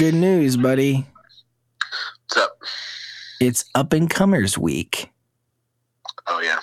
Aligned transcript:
good 0.00 0.14
news, 0.14 0.56
buddy. 0.56 1.06
What's 2.24 2.36
up? 2.38 2.58
It's 3.38 3.66
up 3.74 3.92
and 3.92 4.08
comers 4.08 4.56
week. 4.56 5.10
Oh 6.26 6.40
yeah. 6.40 6.60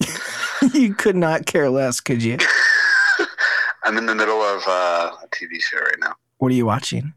you 0.74 0.94
could 0.94 1.14
not 1.14 1.46
care 1.46 1.70
less, 1.70 2.00
could 2.00 2.24
you? 2.24 2.38
I'm 3.84 3.96
in 3.98 4.06
the 4.06 4.16
middle 4.16 4.42
of 4.42 4.64
uh, 4.66 5.12
a 5.22 5.28
TV 5.28 5.60
show 5.62 5.78
right 5.78 5.94
now. 6.00 6.16
What 6.38 6.50
are 6.50 6.56
you 6.56 6.66
watching? 6.66 7.14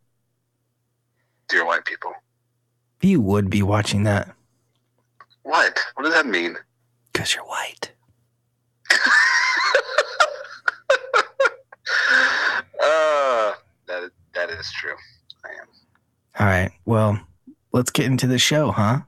Dear 1.50 1.66
White 1.66 1.86
People. 1.86 2.14
You 3.02 3.20
would 3.20 3.50
be 3.50 3.64
watching 3.64 4.04
that 4.04 4.36
What? 5.42 5.80
What 5.96 6.04
does 6.04 6.14
that 6.14 6.28
mean? 6.28 6.58
because 7.12 7.34
you're 7.34 7.44
white. 7.46 7.92
uh, 12.84 13.54
that 14.48 14.54
is, 14.54 14.58
that 14.58 14.60
is 14.60 14.72
true. 14.72 14.96
I 15.46 15.50
am. 15.62 15.68
All 16.40 16.46
right. 16.46 16.72
Well, 16.86 17.20
let's 17.72 17.92
get 17.92 18.06
into 18.06 18.28
the 18.28 18.40
show, 18.40 18.72
huh? 18.72 19.02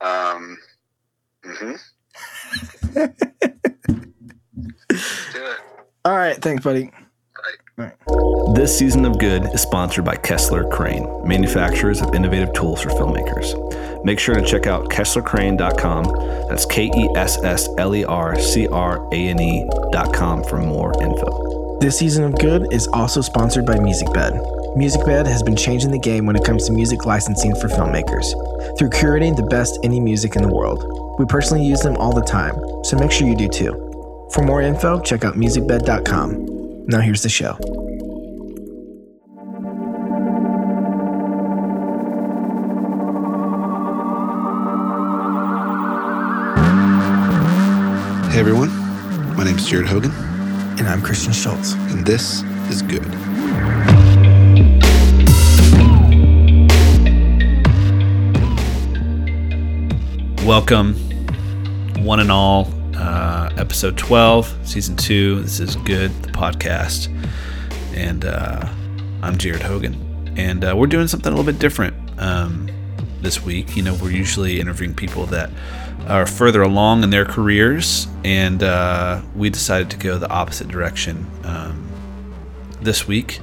Um. 0.00 0.58
hmm 1.44 1.72
Do 2.94 3.12
it. 5.34 5.58
All 6.04 6.16
right. 6.16 6.36
Thanks, 6.36 6.62
buddy. 6.62 6.90
This 8.54 8.78
season 8.78 9.04
of 9.04 9.18
Good 9.18 9.52
is 9.52 9.62
sponsored 9.62 10.04
by 10.04 10.14
Kessler 10.14 10.68
Crane, 10.68 11.08
manufacturers 11.26 12.00
of 12.00 12.14
innovative 12.14 12.52
tools 12.52 12.80
for 12.80 12.90
filmmakers. 12.90 14.04
Make 14.04 14.20
sure 14.20 14.36
to 14.36 14.42
check 14.42 14.68
out 14.68 14.90
KesslerCrane.com. 14.90 16.48
That's 16.48 16.64
K 16.66 16.84
E 16.94 17.08
S 17.16 17.42
S 17.42 17.68
L 17.78 17.96
E 17.96 18.04
R 18.04 18.38
C 18.38 18.68
R 18.68 19.08
A 19.12 19.28
N 19.28 19.40
E.com 19.40 20.44
for 20.44 20.58
more 20.58 20.92
info. 21.02 21.78
This 21.80 21.98
season 21.98 22.24
of 22.24 22.38
Good 22.38 22.72
is 22.72 22.86
also 22.88 23.20
sponsored 23.20 23.66
by 23.66 23.74
MusicBed. 23.74 24.63
MusicBed 24.76 25.26
has 25.26 25.42
been 25.42 25.56
changing 25.56 25.92
the 25.92 25.98
game 25.98 26.26
when 26.26 26.34
it 26.34 26.44
comes 26.44 26.66
to 26.66 26.72
music 26.72 27.06
licensing 27.06 27.54
for 27.56 27.68
filmmakers 27.68 28.26
through 28.76 28.90
curating 28.90 29.36
the 29.36 29.44
best 29.44 29.78
indie 29.84 30.02
music 30.02 30.34
in 30.34 30.42
the 30.42 30.48
world. 30.52 31.16
We 31.18 31.26
personally 31.26 31.64
use 31.64 31.80
them 31.80 31.96
all 31.96 32.12
the 32.12 32.22
time, 32.22 32.56
so 32.84 32.98
make 32.98 33.12
sure 33.12 33.28
you 33.28 33.36
do 33.36 33.48
too. 33.48 33.72
For 34.32 34.42
more 34.42 34.62
info, 34.62 35.00
check 35.00 35.24
out 35.24 35.34
musicbed.com. 35.34 36.86
Now 36.86 37.00
here's 37.00 37.22
the 37.22 37.28
show. 37.28 37.56
Hey 48.30 48.40
everyone, 48.40 48.70
my 49.36 49.44
name 49.44 49.56
is 49.56 49.64
Jared 49.66 49.86
Hogan, 49.86 50.10
And 50.78 50.88
I'm 50.88 51.00
Christian 51.02 51.32
Schultz. 51.32 51.74
and 51.74 52.04
this 52.04 52.42
is 52.68 52.82
Good. 52.82 53.04
Welcome, 60.44 60.94
one 62.04 62.20
and 62.20 62.30
all, 62.30 62.70
uh, 62.94 63.48
episode 63.56 63.96
12, 63.96 64.68
season 64.68 64.94
two. 64.94 65.40
This 65.40 65.58
is 65.58 65.74
Good, 65.76 66.10
the 66.22 66.32
podcast. 66.32 67.08
And 67.94 68.26
uh, 68.26 68.68
I'm 69.22 69.38
Jared 69.38 69.62
Hogan. 69.62 70.34
And 70.36 70.62
uh, 70.62 70.74
we're 70.76 70.86
doing 70.86 71.06
something 71.08 71.32
a 71.32 71.34
little 71.34 71.50
bit 71.50 71.58
different 71.58 71.96
um, 72.20 72.68
this 73.22 73.42
week. 73.42 73.74
You 73.74 73.84
know, 73.84 73.94
we're 73.94 74.10
usually 74.10 74.60
interviewing 74.60 74.94
people 74.94 75.24
that 75.26 75.48
are 76.08 76.26
further 76.26 76.60
along 76.60 77.04
in 77.04 77.08
their 77.08 77.24
careers. 77.24 78.06
And 78.22 78.62
uh, 78.62 79.22
we 79.34 79.48
decided 79.48 79.88
to 79.92 79.96
go 79.96 80.18
the 80.18 80.28
opposite 80.28 80.68
direction 80.68 81.26
um, 81.44 81.90
this 82.82 83.08
week. 83.08 83.40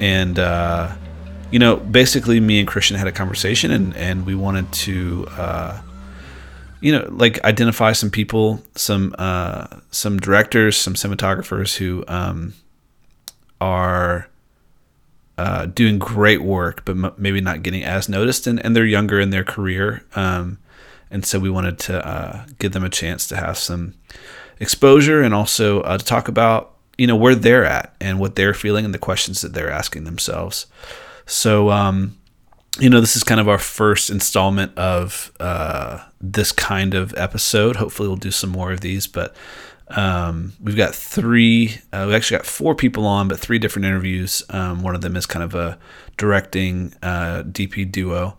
And, 0.00 0.40
uh, 0.40 0.92
you 1.52 1.60
know, 1.60 1.76
basically, 1.76 2.40
me 2.40 2.58
and 2.58 2.66
Christian 2.66 2.96
had 2.96 3.06
a 3.06 3.12
conversation, 3.12 3.70
and, 3.70 3.96
and 3.96 4.26
we 4.26 4.34
wanted 4.34 4.72
to 4.72 5.28
uh, 5.30 5.80
you 6.82 6.92
know 6.92 7.06
like 7.10 7.42
identify 7.44 7.92
some 7.92 8.10
people 8.10 8.60
some 8.74 9.14
uh 9.18 9.66
some 9.90 10.18
directors 10.18 10.76
some 10.76 10.94
cinematographers 10.94 11.76
who 11.76 12.04
um 12.08 12.52
are 13.60 14.28
uh 15.38 15.66
doing 15.66 15.98
great 15.98 16.42
work 16.42 16.84
but 16.84 16.92
m- 16.92 17.14
maybe 17.16 17.40
not 17.40 17.62
getting 17.62 17.84
as 17.84 18.08
noticed 18.08 18.46
and, 18.46 18.62
and 18.64 18.76
they're 18.76 18.84
younger 18.84 19.18
in 19.20 19.30
their 19.30 19.44
career. 19.44 20.04
Um 20.14 20.58
and 21.10 21.24
so 21.24 21.38
we 21.38 21.50
wanted 21.50 21.78
to 21.78 22.06
uh 22.06 22.44
give 22.58 22.72
them 22.72 22.84
a 22.84 22.90
chance 22.90 23.26
to 23.28 23.36
have 23.36 23.56
some 23.56 23.94
exposure 24.60 25.22
and 25.22 25.32
also 25.34 25.80
uh, 25.82 25.96
to 25.98 26.04
talk 26.04 26.28
about 26.28 26.74
you 26.98 27.06
know 27.06 27.16
where 27.16 27.34
they're 27.34 27.64
at 27.64 27.94
and 28.00 28.18
what 28.18 28.34
they're 28.34 28.54
feeling 28.54 28.84
and 28.84 28.92
the 28.92 28.98
questions 28.98 29.40
that 29.40 29.54
they're 29.54 29.70
asking 29.70 30.04
themselves. 30.04 30.66
So 31.26 31.70
um 31.70 32.18
you 32.78 32.88
know, 32.88 33.00
this 33.00 33.16
is 33.16 33.22
kind 33.22 33.40
of 33.40 33.48
our 33.48 33.58
first 33.58 34.10
installment 34.10 34.76
of 34.78 35.30
uh, 35.38 36.04
this 36.20 36.52
kind 36.52 36.94
of 36.94 37.14
episode. 37.16 37.76
Hopefully, 37.76 38.08
we'll 38.08 38.16
do 38.16 38.30
some 38.30 38.50
more 38.50 38.72
of 38.72 38.80
these, 38.80 39.06
but 39.06 39.36
um, 39.88 40.54
we've 40.62 40.76
got 40.76 40.94
three, 40.94 41.78
uh, 41.92 42.06
we 42.08 42.14
actually 42.14 42.38
got 42.38 42.46
four 42.46 42.74
people 42.74 43.06
on, 43.06 43.28
but 43.28 43.38
three 43.38 43.58
different 43.58 43.86
interviews. 43.86 44.42
Um, 44.48 44.82
one 44.82 44.94
of 44.94 45.02
them 45.02 45.16
is 45.16 45.26
kind 45.26 45.42
of 45.42 45.54
a 45.54 45.78
directing 46.16 46.94
uh, 47.02 47.42
DP 47.42 47.90
duo. 47.92 48.38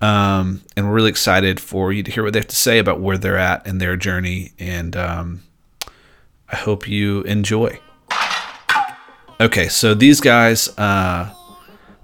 Um, 0.00 0.62
and 0.76 0.86
we're 0.86 0.94
really 0.94 1.10
excited 1.10 1.58
for 1.60 1.92
you 1.92 2.02
to 2.02 2.10
hear 2.10 2.22
what 2.22 2.32
they 2.32 2.38
have 2.38 2.48
to 2.48 2.56
say 2.56 2.78
about 2.78 3.00
where 3.00 3.18
they're 3.18 3.38
at 3.38 3.66
in 3.66 3.78
their 3.78 3.96
journey. 3.96 4.52
And 4.58 4.96
um, 4.96 5.42
I 6.48 6.56
hope 6.56 6.88
you 6.88 7.22
enjoy. 7.22 7.78
Okay, 9.38 9.68
so 9.68 9.92
these 9.92 10.20
guys, 10.20 10.68
uh, 10.78 11.34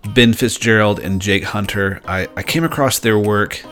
Ben 0.09 0.33
Fitzgerald 0.33 0.99
and 0.99 1.21
Jake 1.21 1.45
Hunter. 1.45 2.01
I, 2.07 2.29
I 2.37 2.43
came 2.43 2.65
across 2.65 2.99
their 2.99 3.19
work, 3.19 3.65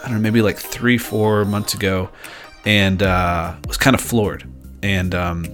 I 0.00 0.04
don't 0.04 0.14
know, 0.14 0.20
maybe 0.20 0.42
like 0.42 0.58
three, 0.58 0.98
four 0.98 1.44
months 1.44 1.74
ago, 1.74 2.10
and 2.64 3.02
uh, 3.02 3.54
was 3.66 3.76
kind 3.76 3.94
of 3.94 4.00
floored. 4.00 4.48
And 4.82 5.14
um, 5.14 5.46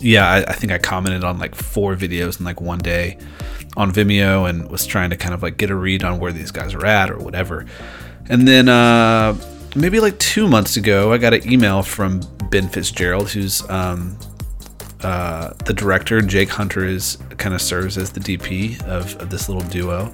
yeah, 0.00 0.28
I, 0.28 0.38
I 0.44 0.52
think 0.52 0.72
I 0.72 0.78
commented 0.78 1.24
on 1.24 1.38
like 1.38 1.54
four 1.54 1.94
videos 1.94 2.38
in 2.38 2.44
like 2.44 2.60
one 2.60 2.78
day 2.78 3.18
on 3.76 3.92
Vimeo 3.92 4.48
and 4.48 4.68
was 4.70 4.86
trying 4.86 5.10
to 5.10 5.16
kind 5.16 5.34
of 5.34 5.42
like 5.42 5.56
get 5.56 5.70
a 5.70 5.74
read 5.74 6.04
on 6.04 6.18
where 6.18 6.32
these 6.32 6.50
guys 6.50 6.74
are 6.74 6.86
at 6.86 7.10
or 7.10 7.18
whatever. 7.18 7.66
And 8.28 8.46
then 8.46 8.68
uh, 8.68 9.36
maybe 9.76 10.00
like 10.00 10.18
two 10.18 10.48
months 10.48 10.76
ago, 10.76 11.12
I 11.12 11.18
got 11.18 11.34
an 11.34 11.50
email 11.50 11.82
from 11.82 12.20
Ben 12.50 12.68
Fitzgerald, 12.68 13.30
who's 13.30 13.68
um, 13.70 14.18
uh, 15.02 15.52
the 15.64 15.72
director 15.72 16.20
Jake 16.20 16.48
Hunter 16.48 16.84
is 16.84 17.18
kind 17.36 17.54
of 17.54 17.62
serves 17.62 17.96
as 17.96 18.12
the 18.12 18.20
DP 18.20 18.82
of, 18.84 19.16
of 19.16 19.30
this 19.30 19.48
little 19.48 19.68
duo. 19.68 20.12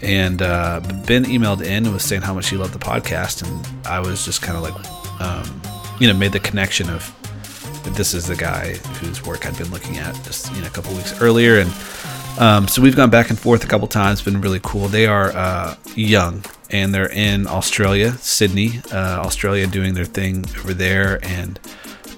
And 0.00 0.42
uh, 0.42 0.80
Ben 1.06 1.24
emailed 1.24 1.62
in 1.62 1.84
and 1.84 1.92
was 1.92 2.02
saying 2.02 2.22
how 2.22 2.34
much 2.34 2.48
he 2.48 2.56
loved 2.56 2.74
the 2.74 2.78
podcast, 2.78 3.46
and 3.46 3.86
I 3.86 4.00
was 4.00 4.24
just 4.24 4.42
kind 4.42 4.56
of 4.56 4.64
like, 4.64 5.20
um, 5.20 5.62
you 6.00 6.08
know, 6.08 6.14
made 6.14 6.32
the 6.32 6.40
connection 6.40 6.90
of 6.90 7.14
this 7.94 8.14
is 8.14 8.26
the 8.26 8.36
guy 8.36 8.74
whose 9.00 9.24
work 9.24 9.46
I'd 9.46 9.56
been 9.56 9.70
looking 9.70 9.98
at 9.98 10.14
just 10.24 10.52
you 10.54 10.60
know 10.60 10.66
a 10.66 10.70
couple 10.70 10.92
weeks 10.94 11.20
earlier, 11.20 11.60
and 11.60 11.72
um, 12.38 12.66
so 12.66 12.82
we've 12.82 12.96
gone 12.96 13.10
back 13.10 13.30
and 13.30 13.38
forth 13.38 13.62
a 13.62 13.68
couple 13.68 13.86
times. 13.86 14.22
Been 14.22 14.40
really 14.40 14.60
cool. 14.62 14.88
They 14.88 15.06
are 15.06 15.30
uh, 15.36 15.76
young 15.94 16.42
and 16.72 16.94
they're 16.94 17.10
in 17.10 17.46
Australia, 17.46 18.12
Sydney, 18.12 18.80
uh, 18.90 19.20
Australia, 19.20 19.66
doing 19.66 19.94
their 19.94 20.06
thing 20.06 20.44
over 20.58 20.72
there, 20.72 21.20
and 21.22 21.60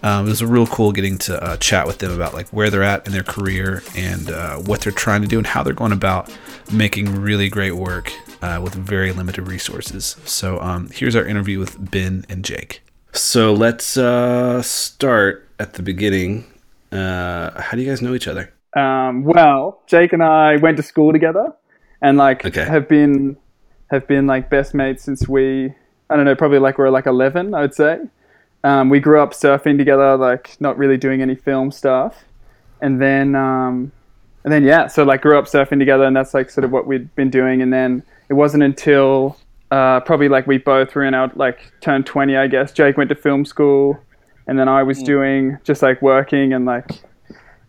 um, 0.05 0.27
it 0.27 0.29
was 0.29 0.45
real 0.45 0.67
cool 0.67 0.93
getting 0.93 1.19
to 1.19 1.43
uh, 1.43 1.57
chat 1.57 1.87
with 1.87 1.99
them 1.99 2.13
about 2.13 2.35
like 2.35 2.47
where 2.51 2.71
they're 2.71 2.83
at 2.83 3.07
in 3.07 3.13
their 3.13 3.23
career 3.25 3.83
and 3.97 4.31
uh, 4.31 4.57
what 4.59 4.83
they're 4.83 4.93
trying 4.93 5.23
to 5.23 5.29
do 5.29 5.39
and 5.39 5.47
how 5.47 5.63
they're 5.65 5.73
going 5.75 5.93
about 5.93 6.31
making 6.73 7.21
really 7.21 7.49
great 7.49 7.73
work 7.73 8.13
uh, 8.43 8.61
with 8.63 8.75
very 8.75 9.13
limited 9.13 9.49
resources. 9.49 10.17
So 10.25 10.61
um, 10.61 10.91
here's 10.91 11.17
our 11.17 11.25
interview 11.27 11.59
with 11.59 11.91
Ben 11.91 12.25
and 12.29 12.45
Jake. 12.45 12.83
So 13.13 13.53
let's 13.55 13.97
uh, 13.97 14.61
start 14.63 15.49
at 15.59 15.73
the 15.75 15.83
beginning. 15.83 16.45
Uh, 16.93 17.59
how 17.61 17.77
do 17.77 17.83
you 17.83 17.89
guys 17.89 18.03
know 18.03 18.15
each 18.15 18.29
other? 18.29 18.53
Um, 18.77 19.25
well, 19.25 19.81
Jake 19.87 20.13
and 20.13 20.23
I 20.23 20.57
went 20.57 20.77
to 20.79 20.83
school 20.83 21.13
together, 21.13 21.53
and 22.03 22.19
like 22.19 22.45
Okay. 22.45 22.65
have 22.65 22.89
been 22.89 23.37
have 23.91 24.07
been 24.09 24.27
like 24.27 24.51
best 24.51 24.75
mates 24.75 25.05
since 25.05 25.29
we 25.29 25.73
I 26.11 26.17
don't 26.17 26.25
know 26.25 26.35
probably 26.35 26.59
like 26.59 26.77
we're 26.77 26.91
like 26.91 27.07
eleven 27.07 27.55
I 27.55 27.61
would 27.63 27.75
say. 27.75 28.01
Um, 28.65 28.89
we 28.89 28.99
grew 28.99 29.21
up 29.21 29.33
surfing 29.33 29.77
together, 29.77 30.17
like 30.17 30.57
not 30.59 30.79
really 30.79 30.97
doing 30.97 31.21
any 31.21 31.35
film 31.35 31.71
stuff, 31.71 32.25
and 32.81 33.01
then 33.01 33.35
um, 33.35 33.93
and 34.43 34.53
then 34.53 34.65
yeah, 34.65 34.87
so 34.87 35.05
like 35.05 35.21
grew 35.21 35.39
up 35.39 35.45
surfing 35.45 35.79
together, 35.79 36.05
and 36.05 36.17
that's 36.17 36.35
like 36.35 36.51
sort 36.51 36.65
of 36.65 36.73
what 36.73 36.87
we'd 36.87 37.15
been 37.15 37.31
doing. 37.31 37.63
And 37.63 37.73
then 37.73 38.03
it 38.31 38.35
wasn't 38.35 38.63
until 38.63 39.37
uh, 39.71 40.01
probably 40.01 40.29
like 40.29 40.47
we 40.47 40.59
both 40.59 40.95
were 40.95 41.05
in 41.05 41.13
our 41.13 41.31
like 41.35 41.73
turned 41.83 42.07
twenty, 42.07 42.37
I 42.37 42.47
guess. 42.47 42.73
Jake 42.73 42.97
went 42.97 43.11
to 43.11 43.15
film 43.15 43.45
school, 43.45 44.01
and 44.47 44.59
then 44.59 44.69
I 44.69 44.83
was 44.83 45.03
doing 45.03 45.59
just 45.63 45.83
like 45.83 46.01
working 46.01 46.55
and 46.55 46.65
like 46.65 46.91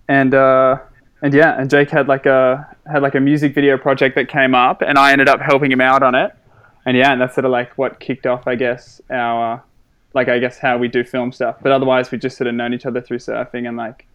and 0.08 0.34
uh, 0.34 0.78
and 1.22 1.34
yeah, 1.34 1.60
and 1.60 1.70
Jake 1.70 1.90
had 1.90 2.08
like 2.08 2.26
a 2.26 2.74
had 2.90 3.02
like 3.02 3.16
a 3.16 3.20
music 3.20 3.54
video 3.54 3.78
project 3.78 4.16
that 4.16 4.30
came 4.30 4.56
up, 4.56 4.82
and 4.82 4.98
I 4.98 5.12
ended 5.12 5.28
up 5.28 5.42
helping 5.42 5.72
him 5.72 5.82
out 5.82 6.04
on 6.04 6.16
it. 6.16 6.32
And 6.86 6.96
yeah, 6.96 7.12
and 7.12 7.20
that's 7.20 7.36
sort 7.36 7.46
of 7.46 7.52
like 7.52 7.78
what 7.78 8.00
kicked 8.00 8.28
off, 8.28 8.48
I 8.48 8.56
guess, 8.56 9.02
our 9.10 9.64
like 10.16 10.28
I 10.30 10.40
guess 10.40 10.58
how 10.58 10.78
we 10.78 10.88
do 10.88 11.04
film 11.04 11.32
stuff. 11.32 11.58
But 11.62 11.72
otherwise, 11.72 12.10
we 12.12 12.18
just 12.18 12.38
sort 12.38 12.48
of 12.48 12.56
known 12.56 12.74
each 12.74 12.86
other 12.88 13.02
through 13.02 13.20
surfing 13.20 13.68
and 13.68 13.78
like 13.78 14.08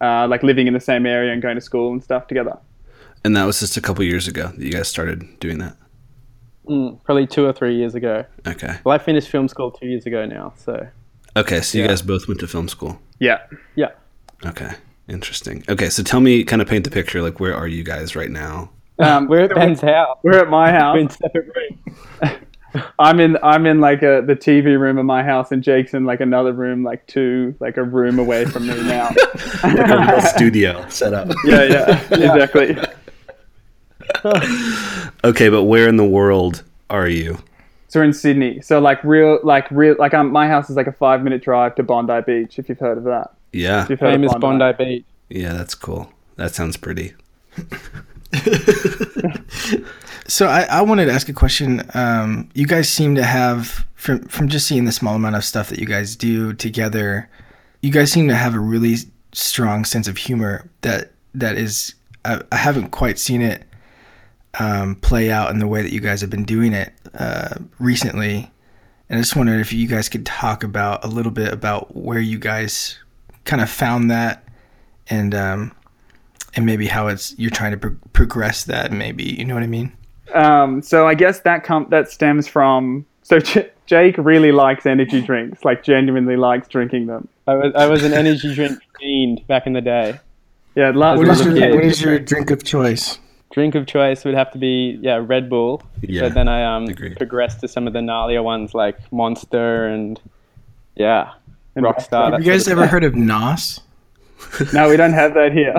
uh, 0.00 0.26
like 0.28 0.42
living 0.42 0.66
in 0.66 0.72
the 0.72 0.80
same 0.80 1.04
area 1.04 1.32
and 1.32 1.42
going 1.42 1.56
to 1.56 1.60
school 1.60 1.92
and 1.92 2.02
stuff 2.02 2.26
together. 2.26 2.56
And 3.24 3.36
that 3.36 3.44
was 3.44 3.60
just 3.60 3.76
a 3.76 3.80
couple 3.82 4.02
years 4.04 4.26
ago 4.28 4.46
that 4.48 4.58
you 4.64 4.72
guys 4.72 4.88
started 4.88 5.38
doing 5.40 5.58
that. 5.58 5.76
Mm, 6.66 7.02
probably 7.04 7.26
two 7.26 7.44
or 7.44 7.52
three 7.52 7.74
years 7.76 7.94
ago. 7.94 8.24
Okay. 8.46 8.76
Well, 8.84 8.94
I 8.94 8.98
finished 8.98 9.28
film 9.28 9.48
school 9.48 9.70
two 9.70 9.86
years 9.86 10.06
ago 10.06 10.24
now, 10.24 10.54
so 10.56 10.86
Okay, 11.36 11.60
so 11.60 11.76
you 11.78 11.84
Yeah. 11.84 11.90
guys 11.90 12.00
both 12.02 12.26
went 12.28 12.40
to 12.40 12.46
film 12.48 12.68
school. 12.68 12.98
Yeah. 13.18 13.38
yeah. 13.76 13.90
Okay. 14.46 14.70
Interesting. 15.08 15.64
Okay, 15.68 15.90
so 15.90 16.02
tell 16.02 16.20
me 16.20 16.44
kind 16.44 16.62
of 16.62 16.68
paint 16.68 16.84
the 16.84 16.90
picture 16.90 17.20
like 17.20 17.40
where 17.40 17.54
are 17.54 17.66
you 17.68 17.82
guys 17.82 18.14
right 18.16 18.30
now? 18.30 18.70
Um, 18.98 19.26
We're 19.26 19.40
at 19.40 19.50
Ben's 19.54 19.80
house. 19.80 20.18
we're 20.22 20.38
at 20.38 20.48
my 20.48 20.70
house. 20.70 20.94
We're 20.94 21.00
in 21.00 21.10
separate 21.10 21.48
rooms. 21.54 22.36
I'm 22.98 23.20
in 23.20 23.36
I'm 23.42 23.66
in 23.66 23.80
like 23.80 24.02
a 24.02 24.22
the 24.26 24.36
TV 24.36 24.78
room 24.78 24.98
of 24.98 25.04
my 25.06 25.22
house, 25.22 25.50
and 25.52 25.62
Jake's 25.62 25.94
in 25.94 26.04
like 26.04 26.20
another 26.20 26.52
room, 26.52 26.82
like 26.84 27.06
two 27.06 27.54
like 27.60 27.76
a 27.76 27.82
room 27.82 28.18
away 28.18 28.44
from 28.44 28.66
me 28.66 28.74
now. 28.82 29.10
like 29.64 29.78
a 29.88 30.22
Studio 30.34 30.88
set 30.88 31.12
up. 31.14 31.28
yeah, 31.44 31.62
yeah, 31.64 32.00
exactly. 32.12 32.76
Okay, 35.24 35.48
but 35.48 35.64
where 35.64 35.88
in 35.88 35.96
the 35.96 36.04
world 36.04 36.62
are 36.88 37.08
you? 37.08 37.38
So 37.88 38.00
we're 38.00 38.04
in 38.04 38.12
Sydney. 38.12 38.60
So 38.60 38.78
like 38.78 39.02
real, 39.02 39.40
like 39.42 39.70
real, 39.70 39.96
like 39.98 40.14
um, 40.14 40.30
my 40.30 40.46
house 40.46 40.70
is 40.70 40.76
like 40.76 40.86
a 40.86 40.92
five 40.92 41.22
minute 41.22 41.42
drive 41.42 41.74
to 41.76 41.82
Bondi 41.82 42.20
Beach. 42.26 42.58
If 42.58 42.68
you've 42.68 42.78
heard 42.78 42.98
of 42.98 43.04
that, 43.04 43.32
Yeah. 43.52 43.82
if 43.82 43.90
you've 43.90 44.00
heard 44.00 44.12
Famous 44.12 44.32
of 44.34 44.40
Bondi 44.40 44.72
Beach. 44.78 45.04
Yeah, 45.28 45.54
that's 45.54 45.74
cool. 45.74 46.12
That 46.36 46.54
sounds 46.54 46.76
pretty. 46.76 47.14
So 50.30 50.46
I, 50.46 50.62
I 50.62 50.82
wanted 50.82 51.06
to 51.06 51.12
ask 51.12 51.28
a 51.28 51.32
question. 51.32 51.82
Um, 51.92 52.48
you 52.54 52.64
guys 52.64 52.88
seem 52.88 53.16
to 53.16 53.24
have, 53.24 53.84
from 53.96 54.20
from 54.28 54.48
just 54.48 54.68
seeing 54.68 54.84
the 54.84 54.92
small 54.92 55.16
amount 55.16 55.34
of 55.34 55.44
stuff 55.44 55.70
that 55.70 55.80
you 55.80 55.86
guys 55.86 56.14
do 56.14 56.52
together, 56.52 57.28
you 57.82 57.90
guys 57.90 58.12
seem 58.12 58.28
to 58.28 58.36
have 58.36 58.54
a 58.54 58.60
really 58.60 58.94
strong 59.32 59.84
sense 59.84 60.06
of 60.06 60.16
humor 60.16 60.70
that 60.82 61.10
that 61.34 61.58
is. 61.58 61.96
I, 62.24 62.42
I 62.52 62.56
haven't 62.56 62.90
quite 62.90 63.18
seen 63.18 63.42
it 63.42 63.64
um, 64.60 64.94
play 64.94 65.32
out 65.32 65.50
in 65.50 65.58
the 65.58 65.66
way 65.66 65.82
that 65.82 65.92
you 65.92 65.98
guys 65.98 66.20
have 66.20 66.30
been 66.30 66.44
doing 66.44 66.74
it 66.74 66.92
uh, 67.12 67.56
recently, 67.80 68.52
and 69.08 69.18
I 69.18 69.22
just 69.22 69.34
wondered 69.34 69.58
if 69.58 69.72
you 69.72 69.88
guys 69.88 70.08
could 70.08 70.26
talk 70.26 70.62
about 70.62 71.04
a 71.04 71.08
little 71.08 71.32
bit 71.32 71.52
about 71.52 71.96
where 71.96 72.20
you 72.20 72.38
guys 72.38 72.96
kind 73.44 73.60
of 73.60 73.68
found 73.68 74.12
that, 74.12 74.44
and 75.08 75.34
um, 75.34 75.72
and 76.54 76.64
maybe 76.64 76.86
how 76.86 77.08
it's 77.08 77.36
you're 77.36 77.50
trying 77.50 77.72
to 77.72 77.78
pro- 77.78 77.96
progress 78.12 78.62
that. 78.66 78.92
Maybe 78.92 79.24
you 79.24 79.44
know 79.44 79.54
what 79.54 79.64
I 79.64 79.66
mean. 79.66 79.96
Um, 80.34 80.82
so 80.82 81.06
I 81.06 81.14
guess 81.14 81.40
that 81.40 81.64
com- 81.64 81.86
that 81.90 82.10
stems 82.10 82.46
from 82.48 83.06
so 83.22 83.38
J- 83.38 83.70
Jake 83.86 84.16
really 84.18 84.52
likes 84.52 84.86
energy 84.86 85.20
drinks, 85.20 85.64
like 85.64 85.82
genuinely 85.82 86.36
likes 86.36 86.68
drinking 86.68 87.06
them. 87.06 87.28
I 87.46 87.54
was, 87.54 87.72
I 87.74 87.86
was 87.86 88.04
an 88.04 88.12
energy 88.12 88.54
drink 88.54 88.78
fiend 88.98 89.46
back 89.46 89.66
in 89.66 89.72
the 89.72 89.80
day. 89.80 90.18
Yeah, 90.76 90.90
last, 90.94 91.18
What 91.18 91.28
is, 91.28 91.40
Another 91.40 91.58
your, 91.58 91.74
what 91.74 91.84
is 91.84 92.00
your 92.00 92.18
drink 92.18 92.50
of 92.50 92.62
choice? 92.62 93.18
Drink 93.52 93.74
of 93.74 93.86
choice 93.86 94.24
would 94.24 94.34
have 94.34 94.52
to 94.52 94.58
be 94.58 94.98
yeah 95.02 95.20
Red 95.20 95.50
Bull. 95.50 95.82
Yeah, 96.02 96.22
But 96.22 96.34
then 96.34 96.46
I 96.48 96.76
um 96.76 96.84
agreed. 96.84 97.16
progressed 97.16 97.60
to 97.60 97.68
some 97.68 97.86
of 97.88 97.92
the 97.92 97.98
gnarlier 97.98 98.44
ones 98.44 98.74
like 98.74 98.96
Monster 99.12 99.86
and 99.88 100.20
yeah 100.94 101.32
And 101.74 101.84
Rockstar. 101.84 102.32
Have 102.32 102.44
you 102.44 102.52
guys 102.52 102.68
ever 102.68 102.86
heard 102.86 103.02
of 103.02 103.16
Nos? 103.16 103.80
no, 104.72 104.88
we 104.88 104.96
don't 104.96 105.12
have 105.12 105.34
that 105.34 105.52
here. 105.52 105.74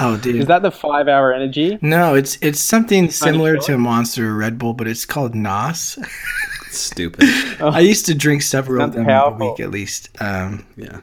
Oh, 0.00 0.16
dude. 0.16 0.36
Is 0.36 0.46
that 0.46 0.62
the 0.62 0.70
five 0.70 1.08
hour 1.08 1.32
energy? 1.32 1.78
no, 1.82 2.14
it's 2.14 2.38
it's 2.40 2.60
something 2.60 3.10
similar 3.10 3.56
to 3.58 3.74
a 3.74 3.78
Monster 3.78 4.30
or 4.30 4.34
Red 4.34 4.58
Bull, 4.58 4.74
but 4.74 4.86
it's 4.88 5.04
called 5.04 5.34
Nos. 5.34 5.98
Stupid. 6.70 7.24
I 7.60 7.80
used 7.80 8.06
to 8.06 8.14
drink 8.14 8.40
several 8.40 8.82
of 8.82 8.94
them 8.94 9.04
powerful. 9.04 9.48
a 9.48 9.50
week 9.50 9.60
at 9.60 9.70
least. 9.70 10.08
Um, 10.20 10.66
Yeah. 10.76 11.00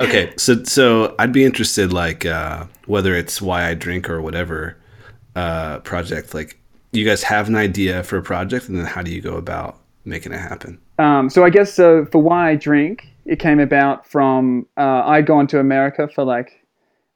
Okay, 0.00 0.32
so 0.36 0.62
so 0.64 1.14
I'd 1.18 1.32
be 1.32 1.44
interested, 1.44 1.92
like 1.92 2.24
uh, 2.24 2.66
whether 2.86 3.14
it's 3.14 3.42
why 3.42 3.68
I 3.68 3.74
drink 3.74 4.08
or 4.08 4.22
whatever 4.22 4.76
uh, 5.34 5.80
project. 5.80 6.32
Like, 6.32 6.58
you 6.92 7.04
guys 7.04 7.22
have 7.24 7.48
an 7.48 7.56
idea 7.56 8.02
for 8.04 8.18
a 8.18 8.22
project, 8.22 8.68
and 8.68 8.78
then 8.78 8.86
how 8.86 9.02
do 9.02 9.10
you 9.10 9.20
go 9.20 9.36
about 9.36 9.78
making 10.04 10.32
it 10.32 10.38
happen? 10.38 10.78
Um, 10.98 11.28
so 11.28 11.44
I 11.44 11.50
guess 11.50 11.72
so 11.74 12.06
for 12.06 12.22
why 12.22 12.50
I 12.50 12.54
drink, 12.54 13.08
it 13.26 13.40
came 13.40 13.58
about 13.58 14.06
from 14.06 14.66
uh, 14.76 15.02
I'd 15.06 15.26
gone 15.26 15.46
to 15.48 15.58
America 15.58 16.08
for 16.08 16.24
like 16.24 16.52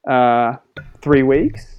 uh, 0.09 0.57
three 1.05 1.23
weeks, 1.23 1.77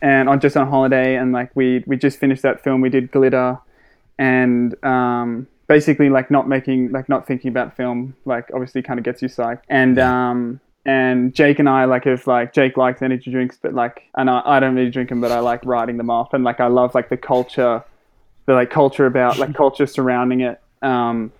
and 0.00 0.28
on 0.28 0.40
just 0.40 0.56
on 0.56 0.66
holiday, 0.66 1.16
and 1.16 1.32
like 1.32 1.50
we 1.54 1.84
we 1.86 1.96
just 1.96 2.18
finished 2.18 2.42
that 2.42 2.64
film. 2.64 2.80
We 2.80 2.88
did 2.88 3.12
Glitter, 3.12 3.58
and 4.18 4.74
um, 4.84 5.46
basically 5.68 6.08
like 6.08 6.30
not 6.30 6.48
making 6.48 6.90
like 6.90 7.08
not 7.08 7.26
thinking 7.26 7.50
about 7.50 7.76
film 7.76 8.16
like 8.24 8.50
obviously 8.52 8.82
kind 8.82 8.98
of 8.98 9.04
gets 9.04 9.22
you 9.22 9.28
psyched. 9.28 9.62
And 9.68 9.98
um, 9.98 10.60
and 10.86 11.34
Jake 11.34 11.58
and 11.58 11.68
I 11.68 11.84
like 11.84 12.04
have 12.04 12.26
like 12.26 12.52
Jake 12.54 12.76
likes 12.76 13.02
energy 13.02 13.30
drinks, 13.30 13.58
but 13.60 13.74
like 13.74 14.02
and 14.16 14.28
I, 14.30 14.42
I 14.44 14.60
don't 14.60 14.74
really 14.74 14.90
drink 14.90 15.10
them, 15.10 15.20
but 15.20 15.30
I 15.30 15.40
like 15.40 15.64
writing 15.64 15.98
them 15.98 16.10
off, 16.10 16.32
and 16.32 16.42
like 16.42 16.58
I 16.58 16.66
love 16.66 16.94
like 16.94 17.10
the 17.10 17.18
culture 17.18 17.84
the 18.46 18.54
like 18.54 18.70
culture 18.70 19.06
about 19.06 19.38
like 19.38 19.54
culture 19.62 19.86
surrounding 19.86 20.40
it. 20.40 20.60
Um, 20.82 21.32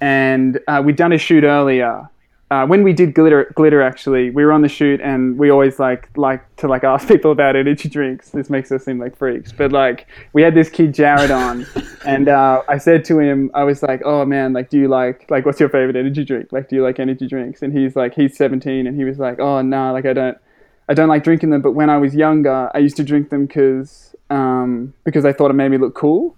and 0.00 0.58
uh, 0.66 0.82
we'd 0.84 0.96
done 0.96 1.12
a 1.12 1.18
shoot 1.18 1.44
earlier. 1.44 2.08
Uh, 2.50 2.66
when 2.66 2.82
we 2.82 2.92
did 2.92 3.14
glitter, 3.14 3.50
glitter 3.54 3.80
actually, 3.80 4.30
we 4.30 4.44
were 4.44 4.52
on 4.52 4.60
the 4.60 4.68
shoot, 4.68 5.00
and 5.00 5.38
we 5.38 5.50
always 5.50 5.78
like 5.78 6.08
like 6.16 6.42
to 6.56 6.68
like 6.68 6.84
ask 6.84 7.08
people 7.14 7.32
about 7.32 7.56
energy 7.56 7.88
drinks. 7.88 8.30
This 8.30 8.50
makes 8.50 8.70
us 8.70 8.84
seem 8.84 8.98
like 8.98 9.16
freaks, 9.16 9.50
but 9.50 9.72
like 9.72 10.06
we 10.34 10.42
had 10.42 10.54
this 10.54 10.68
kid 10.68 10.92
Jared 10.92 11.30
on, 11.30 11.66
and 12.06 12.28
uh, 12.28 12.62
I 12.68 12.78
said 12.78 13.04
to 13.06 13.18
him, 13.18 13.50
I 13.54 13.64
was 13.64 13.82
like, 13.82 14.02
"Oh 14.04 14.24
man, 14.26 14.52
like, 14.52 14.68
do 14.68 14.78
you 14.78 14.88
like 14.88 15.30
like 15.30 15.46
what's 15.46 15.58
your 15.58 15.70
favorite 15.70 15.96
energy 15.96 16.24
drink? 16.24 16.52
Like, 16.52 16.68
do 16.68 16.76
you 16.76 16.82
like 16.82 17.00
energy 17.00 17.26
drinks?" 17.26 17.62
And 17.62 17.76
he's 17.76 17.96
like, 17.96 18.14
he's 18.14 18.36
17, 18.36 18.86
and 18.86 18.96
he 18.96 19.04
was 19.04 19.18
like, 19.18 19.40
"Oh 19.40 19.62
no, 19.62 19.92
like 19.92 20.06
I 20.06 20.12
don't." 20.12 20.38
I 20.86 20.92
don't 20.92 21.08
like 21.08 21.24
drinking 21.24 21.48
them, 21.48 21.62
but 21.62 21.72
when 21.72 21.88
I 21.88 21.96
was 21.96 22.14
younger, 22.14 22.70
I 22.74 22.76
used 22.78 22.98
to 22.98 23.04
drink 23.04 23.30
them 23.30 23.46
because 23.46 24.14
um, 24.28 24.92
because 25.04 25.24
I 25.24 25.32
thought 25.32 25.50
it 25.50 25.54
made 25.54 25.70
me 25.70 25.78
look 25.78 25.94
cool, 25.94 26.36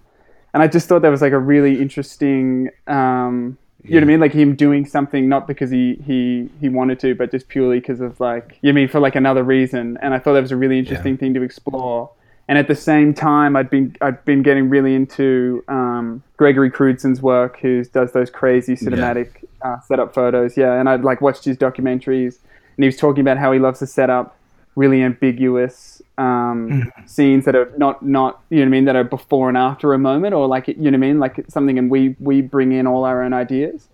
and 0.53 0.63
I 0.63 0.67
just 0.67 0.87
thought 0.87 1.01
that 1.01 1.09
was 1.09 1.21
like 1.21 1.33
a 1.33 1.39
really 1.39 1.81
interesting. 1.81 2.69
Um, 2.87 3.57
you 3.83 3.91
know 3.91 3.97
what 3.97 4.03
I 4.03 4.07
mean? 4.07 4.19
Like 4.19 4.33
him 4.33 4.55
doing 4.55 4.85
something 4.85 5.29
not 5.29 5.47
because 5.47 5.69
he 5.69 5.95
he 6.05 6.49
he 6.59 6.69
wanted 6.69 6.99
to, 7.01 7.15
but 7.15 7.31
just 7.31 7.47
purely 7.47 7.79
because 7.79 8.01
of 8.01 8.19
like 8.19 8.57
you 8.61 8.71
know 8.71 8.77
I 8.77 8.81
mean 8.81 8.87
for 8.87 8.99
like 8.99 9.15
another 9.15 9.43
reason. 9.43 9.97
And 10.01 10.13
I 10.13 10.19
thought 10.19 10.33
that 10.33 10.41
was 10.41 10.51
a 10.51 10.57
really 10.57 10.79
interesting 10.79 11.17
thing 11.17 11.33
to 11.35 11.41
explore. 11.41 12.11
And 12.49 12.57
at 12.57 12.67
the 12.67 12.75
same 12.75 13.13
time, 13.13 13.55
I'd 13.55 13.69
been 13.69 13.95
I'd 14.01 14.23
been 14.25 14.41
getting 14.41 14.69
really 14.69 14.95
into 14.95 15.63
um, 15.67 16.23
Gregory 16.37 16.71
Crewdson's 16.71 17.21
work, 17.21 17.59
who 17.59 17.83
does 17.85 18.13
those 18.13 18.29
crazy 18.29 18.75
cinematic 18.75 19.45
uh, 19.61 19.79
setup 19.81 20.13
photos. 20.13 20.57
Yeah, 20.57 20.79
and 20.79 20.89
I'd 20.89 21.03
like 21.03 21.21
watched 21.21 21.45
his 21.45 21.57
documentaries, 21.57 22.39
and 22.75 22.83
he 22.83 22.85
was 22.85 22.97
talking 22.97 23.21
about 23.21 23.37
how 23.37 23.51
he 23.51 23.59
loves 23.59 23.79
to 23.79 23.87
set 23.87 24.09
up 24.09 24.37
really 24.75 25.01
ambiguous 25.01 25.96
um, 26.17 26.91
scenes 27.05 27.45
that 27.45 27.55
are 27.55 27.71
not 27.77 28.03
not 28.03 28.41
you 28.49 28.57
know 28.57 28.63
what 28.63 28.67
I 28.67 28.71
mean 28.71 28.85
that 28.85 28.95
are 28.95 29.03
before 29.03 29.49
and 29.49 29.57
after 29.57 29.93
a 29.93 29.99
moment 29.99 30.33
or 30.33 30.47
like 30.47 30.67
you 30.67 30.75
know 30.75 30.83
what 30.85 30.93
I 30.95 30.97
mean 30.97 31.19
like 31.19 31.45
something 31.47 31.77
and 31.77 31.91
we 31.91 32.15
we 32.19 32.41
bring 32.41 32.71
in 32.71 32.87
all 32.87 33.03
our 33.03 33.23
own 33.23 33.33
ideas. 33.33 33.89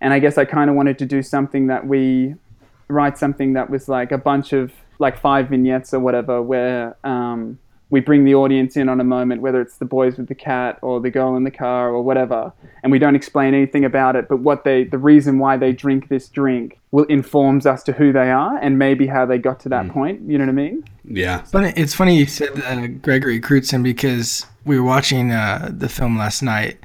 And 0.00 0.14
I 0.14 0.18
guess 0.18 0.38
I 0.38 0.46
kind 0.46 0.70
of 0.70 0.76
wanted 0.76 0.98
to 0.98 1.06
do 1.06 1.22
something 1.22 1.66
that 1.66 1.86
we 1.86 2.34
write 2.88 3.18
something 3.18 3.52
that 3.52 3.70
was 3.70 3.88
like 3.88 4.12
a 4.12 4.18
bunch 4.18 4.52
of 4.52 4.72
like 4.98 5.18
five 5.18 5.48
vignettes 5.48 5.94
or 5.94 6.00
whatever 6.00 6.42
where 6.42 6.96
um, 7.04 7.58
we 7.90 8.00
bring 8.00 8.24
the 8.24 8.34
audience 8.34 8.76
in 8.76 8.88
on 8.88 9.00
a 9.00 9.04
moment 9.04 9.42
whether 9.42 9.60
it's 9.60 9.76
the 9.78 9.84
boys 9.84 10.16
with 10.16 10.28
the 10.28 10.34
cat 10.34 10.78
or 10.80 11.00
the 11.00 11.10
girl 11.10 11.36
in 11.36 11.44
the 11.44 11.50
car 11.50 11.88
or 11.90 12.02
whatever 12.02 12.52
and 12.82 12.90
we 12.92 12.98
don't 12.98 13.16
explain 13.16 13.52
anything 13.54 13.84
about 13.84 14.16
it 14.16 14.28
but 14.28 14.38
what 14.38 14.64
they 14.64 14.84
the 14.84 14.98
reason 14.98 15.38
why 15.38 15.56
they 15.56 15.72
drink 15.72 16.08
this 16.08 16.28
drink 16.28 16.78
will 16.92 17.04
informs 17.04 17.66
us 17.66 17.82
to 17.82 17.92
who 17.92 18.12
they 18.12 18.30
are 18.30 18.56
and 18.58 18.78
maybe 18.78 19.06
how 19.06 19.26
they 19.26 19.38
got 19.38 19.58
to 19.60 19.68
that 19.68 19.88
point 19.88 20.20
you 20.22 20.38
know 20.38 20.44
what 20.44 20.50
I 20.50 20.54
mean 20.54 20.84
Yeah. 21.04 21.42
Funny, 21.42 21.72
it's 21.76 21.94
funny 21.94 22.16
you 22.16 22.26
said 22.26 22.50
uh, 22.62 22.86
Gregory 22.86 23.40
Crewdson 23.40 23.82
because 23.82 24.46
we 24.64 24.78
were 24.78 24.86
watching 24.86 25.32
uh, 25.32 25.70
the 25.72 25.88
film 25.88 26.16
last 26.18 26.42
night 26.42 26.78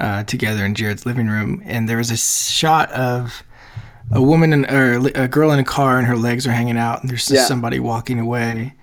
uh, 0.00 0.24
together 0.24 0.64
in 0.64 0.74
Jared's 0.74 1.06
living 1.06 1.28
room, 1.28 1.62
and 1.64 1.88
there 1.88 1.98
was 1.98 2.10
a 2.10 2.16
shot 2.16 2.90
of 2.90 3.44
a 4.10 4.20
woman 4.20 4.52
in, 4.52 4.64
or 4.68 4.96
a 5.14 5.28
girl 5.28 5.52
in 5.52 5.60
a 5.60 5.64
car, 5.64 5.98
and 5.98 6.06
her 6.08 6.16
legs 6.16 6.46
are 6.48 6.50
hanging 6.52 6.76
out, 6.76 7.00
and 7.00 7.08
there's 7.08 7.26
just 7.26 7.32
Yeah. 7.42 7.44
somebody 7.46 7.78
walking 7.78 8.18
away. 8.18 8.74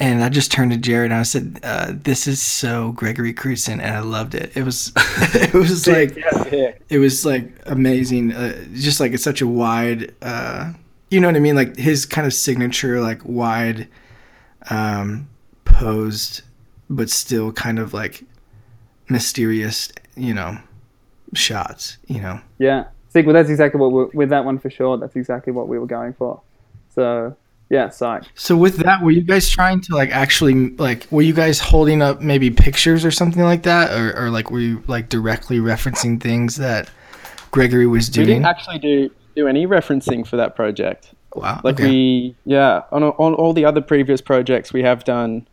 And 0.00 0.24
I 0.24 0.28
just 0.28 0.50
turned 0.50 0.72
to 0.72 0.76
Jared 0.76 1.12
and 1.12 1.20
I 1.20 1.22
said, 1.22 1.60
uh, 1.62 1.92
"This 1.94 2.26
is 2.26 2.42
so 2.42 2.92
Gregory 2.92 3.32
Crewdson," 3.32 3.74
and 3.80 3.94
I 3.94 4.00
loved 4.00 4.34
it. 4.34 4.56
It 4.56 4.64
was, 4.64 4.92
it 4.96 5.54
was 5.54 5.86
like, 5.86 6.16
it 6.88 6.98
was 6.98 7.24
like 7.24 7.52
amazing. 7.66 8.32
Uh, 8.32 8.64
just 8.74 8.98
like 8.98 9.12
it's 9.12 9.22
such 9.22 9.40
a 9.40 9.46
wide, 9.46 10.12
uh, 10.20 10.72
you 11.10 11.20
know 11.20 11.28
what 11.28 11.36
I 11.36 11.40
mean? 11.40 11.54
Like 11.54 11.76
his 11.76 12.06
kind 12.06 12.26
of 12.26 12.34
signature, 12.34 13.00
like 13.00 13.20
wide, 13.24 13.88
um, 14.68 15.28
posed, 15.64 16.42
but 16.90 17.08
still 17.08 17.52
kind 17.52 17.78
of 17.78 17.94
like 17.94 18.24
mysterious, 19.08 19.92
you 20.16 20.34
know, 20.34 20.58
shots. 21.34 21.98
You 22.06 22.20
know, 22.20 22.40
Yeah. 22.58 22.86
See, 23.10 23.22
well, 23.22 23.34
that's 23.34 23.48
exactly 23.48 23.80
what 23.80 23.92
we're, 23.92 24.08
with 24.08 24.30
that 24.30 24.44
one 24.44 24.58
for 24.58 24.70
sure. 24.70 24.98
That's 24.98 25.14
exactly 25.14 25.52
what 25.52 25.68
we 25.68 25.78
were 25.78 25.86
going 25.86 26.14
for. 26.14 26.40
So, 26.96 27.36
yeah, 27.70 27.88
psych. 27.88 28.24
So 28.34 28.56
with 28.56 28.76
that, 28.78 29.02
were 29.02 29.10
you 29.10 29.22
guys 29.22 29.48
trying 29.48 29.80
to 29.82 29.94
like 29.94 30.10
actually 30.10 30.70
like 30.76 31.06
were 31.10 31.22
you 31.22 31.32
guys 31.32 31.58
holding 31.58 32.02
up 32.02 32.20
maybe 32.20 32.50
pictures 32.50 33.04
or 33.04 33.10
something 33.10 33.42
like 33.42 33.62
that, 33.62 33.98
or, 33.98 34.26
or 34.26 34.30
like 34.30 34.50
were 34.50 34.60
you 34.60 34.82
like 34.86 35.08
directly 35.08 35.58
referencing 35.58 36.20
things 36.20 36.56
that 36.56 36.90
Gregory 37.50 37.86
was 37.86 38.08
doing? 38.08 38.26
We 38.26 38.34
didn't 38.34 38.46
actually 38.46 38.78
do 38.78 39.10
do 39.34 39.48
any 39.48 39.66
referencing 39.66 40.26
for 40.26 40.36
that 40.36 40.54
project. 40.54 41.12
wow. 41.34 41.60
Like 41.64 41.80
okay. 41.80 41.88
we, 41.88 42.36
yeah, 42.44 42.82
on 42.92 43.02
on 43.02 43.34
all 43.34 43.52
the 43.52 43.64
other 43.64 43.80
previous 43.80 44.20
projects 44.20 44.72
we 44.72 44.82
have 44.82 45.04
done, 45.04 45.46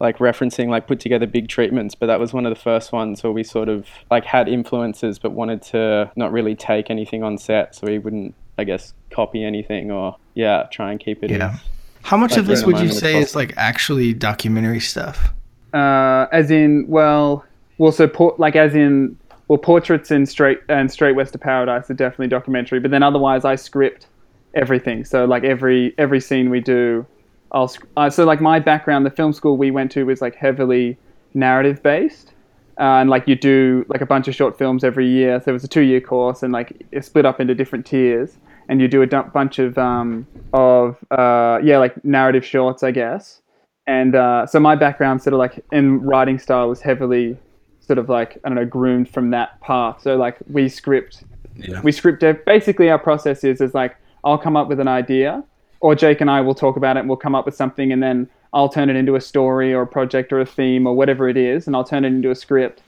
like 0.00 0.18
referencing 0.18 0.68
like 0.68 0.86
put 0.86 1.00
together 1.00 1.26
big 1.26 1.48
treatments, 1.48 1.94
but 1.94 2.06
that 2.06 2.20
was 2.20 2.32
one 2.32 2.46
of 2.46 2.50
the 2.50 2.60
first 2.60 2.92
ones 2.92 3.22
where 3.22 3.32
we 3.32 3.44
sort 3.44 3.68
of 3.68 3.86
like 4.10 4.24
had 4.24 4.48
influences 4.48 5.18
but 5.18 5.32
wanted 5.32 5.62
to 5.62 6.10
not 6.16 6.32
really 6.32 6.54
take 6.54 6.90
anything 6.90 7.22
on 7.22 7.38
set, 7.38 7.74
so 7.74 7.86
we 7.86 7.98
wouldn't, 7.98 8.34
I 8.58 8.64
guess, 8.64 8.94
copy 9.10 9.44
anything 9.44 9.90
or 9.90 10.16
yeah, 10.34 10.66
try 10.70 10.90
and 10.90 11.00
keep 11.00 11.22
it. 11.24 11.30
Yeah. 11.30 11.52
as- 11.54 11.60
How 12.02 12.16
much 12.16 12.32
Like, 12.32 12.40
of 12.40 12.46
this 12.46 12.64
would 12.64 12.78
you 12.80 12.90
say 12.90 13.18
is 13.18 13.34
like 13.34 13.54
actually 13.56 14.12
documentary 14.12 14.80
stuff? 14.80 15.32
Uh, 15.72 16.26
as 16.32 16.50
in, 16.50 16.84
well, 16.86 17.44
well, 17.78 17.90
so 17.92 18.06
por- 18.06 18.34
like 18.38 18.54
as 18.56 18.74
in, 18.74 19.16
well, 19.48 19.58
portraits 19.58 20.10
and 20.10 20.28
straight 20.28 20.60
and 20.68 20.90
straight 20.90 21.16
west 21.16 21.34
of 21.34 21.40
paradise 21.40 21.90
are 21.90 21.94
definitely 21.94 22.28
documentary. 22.28 22.78
But 22.78 22.90
then 22.90 23.02
otherwise, 23.02 23.44
I 23.44 23.56
script 23.56 24.06
everything. 24.54 25.04
So 25.04 25.24
like 25.24 25.42
every 25.44 25.94
every 25.98 26.20
scene 26.20 26.50
we 26.50 26.60
do, 26.60 27.04
I'll 27.52 27.68
sc- 27.68 27.86
uh, 27.96 28.08
so 28.10 28.24
like 28.24 28.40
my 28.40 28.60
background, 28.60 29.04
the 29.04 29.10
film 29.10 29.32
school 29.32 29.56
we 29.56 29.70
went 29.70 29.90
to 29.92 30.04
was 30.04 30.20
like 30.22 30.34
heavily 30.36 30.96
narrative 31.34 31.82
based. 31.82 32.32
Uh, 32.78 32.98
and 33.00 33.10
like 33.10 33.28
you 33.28 33.36
do 33.36 33.84
like 33.88 34.00
a 34.00 34.06
bunch 34.06 34.26
of 34.28 34.34
short 34.34 34.58
films 34.58 34.82
every 34.84 35.08
year. 35.08 35.40
So 35.40 35.50
it 35.50 35.52
was 35.52 35.64
a 35.64 35.68
two-year 35.68 36.00
course, 36.00 36.42
and 36.42 36.52
like 36.52 36.86
it's 36.90 37.06
split 37.06 37.24
up 37.26 37.40
into 37.40 37.54
different 37.54 37.86
tiers. 37.86 38.36
And 38.68 38.80
you 38.80 38.88
do 38.88 39.02
a 39.02 39.06
bunch 39.06 39.58
of 39.58 39.76
um, 39.78 40.26
of 40.52 40.96
uh, 41.10 41.60
yeah, 41.62 41.78
like 41.78 42.02
narrative 42.04 42.44
shorts, 42.44 42.82
I 42.82 42.90
guess 42.90 43.42
and 43.86 44.14
uh, 44.14 44.46
so 44.46 44.58
my 44.58 44.74
background 44.76 45.22
sort 45.22 45.34
of 45.34 45.38
like 45.38 45.64
in 45.72 46.00
writing 46.00 46.38
style 46.38 46.68
was 46.68 46.80
heavily 46.80 47.36
sort 47.80 47.98
of 47.98 48.08
like 48.08 48.38
I 48.44 48.48
don't 48.48 48.56
know 48.56 48.64
groomed 48.64 49.08
from 49.10 49.30
that 49.30 49.60
path. 49.60 50.00
So 50.02 50.16
like 50.16 50.38
we 50.50 50.68
script, 50.68 51.22
Yeah. 51.54 51.80
we 51.82 51.92
script 51.92 52.24
basically 52.46 52.88
our 52.90 52.98
process 52.98 53.44
is 53.44 53.60
is 53.60 53.74
like 53.74 53.96
I'll 54.24 54.38
come 54.38 54.56
up 54.56 54.68
with 54.68 54.80
an 54.80 54.88
idea, 54.88 55.44
or 55.80 55.94
Jake 55.94 56.22
and 56.22 56.30
I 56.30 56.40
will 56.40 56.54
talk 56.54 56.76
about 56.76 56.96
it 56.96 57.00
and 57.00 57.08
we'll 57.08 57.18
come 57.18 57.34
up 57.34 57.44
with 57.44 57.54
something, 57.54 57.92
and 57.92 58.02
then 58.02 58.28
I'll 58.54 58.68
turn 58.68 58.88
it 58.88 58.96
into 58.96 59.16
a 59.16 59.20
story 59.20 59.74
or 59.74 59.82
a 59.82 59.86
project 59.86 60.32
or 60.32 60.40
a 60.40 60.46
theme 60.46 60.86
or 60.86 60.94
whatever 60.94 61.28
it 61.28 61.36
is, 61.36 61.66
and 61.66 61.76
I'll 61.76 61.84
turn 61.84 62.04
it 62.04 62.08
into 62.08 62.30
a 62.30 62.34
script. 62.34 62.82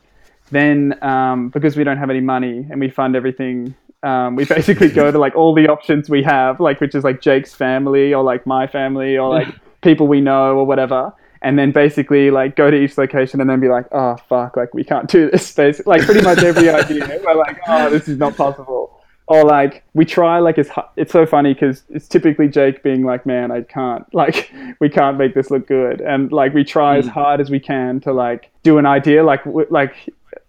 Then 0.51 0.97
um, 1.03 1.49
because 1.49 1.77
we 1.77 1.85
don't 1.85 1.99
have 1.99 2.09
any 2.09 2.21
money 2.21 2.67
and 2.71 2.81
we 2.81 2.89
fund 2.89 3.17
everything. 3.17 3.75
Um, 4.03 4.37
we 4.37 4.45
basically 4.57 4.89
go 4.89 5.11
to 5.11 5.19
like 5.19 5.35
all 5.35 5.55
the 5.55 5.69
options 5.69 6.09
we 6.09 6.23
have, 6.23 6.61
like 6.61 6.81
which 6.81 6.95
is 6.95 7.05
like 7.05 7.21
Jake's 7.21 7.53
family 7.53 8.15
or 8.15 8.23
like 8.23 8.47
my 8.47 8.67
family 8.67 9.19
or 9.19 9.29
like 9.29 9.49
people 9.83 10.07
we 10.07 10.21
know 10.21 10.57
or 10.57 10.65
whatever 10.65 11.13
and 11.43 11.59
then 11.59 11.71
basically 11.71 12.31
like 12.31 12.57
go 12.57 12.71
to 12.71 12.77
each 12.77 12.99
location 12.99 13.41
and 13.41 13.49
then 13.49 13.61
be 13.61 13.69
like 13.69 13.87
oh 13.93 14.17
fuck 14.29 14.57
like 14.57 14.73
we 14.75 14.83
can't 14.83 15.09
do 15.09 15.31
this 15.31 15.47
space 15.53 15.81
like 15.87 16.03
pretty 16.03 16.23
much 16.23 16.39
every 16.39 16.69
idea 16.69 17.21
we're 17.25 17.35
like 17.35 17.59
oh 17.69 17.91
this 17.91 18.09
is 18.09 18.19
not 18.19 18.37
possible 18.37 18.86
or 19.29 19.45
like 19.45 19.83
we 19.95 20.05
try 20.05 20.39
like 20.39 20.59
it's 20.59 20.71
it's 20.97 21.13
so 21.13 21.27
funny 21.27 21.53
because 21.53 21.83
it's 21.91 22.07
typically 22.07 22.49
Jake 22.49 22.83
being 22.83 23.05
like 23.05 23.27
man 23.27 23.51
I 23.51 23.63
can't 23.63 24.07
like 24.15 24.53
we 24.81 24.89
can't 24.89 25.19
make 25.19 25.35
this 25.35 25.51
look 25.51 25.67
good 25.67 26.01
and 26.01 26.31
like 26.31 26.55
we 26.55 26.65
try 26.65 26.99
as 26.99 27.07
hmm. 27.07 27.13
hard 27.13 27.41
as 27.41 27.51
we 27.51 27.61
can 27.61 28.01
to 28.01 28.13
like 28.13 28.51
do 28.63 28.79
an 28.79 28.87
idea 28.87 29.25
like 29.25 29.45
w- 29.45 29.67
like 29.71 29.95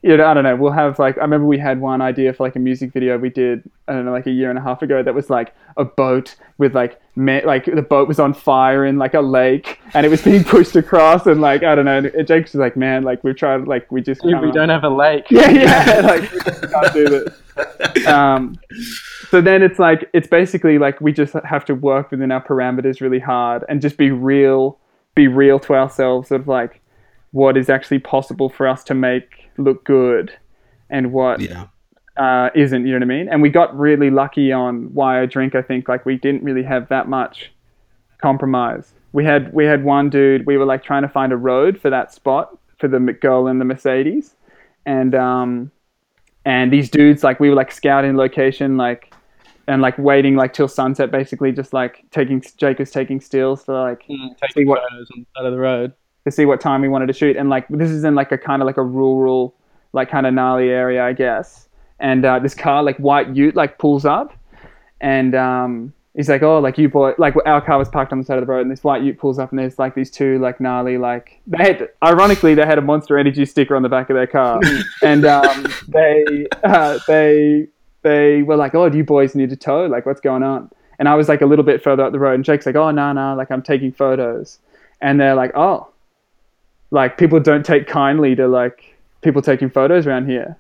you 0.04 0.16
know, 0.16 0.26
I 0.26 0.34
don't 0.34 0.44
know. 0.44 0.56
We'll 0.56 0.72
have 0.72 1.00
like 1.00 1.18
I 1.18 1.22
remember 1.22 1.48
we 1.48 1.58
had 1.58 1.80
one 1.80 2.02
idea 2.02 2.32
for 2.34 2.44
like 2.44 2.56
a 2.56 2.60
music 2.60 2.94
video 2.94 3.18
we 3.18 3.30
did 3.30 3.64
I 3.88 3.94
don't 3.94 4.06
know 4.06 4.12
like 4.12 4.28
a 4.28 4.32
year 4.32 4.50
and 4.50 4.60
a 4.60 4.62
half 4.62 4.82
ago 4.82 5.02
that 5.02 5.14
was 5.14 5.30
like 5.30 5.56
a 5.76 5.86
boat 5.86 6.36
with 6.58 6.76
like 6.76 7.02
me- 7.16 7.44
like 7.44 7.66
the 7.66 7.82
boat 7.82 8.08
was 8.08 8.20
on 8.20 8.34
fire 8.34 8.86
in 8.86 8.98
like 8.98 9.16
a 9.16 9.22
lake 9.22 9.80
and 9.94 10.06
it 10.06 10.10
was 10.10 10.22
being 10.22 10.44
pushed 10.46 10.76
across 10.76 11.26
and 11.26 11.42
like 11.42 11.64
I 11.64 11.74
don't 11.76 11.86
know. 11.86 12.02
Jake's 12.24 12.52
just 12.52 12.56
like 12.56 12.78
man 12.78 13.04
like 13.04 13.24
we've 13.24 13.36
tried 13.36 13.68
like 13.68 13.92
we 13.92 14.02
just 14.02 14.24
we 14.24 14.34
don't 14.34 14.70
have 14.70 14.84
a 14.84 14.90
lake. 14.90 15.26
yeah 15.32 15.50
yeah 15.50 16.02
like 16.04 16.32
we 16.32 16.40
just 16.42 16.62
can't 16.70 16.94
do 16.94 17.10
this. 17.10 17.42
Um, 18.08 18.56
so 19.30 19.42
then 19.42 19.62
it's 19.62 19.80
like 19.80 20.10
it's 20.14 20.28
basically 20.28 20.78
like 20.78 21.02
we 21.02 21.12
just 21.12 21.34
have 21.44 21.66
to 21.66 21.76
work 21.76 22.12
within 22.12 22.32
our 22.32 22.44
parameters 22.44 23.02
really 23.02 23.20
hard 23.20 23.64
and 23.68 23.82
just 23.82 23.98
be 23.98 24.12
real 24.12 24.80
be 25.16 25.28
real 25.28 25.60
to 25.60 25.74
ourselves 25.74 26.32
of 26.32 26.48
like 26.48 26.80
what 27.32 27.58
is 27.58 27.70
actually 27.70 28.00
possible 28.00 28.50
for 28.50 28.68
us 28.68 28.84
to 28.86 28.94
make 28.94 29.50
look 29.58 29.84
good 29.84 30.32
and 30.90 31.12
what 31.12 31.42
Yeah. 31.42 31.66
uh, 32.18 32.50
isn't. 32.56 32.86
You 32.86 32.94
know 32.94 33.06
what 33.06 33.14
I 33.14 33.18
mean? 33.18 33.28
And 33.30 33.42
we 33.42 33.50
got 33.50 33.78
really 33.78 34.10
lucky 34.10 34.52
on 34.52 34.94
why 34.94 35.22
I 35.22 35.26
drink. 35.26 35.56
I 35.56 35.62
think 35.62 35.90
like 35.90 36.06
we 36.06 36.18
didn't 36.18 36.44
really 36.44 36.64
have 36.64 36.88
that 36.90 37.10
much 37.10 37.52
compromise. 38.20 38.94
We 39.12 39.26
had 39.26 39.52
we 39.54 39.66
had 39.66 39.84
one 39.84 40.10
dude. 40.10 40.46
We 40.46 40.58
were 40.58 40.66
like 40.66 40.84
trying 40.84 41.02
to 41.02 41.10
find 41.10 41.32
a 41.34 41.38
road 41.38 41.80
for 41.80 41.90
that 41.90 42.14
spot 42.14 42.58
for 42.78 42.88
the 42.88 43.00
girl 43.00 43.48
in 43.48 43.58
the 43.60 43.66
Mercedes, 43.66 44.36
and 44.86 45.16
um, 45.16 45.72
and 46.52 46.72
these 46.72 46.90
dudes 46.90 47.24
like 47.28 47.40
we 47.40 47.50
were 47.50 47.56
like 47.56 47.72
scouting 47.72 48.16
location 48.18 48.78
like. 48.78 49.14
And 49.70 49.82
like 49.82 49.98
waiting 49.98 50.38
like 50.38 50.54
till 50.54 50.70
sunset, 50.70 51.12
basically 51.12 51.52
just 51.52 51.74
like 51.74 51.94
taking 52.12 52.42
Jake 52.56 52.80
was 52.80 52.90
taking 52.90 53.20
stills 53.20 53.66
to 53.66 53.74
like 53.74 54.02
Mm, 54.10 54.30
See 54.54 54.64
what- 54.64 54.80
photos 54.90 55.08
on 55.14 55.18
the 55.20 55.26
side 55.36 55.46
of 55.46 55.52
the 55.52 55.60
road. 55.60 55.92
to 56.24 56.32
see 56.32 56.46
what 56.46 56.62
time 56.62 56.80
we 56.82 56.88
wanted 56.88 57.08
to 57.08 57.14
shoot. 57.22 57.36
And 57.36 57.50
like 57.50 57.66
this 57.68 57.92
is 57.92 58.06
in 58.06 58.16
like 58.16 58.32
a 58.32 58.38
kind 58.38 58.62
of 58.62 58.66
like 58.66 58.78
a 58.78 58.88
rural, 59.02 59.54
like 59.92 60.10
kind 60.10 60.26
of 60.26 60.34
gnarly 60.34 60.70
area, 60.70 61.04
I 61.04 61.12
guess. 61.12 61.68
And 62.00 62.24
uh, 62.24 62.40
this 62.40 62.56
car, 62.56 62.82
like 62.82 62.96
white 62.98 63.28
Ute, 63.36 63.58
like 63.58 63.78
pulls 63.78 64.06
up, 64.06 64.32
and 65.02 65.36
um, 65.36 65.92
he's 66.18 66.28
like, 66.28 66.44
"Oh, 66.44 66.60
like 66.60 66.78
you 66.78 66.90
boy, 66.90 67.14
like 67.18 67.36
our 67.46 67.62
car 67.62 67.78
was 67.78 67.88
parked 67.88 68.12
on 68.12 68.20
the 68.20 68.26
side 68.26 68.38
of 68.38 68.46
the 68.46 68.52
road, 68.52 68.62
and 68.62 68.72
this 68.72 68.84
white 68.84 69.02
Ute 69.04 69.18
pulls 69.18 69.40
up, 69.40 69.52
and 69.52 69.60
there's 69.60 69.80
like 69.80 69.96
these 69.96 70.12
two 70.12 70.38
like 70.40 70.60
gnarly, 70.60 70.98
like 70.98 71.40
they 71.48 71.64
had, 71.64 71.90
ironically, 72.04 72.56
they 72.56 72.66
had 72.66 72.78
a 72.78 72.82
Monster 72.82 73.18
Energy 73.18 73.46
sticker 73.46 73.76
on 73.76 73.84
the 73.84 73.90
back 73.90 74.10
of 74.10 74.16
their 74.16 74.28
car, 74.28 74.60
and 75.02 75.24
um, 75.26 75.66
they 75.88 76.48
uh, 76.66 77.00
they 77.08 77.68
they 78.02 78.44
were 78.44 78.58
like, 78.58 78.76
"Oh, 78.76 78.90
do 78.90 78.98
you 78.98 79.06
boys 79.06 79.34
need 79.34 79.54
a 79.54 79.56
tow? 79.56 79.86
Like, 79.86 80.06
what's 80.06 80.20
going 80.20 80.44
on?" 80.44 80.70
And 81.00 81.08
I 81.08 81.16
was 81.16 81.30
like 81.30 81.42
a 81.42 81.46
little 81.46 81.64
bit 81.64 81.82
further 81.82 82.04
up 82.04 82.12
the 82.12 82.20
road, 82.20 82.34
and 82.34 82.44
Jake's 82.44 82.66
like, 82.66 82.76
"Oh, 82.76 82.92
no, 82.92 83.14
no, 83.14 83.36
like 83.36 83.50
I'm 83.50 83.62
taking 83.62 83.94
photos," 83.94 84.60
and 85.00 85.22
they're 85.22 85.36
like, 85.36 85.52
"Oh." 85.56 85.92
like 86.92 87.18
people 87.18 87.40
don't 87.40 87.66
take 87.66 87.88
kindly 87.88 88.36
to 88.36 88.48
like 88.48 88.96
people 89.22 89.42
taking 89.42 89.70
photos 89.70 90.08
around 90.08 90.28
here. 90.28 90.58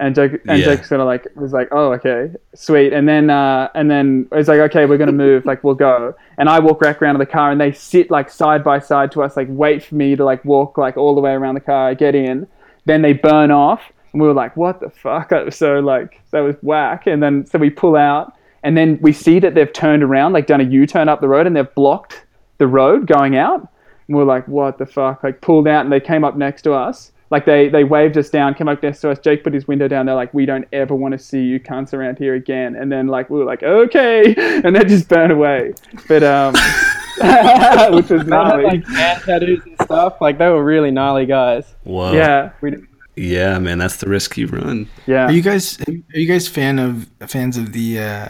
And 0.00 0.14
Jake 0.14 0.32
and 0.46 0.58
Yeah. 0.60 0.66
Jake's 0.66 0.88
kind 0.88 1.02
of 1.02 1.06
like 1.06 1.26
was 1.34 1.52
like, 1.52 1.68
oh 1.72 1.92
okay, 1.94 2.30
sweet. 2.54 2.92
And 2.92 3.08
then 3.08 3.30
uh, 3.30 3.68
and 3.74 3.90
then 3.90 4.28
it's 4.32 4.48
like, 4.48 4.60
okay, 4.60 4.86
we're 4.86 4.98
gonna 4.98 5.12
move, 5.12 5.44
like 5.44 5.64
we'll 5.64 5.74
go. 5.74 6.14
And 6.38 6.48
I 6.48 6.60
walk 6.60 6.80
back 6.80 7.02
around 7.02 7.14
to 7.14 7.18
the 7.18 7.26
car, 7.26 7.50
and 7.50 7.60
they 7.60 7.72
sit 7.72 8.10
like 8.10 8.30
side 8.30 8.62
by 8.62 8.78
side 8.78 9.10
to 9.12 9.22
us, 9.22 9.36
like 9.36 9.48
wait 9.50 9.82
for 9.84 9.96
me 9.96 10.14
to 10.16 10.24
like 10.24 10.44
walk 10.44 10.78
like 10.78 10.96
all 10.96 11.14
the 11.14 11.20
way 11.20 11.32
around 11.32 11.54
the 11.56 11.60
car. 11.60 11.88
I 11.88 11.94
get 11.94 12.14
in, 12.14 12.46
then 12.84 13.02
they 13.02 13.12
burn 13.12 13.50
off, 13.50 13.82
and 14.12 14.22
we 14.22 14.28
were 14.28 14.34
like, 14.34 14.56
what 14.56 14.80
the 14.80 14.90
fuck? 14.90 15.32
So 15.52 15.80
like 15.80 16.20
that 16.30 16.40
was 16.40 16.56
whack. 16.62 17.06
And 17.06 17.22
then 17.22 17.44
so 17.46 17.58
we 17.58 17.70
pull 17.70 17.96
out, 17.96 18.34
and 18.62 18.76
then 18.76 18.98
we 19.02 19.12
see 19.12 19.40
that 19.40 19.54
they've 19.54 19.72
turned 19.72 20.02
around, 20.04 20.32
like 20.32 20.46
done 20.46 20.60
a 20.60 20.64
U-turn 20.64 21.08
up 21.08 21.20
the 21.20 21.28
road, 21.28 21.46
and 21.46 21.56
they've 21.56 21.74
blocked 21.74 22.24
the 22.58 22.66
road 22.68 23.06
going 23.06 23.36
out. 23.36 23.68
And 24.06 24.16
we're 24.16 24.24
like, 24.24 24.46
what 24.48 24.78
the 24.78 24.86
fuck? 24.86 25.22
Like 25.24 25.40
pulled 25.40 25.68
out 25.68 25.84
and 25.84 25.92
they 25.92 26.00
came 26.00 26.24
up 26.24 26.36
next 26.36 26.62
to 26.62 26.72
us. 26.72 27.12
Like 27.30 27.44
they, 27.44 27.68
they 27.68 27.84
waved 27.84 28.16
us 28.16 28.30
down, 28.30 28.54
came 28.54 28.68
up 28.68 28.82
next 28.82 29.00
to 29.02 29.10
us. 29.10 29.18
Jake 29.18 29.44
put 29.44 29.52
his 29.52 29.68
window 29.68 29.86
down. 29.86 30.06
They're 30.06 30.14
like, 30.14 30.32
we 30.32 30.46
don't 30.46 30.66
ever 30.72 30.94
want 30.94 31.12
to 31.12 31.18
see 31.18 31.42
you 31.42 31.60
cunts 31.60 31.92
around 31.92 32.16
here 32.18 32.34
again. 32.34 32.74
And 32.74 32.90
then 32.90 33.06
like 33.08 33.28
we 33.28 33.38
were 33.38 33.44
like, 33.44 33.62
okay, 33.62 34.34
and 34.64 34.74
they 34.74 34.84
just 34.84 35.08
burned 35.08 35.32
away. 35.32 35.74
But 36.08 36.22
um, 36.22 36.54
which 37.94 38.08
was 38.08 38.08
They 38.08 38.16
had 38.16 38.26
gnarly. 38.28 38.64
like 38.64 38.86
hand 38.86 39.22
tattoos 39.24 39.60
and 39.66 39.76
stuff. 39.82 40.20
Like 40.20 40.38
they 40.38 40.48
were 40.48 40.64
really 40.64 40.90
gnarly 40.90 41.26
guys. 41.26 41.74
Whoa. 41.84 42.12
yeah, 42.12 42.50
we, 42.60 42.76
Yeah, 43.16 43.58
man, 43.58 43.78
that's 43.78 43.96
the 43.96 44.08
risk 44.08 44.36
you 44.38 44.46
run. 44.46 44.88
yeah, 45.06 45.26
Are 45.26 45.32
you 45.32 45.42
guys 45.42 45.78
are 45.88 46.18
you 46.18 46.26
guys 46.26 46.48
fan 46.48 46.78
of 46.78 47.08
fans 47.28 47.56
of 47.56 47.72
the 47.72 47.98
uh, 48.00 48.28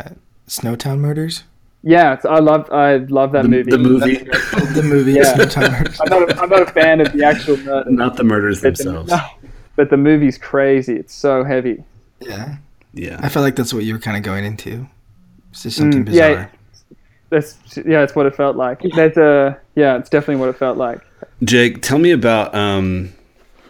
Snowtown 0.49 0.99
Murders? 0.99 1.45
Yeah. 1.83 2.15
It's, 2.15 2.25
I 2.25 2.39
love 2.39 2.71
I 2.73 2.97
love 2.97 3.33
that 3.33 3.43
The, 3.43 3.49
movie. 3.49 3.71
the 3.71 3.79
movie, 3.79 4.17
The 4.75 4.83
movie 4.83 5.13
Yeah. 5.13 5.33
I'm 6.01 6.09
not, 6.09 6.31
a, 6.31 6.41
I'm 6.43 6.49
not 6.51 6.63
a 6.63 6.67
fan 6.73 7.01
of 7.01 7.13
the 7.13 7.25
actual 7.25 7.57
murder, 7.65 7.91
not 7.91 8.17
the 8.17 8.25
murders 8.25 8.61
But 8.63 8.77
the- 8.77 8.85
themselves. 8.85 9.13
but 9.77 9.91
the 9.91 9.97
movie's 9.97 10.39
crazy. 10.39 10.95
It's 10.97 11.15
so 11.15 11.45
heavy. 11.45 11.85
Yeah, 12.21 12.57
Yeah. 12.93 13.21
I 13.23 13.29
felt 13.29 13.45
like 13.45 13.57
that's 13.57 13.73
what 13.73 13.85
you 13.85 13.95
were 13.95 14.01
kind 14.01 14.17
of 14.17 14.23
going 14.23 14.45
into. 14.45 14.89
It's 15.51 15.63
just 15.63 15.77
something 15.79 16.05
Mm, 16.05 16.13
yeah. 16.13 16.29
bizarre. 16.29 16.51
That's 17.31 17.57
yeah, 17.77 18.03
it's 18.03 18.15
what 18.17 18.25
it 18.27 18.35
felt 18.35 18.57
like. 18.57 18.81
There's 18.95 19.17
a 19.19 19.59
yeah, 19.75 19.99
it's 19.99 20.09
definitely 20.09 20.37
what 20.41 20.49
it 20.49 20.57
felt 20.57 20.79
like. 20.79 21.01
Jake, 21.45 21.83
tell 21.83 21.99
me 21.99 22.11
about 22.11 22.55
um, 22.55 23.13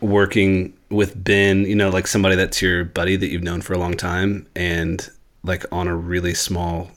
working 0.00 0.72
with 0.90 1.22
Ben. 1.22 1.64
You 1.64 1.74
know, 1.74 1.88
like 1.90 2.06
somebody 2.06 2.36
that's 2.36 2.62
your 2.62 2.84
buddy 2.84 3.16
that 3.16 3.28
you've 3.28 3.42
known 3.42 3.60
for 3.60 3.72
a 3.72 3.78
long 3.78 3.96
time, 3.96 4.46
and 4.54 5.08
like 5.42 5.64
on 5.72 5.88
a 5.88 5.96
really 5.96 6.34
small 6.34 6.90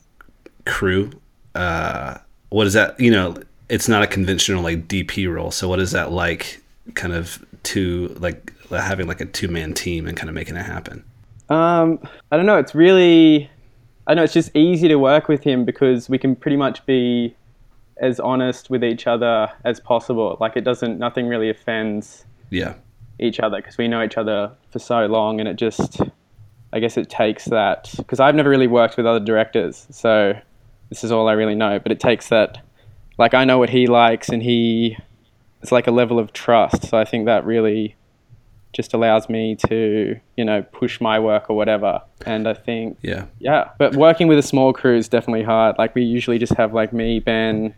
crew. 0.65 1.11
Uh, 1.55 2.17
what 2.49 2.67
is 2.67 2.73
that? 2.73 2.99
You 2.99 3.11
know, 3.11 3.37
it's 3.69 3.87
not 3.87 4.03
a 4.03 4.07
conventional 4.07 4.61
like 4.63 4.87
DP 4.87 5.31
role. 5.33 5.51
So 5.51 5.67
what 5.67 5.79
is 5.79 5.91
that 5.91 6.11
like? 6.11 6.61
Kind 6.95 7.13
of 7.13 7.43
to 7.63 8.07
like 8.19 8.53
having 8.69 9.07
like 9.07 9.21
a 9.21 9.25
two 9.25 9.47
man 9.47 9.73
team 9.73 10.07
and 10.07 10.17
kind 10.17 10.29
of 10.29 10.35
making 10.35 10.55
it 10.55 10.65
happen. 10.65 11.03
Um, 11.49 11.99
I 12.31 12.37
don't 12.37 12.45
know. 12.45 12.57
It's 12.57 12.73
really, 12.73 13.49
I 14.07 14.13
know 14.13 14.23
it's 14.23 14.33
just 14.33 14.55
easy 14.55 14.87
to 14.87 14.95
work 14.95 15.27
with 15.27 15.43
him 15.43 15.65
because 15.65 16.09
we 16.09 16.17
can 16.17 16.35
pretty 16.35 16.57
much 16.57 16.85
be 16.85 17.35
as 17.97 18.19
honest 18.19 18.69
with 18.69 18.83
each 18.83 19.05
other 19.05 19.51
as 19.65 19.79
possible. 19.79 20.37
Like 20.39 20.55
it 20.55 20.61
doesn't, 20.63 20.97
nothing 20.97 21.27
really 21.27 21.49
offends 21.49 22.25
Yeah. 22.49 22.75
each 23.19 23.39
other 23.41 23.57
because 23.57 23.77
we 23.77 23.87
know 23.89 24.01
each 24.01 24.17
other 24.17 24.51
for 24.71 24.79
so 24.79 25.05
long, 25.05 25.39
and 25.39 25.47
it 25.47 25.55
just, 25.57 25.99
I 26.73 26.79
guess 26.79 26.97
it 26.97 27.09
takes 27.09 27.45
that 27.45 27.93
because 27.97 28.19
I've 28.21 28.33
never 28.33 28.49
really 28.49 28.67
worked 28.67 28.95
with 28.97 29.05
other 29.05 29.19
directors, 29.23 29.85
so 29.91 30.33
this 30.91 31.03
is 31.03 31.11
all 31.11 31.27
I 31.27 31.33
really 31.33 31.55
know. 31.55 31.79
But 31.79 31.91
it 31.91 31.99
takes 31.99 32.29
that, 32.29 32.59
like 33.17 33.33
I 33.33 33.43
know 33.45 33.57
what 33.57 33.69
he 33.71 33.87
likes, 33.87 34.29
and 34.29 34.43
he 34.43 34.95
it's 35.63 35.71
like 35.71 35.87
a 35.87 35.91
level 35.91 36.19
of 36.19 36.31
trust. 36.33 36.85
So 36.89 36.97
I 36.99 37.05
think 37.05 37.25
that 37.25 37.43
really 37.45 37.95
just 38.73 38.93
allows 38.93 39.27
me 39.29 39.55
to 39.67 40.17
you 40.37 40.45
know 40.45 40.61
push 40.71 41.01
my 41.01 41.19
work 41.19 41.49
or 41.49 41.55
whatever. 41.57 42.01
And 42.25 42.47
I 42.47 42.53
think 42.53 42.97
Yeah. 43.01 43.25
yeah, 43.39 43.69
but 43.79 43.95
working 43.95 44.27
with 44.27 44.37
a 44.37 44.43
small 44.43 44.71
crew 44.73 44.95
is 44.95 45.09
definitely 45.09 45.43
hard. 45.43 45.75
Like 45.77 45.95
we 45.95 46.03
usually 46.03 46.37
just 46.37 46.53
have 46.53 46.73
like 46.73 46.93
me, 46.93 47.19
Ben, 47.19 47.73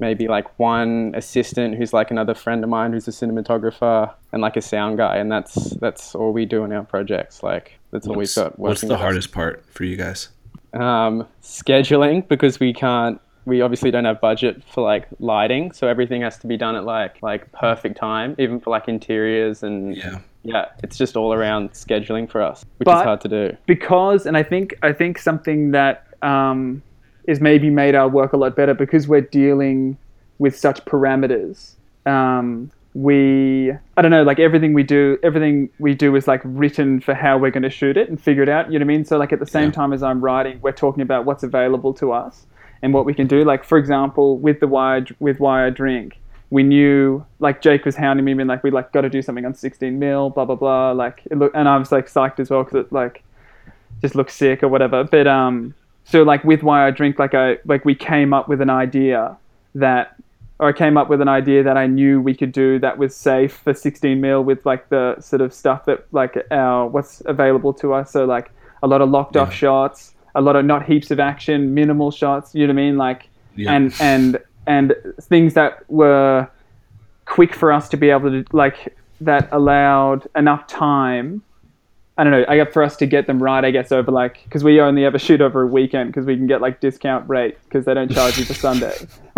maybe 0.00 0.26
like 0.28 0.58
one 0.58 1.12
assistant 1.16 1.76
who's 1.76 1.92
like 1.92 2.10
another 2.10 2.34
friend 2.34 2.62
of 2.64 2.68
mine 2.70 2.92
who's 2.92 3.06
a 3.08 3.12
cinematographer 3.12 4.12
and 4.32 4.42
like 4.42 4.56
a 4.56 4.62
sound 4.62 4.98
guy, 4.98 5.16
and 5.16 5.30
that's 5.32 5.70
that's 5.80 6.14
all 6.14 6.32
we 6.32 6.44
do 6.44 6.64
in 6.64 6.72
our 6.72 6.82
projects. 6.84 7.42
Like 7.42 7.78
that's 7.92 8.06
all 8.06 8.14
we've 8.14 8.22
What's, 8.24 8.34
got. 8.34 8.58
what's 8.58 8.82
working 8.82 8.88
the 8.88 8.94
with 8.94 9.00
us. 9.00 9.04
hardest 9.04 9.32
part 9.32 9.64
for 9.70 9.84
you 9.84 9.96
guys? 9.96 10.28
Um, 10.76 11.26
scheduling 11.42 12.26
because 12.28 12.60
we 12.60 12.72
can't. 12.72 13.20
We 13.44 13.60
obviously 13.62 13.92
don't 13.92 14.04
have 14.06 14.20
budget 14.20 14.62
for 14.64 14.82
like 14.82 15.06
lighting, 15.20 15.70
so 15.72 15.86
everything 15.86 16.22
has 16.22 16.36
to 16.38 16.46
be 16.48 16.56
done 16.56 16.74
at 16.74 16.84
like 16.84 17.22
like 17.22 17.50
perfect 17.52 17.96
time, 17.96 18.34
even 18.38 18.58
for 18.60 18.70
like 18.70 18.88
interiors 18.88 19.62
and 19.62 19.96
Yeah. 19.96 20.18
yeah, 20.42 20.64
it's 20.82 20.96
just 20.98 21.16
all 21.16 21.32
around 21.32 21.70
scheduling 21.72 22.28
for 22.28 22.42
us, 22.42 22.64
which 22.78 22.86
But- 22.86 22.98
is 22.98 23.04
hard 23.04 23.20
to 23.22 23.28
do. 23.28 23.56
because 23.66 24.26
and 24.26 24.36
I 24.36 24.42
think 24.42 24.76
I 24.82 24.92
think 24.92 25.18
something 25.18 25.70
that 25.70 26.02
um, 26.22 26.82
is 27.28 27.40
maybe 27.40 27.70
made 27.70 27.94
our 27.94 28.08
work 28.08 28.32
a 28.32 28.36
lot 28.36 28.56
better 28.56 28.74
because 28.74 29.06
we're 29.06 29.20
dealing 29.20 29.96
with 30.38 30.56
such 30.56 30.84
parameters. 30.84 31.74
Um, 32.04 32.70
we 32.96 33.72
I 33.98 34.00
don't 34.00 34.10
know 34.10 34.22
like 34.22 34.38
everything 34.38 34.72
we 34.72 34.82
do 34.82 35.18
everything 35.22 35.68
we 35.78 35.92
do 35.94 36.16
is 36.16 36.26
like 36.26 36.40
written 36.44 36.98
for 36.98 37.12
how 37.12 37.36
we're 37.36 37.50
going 37.50 37.62
to 37.62 37.68
shoot 37.70 37.98
it 37.98 38.08
and 38.08 38.18
figure 38.18 38.42
it 38.42 38.48
out. 38.48 38.72
You 38.72 38.78
know 38.78 38.86
what 38.86 38.92
I 38.92 38.96
mean? 38.96 39.04
So 39.04 39.18
like 39.18 39.34
at 39.34 39.38
the 39.38 39.46
same 39.46 39.66
Yeah. 39.66 39.72
time 39.72 39.92
as 39.92 40.02
I'm 40.02 40.22
writing, 40.22 40.58
we're 40.62 40.72
talking 40.72 41.02
about 41.02 41.26
what's 41.26 41.42
available 41.42 41.92
to 41.94 42.12
us 42.12 42.46
and 42.80 42.94
what 42.94 43.04
we 43.04 43.12
can 43.12 43.26
do. 43.26 43.44
Like 43.44 43.64
for 43.64 43.76
example, 43.76 44.38
with 44.38 44.60
the 44.60 44.66
wire 44.66 45.04
with 45.20 45.40
wire 45.40 45.70
drink. 45.70 46.18
We 46.48 46.62
knew, 46.62 47.26
like 47.40 47.60
Jake 47.60 47.84
was 47.84 47.96
hounding 47.96 48.24
me, 48.24 48.32
being 48.32 48.46
like, 48.46 48.62
"We 48.62 48.70
like 48.70 48.92
got 48.92 49.00
to 49.00 49.10
do 49.10 49.20
something 49.20 49.44
on 49.44 49.52
16 49.54 49.98
mil, 49.98 50.30
blah 50.30 50.44
blah 50.44 50.54
blah." 50.54 50.92
Like, 50.92 51.22
it 51.28 51.36
look, 51.36 51.50
and 51.56 51.68
I 51.68 51.76
was 51.76 51.90
like 51.90 52.06
psyched 52.06 52.38
as 52.38 52.50
well 52.50 52.62
because 52.62 52.86
it 52.86 52.92
like 52.92 53.24
just 54.00 54.14
looks 54.14 54.32
sick 54.32 54.62
or 54.62 54.68
whatever. 54.68 55.02
But 55.02 55.26
um, 55.26 55.74
so 56.04 56.22
like 56.22 56.44
with 56.44 56.62
why 56.62 56.86
I 56.86 56.92
drink, 56.92 57.18
like 57.18 57.34
I 57.34 57.58
like 57.64 57.84
we 57.84 57.96
came 57.96 58.32
up 58.32 58.48
with 58.48 58.60
an 58.60 58.70
idea 58.70 59.36
that, 59.74 60.14
or 60.58 60.68
I 60.68 60.72
came 60.72 60.96
up 60.96 61.08
with 61.10 61.20
an 61.20 61.28
idea 61.28 61.62
that 61.62 61.76
I 61.76 61.86
knew 61.86 62.20
we 62.20 62.34
could 62.34 62.52
do 62.52 62.78
that 62.78 62.96
was 62.98 63.14
safe 63.14 63.54
for 63.64 63.74
16 63.74 64.20
mil 64.20 64.42
with 64.42 64.64
like 64.64 64.88
the 64.88 65.20
sort 65.20 65.42
of 65.42 65.52
stuff 65.52 65.84
that 65.84 66.06
like 66.12 66.46
our 66.50 66.86
what's 66.86 67.20
available 67.26 67.74
to 67.74 67.92
us. 67.92 68.10
So 68.12 68.24
like 68.24 68.50
a 68.82 68.86
lot 68.86 69.02
of 69.02 69.10
locked 69.10 69.36
off 69.36 69.52
shots, 69.52 70.14
a 70.34 70.40
lot 70.40 70.56
of 70.56 70.64
not 70.64 70.86
heaps 70.86 71.10
of 71.10 71.20
action, 71.20 71.74
minimal 71.74 72.10
shots. 72.10 72.54
You 72.54 72.66
know 72.66 72.72
what 72.72 72.80
I 72.80 72.84
mean? 72.84 72.96
Like 72.96 73.28
Yeah. 73.54 73.72
and 73.72 73.94
and 74.00 74.38
and 74.66 74.94
things 75.20 75.54
that 75.54 75.88
were 75.90 76.48
quick 77.26 77.54
for 77.54 77.72
us 77.72 77.88
to 77.90 77.96
be 77.96 78.10
able 78.10 78.30
to 78.30 78.44
like 78.52 78.96
that 79.20 79.48
allowed 79.52 80.26
enough 80.36 80.66
time 80.66 81.42
I 82.18 82.24
don't 82.24 82.30
know. 82.30 82.44
I 82.48 82.56
got 82.56 82.72
for 82.72 82.82
us 82.82 82.96
to 82.96 83.06
get 83.06 83.26
them 83.26 83.42
right. 83.42 83.62
I 83.64 83.70
guess 83.70 83.92
over 83.92 84.10
like 84.10 84.40
because 84.44 84.64
we 84.64 84.80
only 84.80 85.04
ever 85.04 85.18
shoot 85.18 85.40
over 85.42 85.62
a 85.62 85.66
weekend 85.66 86.10
because 86.10 86.24
we 86.24 86.34
can 86.36 86.46
get 86.46 86.60
like 86.62 86.80
discount 86.80 87.28
rate 87.28 87.58
because 87.64 87.84
they 87.84 87.92
don't 87.92 88.10
charge 88.10 88.38
you 88.38 88.44
for 88.46 88.54
Sunday. 88.66 88.94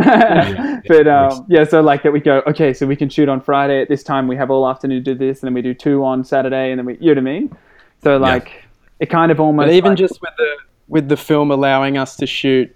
but 0.86 1.08
um, 1.08 1.44
yeah, 1.48 1.64
so 1.64 1.80
like 1.80 2.02
that 2.02 2.12
we 2.12 2.20
go 2.20 2.42
okay, 2.46 2.72
so 2.72 2.86
we 2.86 2.96
can 2.96 3.08
shoot 3.08 3.28
on 3.28 3.40
Friday 3.40 3.82
at 3.82 3.88
this 3.88 4.02
time. 4.02 4.28
We 4.28 4.36
have 4.36 4.50
all 4.50 4.68
afternoon 4.68 5.02
to 5.04 5.14
do 5.14 5.18
this, 5.18 5.40
and 5.42 5.48
then 5.48 5.54
we 5.54 5.62
do 5.62 5.74
two 5.74 6.04
on 6.04 6.24
Saturday, 6.24 6.70
and 6.70 6.78
then 6.78 6.86
we 6.86 6.94
you 7.00 7.14
know 7.14 7.20
what 7.22 7.30
I 7.30 7.32
mean. 7.38 7.56
So 8.02 8.16
like 8.16 8.64
it 9.00 9.06
kind 9.06 9.30
of 9.32 9.40
almost 9.40 9.66
But 9.66 9.72
even 9.74 9.90
like- 9.92 9.98
just 9.98 10.20
with 10.20 10.30
the 10.38 10.56
with 10.88 11.08
the 11.08 11.16
film 11.16 11.50
allowing 11.50 11.98
us 11.98 12.16
to 12.16 12.26
shoot 12.26 12.74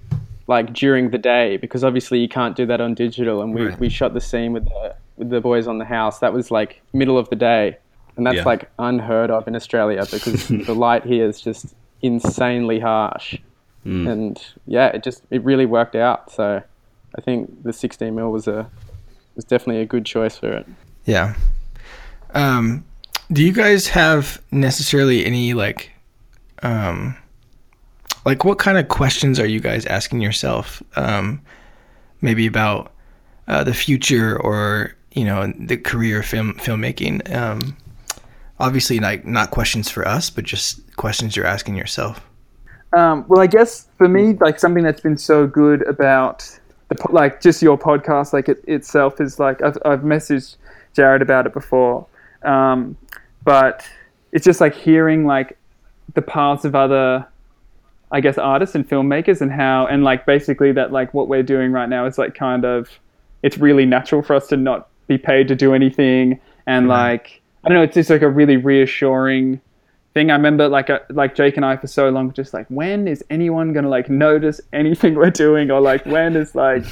like 0.48 0.72
during 0.72 1.10
the 1.10 1.18
day, 1.18 1.56
because 1.58 1.84
obviously 1.84 2.18
you 2.18 2.28
can't 2.28 2.56
do 2.56 2.66
that 2.66 2.80
on 2.80 2.94
digital, 2.94 3.40
and 3.42 3.54
we, 3.54 3.66
Right. 3.66 3.78
we 3.78 3.88
shot 3.88 4.14
the 4.14 4.20
scene 4.20 4.52
with 4.52 4.64
the 4.64 4.94
with 5.16 5.30
the 5.30 5.40
boys 5.40 5.66
on 5.68 5.78
the 5.78 5.84
house. 5.84 6.18
That 6.18 6.32
was 6.32 6.50
like 6.50 6.82
middle 6.92 7.16
of 7.16 7.28
the 7.30 7.36
day, 7.36 7.78
and 8.16 8.26
that's 8.26 8.36
Yeah. 8.36 8.44
like 8.44 8.70
unheard 8.78 9.30
of 9.30 9.46
in 9.48 9.56
Australia 9.56 10.04
because 10.10 10.48
the 10.66 10.74
light 10.74 11.04
here 11.04 11.26
is 11.26 11.40
just 11.40 11.74
insanely 12.02 12.80
harsh. 12.80 13.36
Mm. 13.86 14.10
And 14.10 14.44
yeah, 14.66 14.88
it 14.88 15.02
just 15.02 15.22
it 15.30 15.42
really 15.42 15.66
worked 15.66 15.96
out. 15.96 16.30
So 16.30 16.62
I 17.16 17.20
think 17.20 17.62
the 17.64 17.72
16 17.72 18.14
mil 18.14 18.30
was 18.30 18.46
a 18.48 18.70
was 19.34 19.44
definitely 19.44 19.82
a 19.82 19.86
good 19.86 20.04
choice 20.04 20.36
for 20.36 20.52
it. 20.52 20.66
Yeah. 21.04 21.34
Um, 22.34 22.84
do 23.32 23.42
you 23.42 23.52
guys 23.52 23.88
have 23.88 24.40
necessarily 24.50 25.24
any 25.24 25.54
like, 25.54 25.90
um, 26.62 27.16
like 28.24 28.44
what 28.44 28.58
kind 28.58 28.78
of 28.78 28.88
questions 28.88 29.40
are 29.40 29.46
you 29.46 29.58
guys 29.60 29.84
asking 29.86 30.20
yourself? 30.20 30.82
Um, 30.96 31.40
maybe 32.20 32.46
about 32.46 32.92
uh, 33.48 33.64
the 33.64 33.74
future 33.74 34.40
or 34.40 34.94
you 35.12 35.24
know 35.24 35.52
the 35.58 35.76
career 35.76 36.20
of 36.20 36.26
film 36.26 36.54
filmmaking. 36.54 37.34
Um, 37.34 37.76
obviously, 38.58 38.98
like 38.98 39.26
not 39.26 39.50
questions 39.50 39.90
for 39.90 40.06
us, 40.06 40.30
but 40.30 40.44
just 40.44 40.96
questions 40.96 41.36
you're 41.36 41.46
asking 41.46 41.76
yourself. 41.76 42.20
Um, 42.92 43.24
well, 43.28 43.40
I 43.40 43.46
guess 43.46 43.88
for 43.96 44.08
me, 44.08 44.34
like 44.34 44.58
something 44.58 44.84
that's 44.84 45.00
been 45.00 45.16
so 45.16 45.46
good 45.46 45.86
about 45.86 46.58
the 46.88 46.94
po- 46.94 47.12
like 47.12 47.40
just 47.40 47.62
your 47.62 47.78
podcast, 47.78 48.32
like 48.32 48.48
it 48.48 48.62
itself 48.66 49.20
is 49.20 49.38
like 49.38 49.62
I've 49.62 49.78
I've 49.84 50.00
messaged 50.00 50.56
Jared 50.94 51.22
about 51.22 51.46
it 51.46 51.52
before, 51.52 52.06
um, 52.42 52.96
but 53.44 53.88
it's 54.32 54.44
just 54.44 54.60
like 54.60 54.74
hearing 54.74 55.26
like 55.26 55.56
the 56.14 56.22
paths 56.22 56.64
of 56.64 56.74
other, 56.74 57.26
I 58.10 58.20
guess, 58.20 58.36
artists 58.38 58.74
and 58.74 58.88
filmmakers 58.88 59.40
and 59.40 59.50
how 59.50 59.86
and 59.86 60.04
like 60.04 60.26
basically 60.26 60.72
that 60.72 60.92
like 60.92 61.14
what 61.14 61.28
we're 61.28 61.42
doing 61.42 61.72
right 61.72 61.88
now 61.88 62.04
is 62.06 62.18
like 62.18 62.34
kind 62.34 62.64
of 62.64 62.88
it's 63.42 63.58
really 63.58 63.86
natural 63.86 64.22
for 64.22 64.34
us 64.36 64.48
to 64.48 64.56
not 64.56 64.88
be 65.08 65.18
paid 65.18 65.48
to 65.48 65.56
do 65.56 65.74
anything 65.74 66.38
and 66.66 66.88
like 66.88 67.41
I 67.64 67.68
don't 67.68 67.78
know, 67.78 67.84
it's 67.84 67.94
just 67.94 68.10
like 68.10 68.22
a 68.22 68.28
really 68.28 68.56
reassuring 68.56 69.60
thing. 70.14 70.30
I 70.30 70.34
remember 70.34 70.68
like 70.68 70.90
uh, 70.90 71.00
like 71.10 71.34
Jake 71.34 71.56
and 71.56 71.64
I 71.64 71.76
for 71.76 71.86
so 71.86 72.08
long 72.10 72.32
just 72.32 72.52
like 72.52 72.66
when 72.68 73.08
is 73.08 73.24
anyone 73.30 73.72
gonna 73.72 73.88
like 73.88 74.10
notice 74.10 74.60
anything 74.72 75.14
we're 75.16 75.30
doing? 75.30 75.70
Or 75.70 75.80
like 75.80 76.04
when 76.06 76.36
is 76.36 76.54
like 76.54 76.84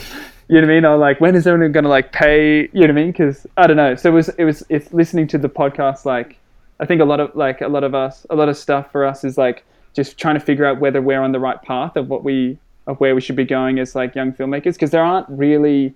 you 0.48 0.56
know 0.56 0.62
what 0.62 0.70
I 0.70 0.74
mean? 0.74 0.84
Or 0.84 0.96
like 0.96 1.20
when 1.20 1.34
is 1.34 1.46
anyone 1.46 1.72
gonna 1.72 1.88
like 1.88 2.12
pay? 2.12 2.62
You 2.62 2.68
know 2.72 2.80
what 2.80 2.90
I 2.90 2.92
mean? 2.92 3.10
Because 3.12 3.46
I 3.56 3.66
don't 3.66 3.76
know. 3.76 3.94
So 3.94 4.10
it 4.10 4.14
was 4.14 4.28
it 4.30 4.44
was 4.44 4.62
it's 4.68 4.92
listening 4.92 5.26
to 5.28 5.38
the 5.38 5.48
podcast 5.48 6.04
like 6.04 6.38
I 6.78 6.86
think 6.86 7.00
a 7.00 7.04
lot 7.04 7.20
of 7.20 7.34
like 7.34 7.60
a 7.60 7.68
lot 7.68 7.84
of 7.84 7.94
us 7.94 8.26
a 8.30 8.34
lot 8.34 8.48
of 8.48 8.56
stuff 8.56 8.90
for 8.90 9.04
us 9.04 9.24
is 9.24 9.36
like 9.36 9.64
just 9.92 10.18
trying 10.18 10.34
to 10.34 10.40
figure 10.40 10.64
out 10.64 10.80
whether 10.80 11.02
we're 11.02 11.20
on 11.20 11.32
the 11.32 11.40
right 11.40 11.60
path 11.62 11.96
of 11.96 12.08
what 12.08 12.24
we 12.24 12.58
of 12.86 12.98
where 13.00 13.14
we 13.14 13.20
should 13.20 13.36
be 13.36 13.44
going 13.44 13.78
as 13.78 13.94
like 13.94 14.14
young 14.14 14.32
filmmakers. 14.32 14.74
Because 14.74 14.90
there 14.90 15.04
aren't 15.04 15.28
really 15.28 15.94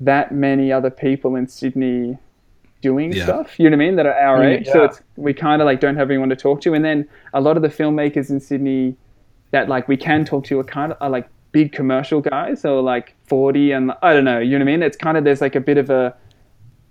that 0.00 0.32
many 0.32 0.72
other 0.72 0.90
people 0.90 1.36
in 1.36 1.46
Sydney 1.46 2.18
doing 2.82 3.14
Yeah. 3.14 3.16
stuff. 3.16 3.58
You 3.58 3.70
know 3.70 3.76
what 3.76 3.82
I 3.82 3.86
mean? 3.86 3.96
That 3.96 4.06
are 4.06 4.14
our 4.14 4.42
Mm, 4.42 4.44
age. 4.44 4.68
So 4.68 4.84
it's 4.84 5.02
we 5.16 5.34
kind 5.34 5.62
of 5.62 5.66
like 5.66 5.80
don't 5.80 5.96
have 5.96 6.10
anyone 6.10 6.28
to 6.30 6.36
talk 6.36 6.60
to. 6.62 6.74
And 6.74 6.84
then 6.84 7.08
a 7.34 7.40
lot 7.40 7.56
of 7.56 7.62
the 7.62 7.68
filmmakers 7.68 8.30
in 8.30 8.40
Sydney 8.40 8.96
that 9.52 9.68
like 9.68 9.88
we 9.88 9.96
can 9.96 10.24
talk 10.24 10.44
to 10.46 10.60
are 10.60 10.64
kind 10.64 10.92
of 10.92 10.98
are 11.00 11.10
like 11.10 11.28
big 11.52 11.72
commercial 11.72 12.20
guys 12.20 12.64
or 12.64 12.82
like 12.82 13.16
40 13.28 13.72
and 13.72 13.92
I 14.02 14.14
don't 14.14 14.24
know. 14.24 14.38
You 14.40 14.58
know 14.58 14.64
what 14.64 14.70
I 14.70 14.76
mean? 14.76 14.82
It's 14.82 14.96
kind 14.96 15.16
of 15.18 15.24
there's 15.24 15.40
like 15.40 15.56
a 15.56 15.60
bit 15.60 15.78
of 15.78 15.90
a 15.90 16.16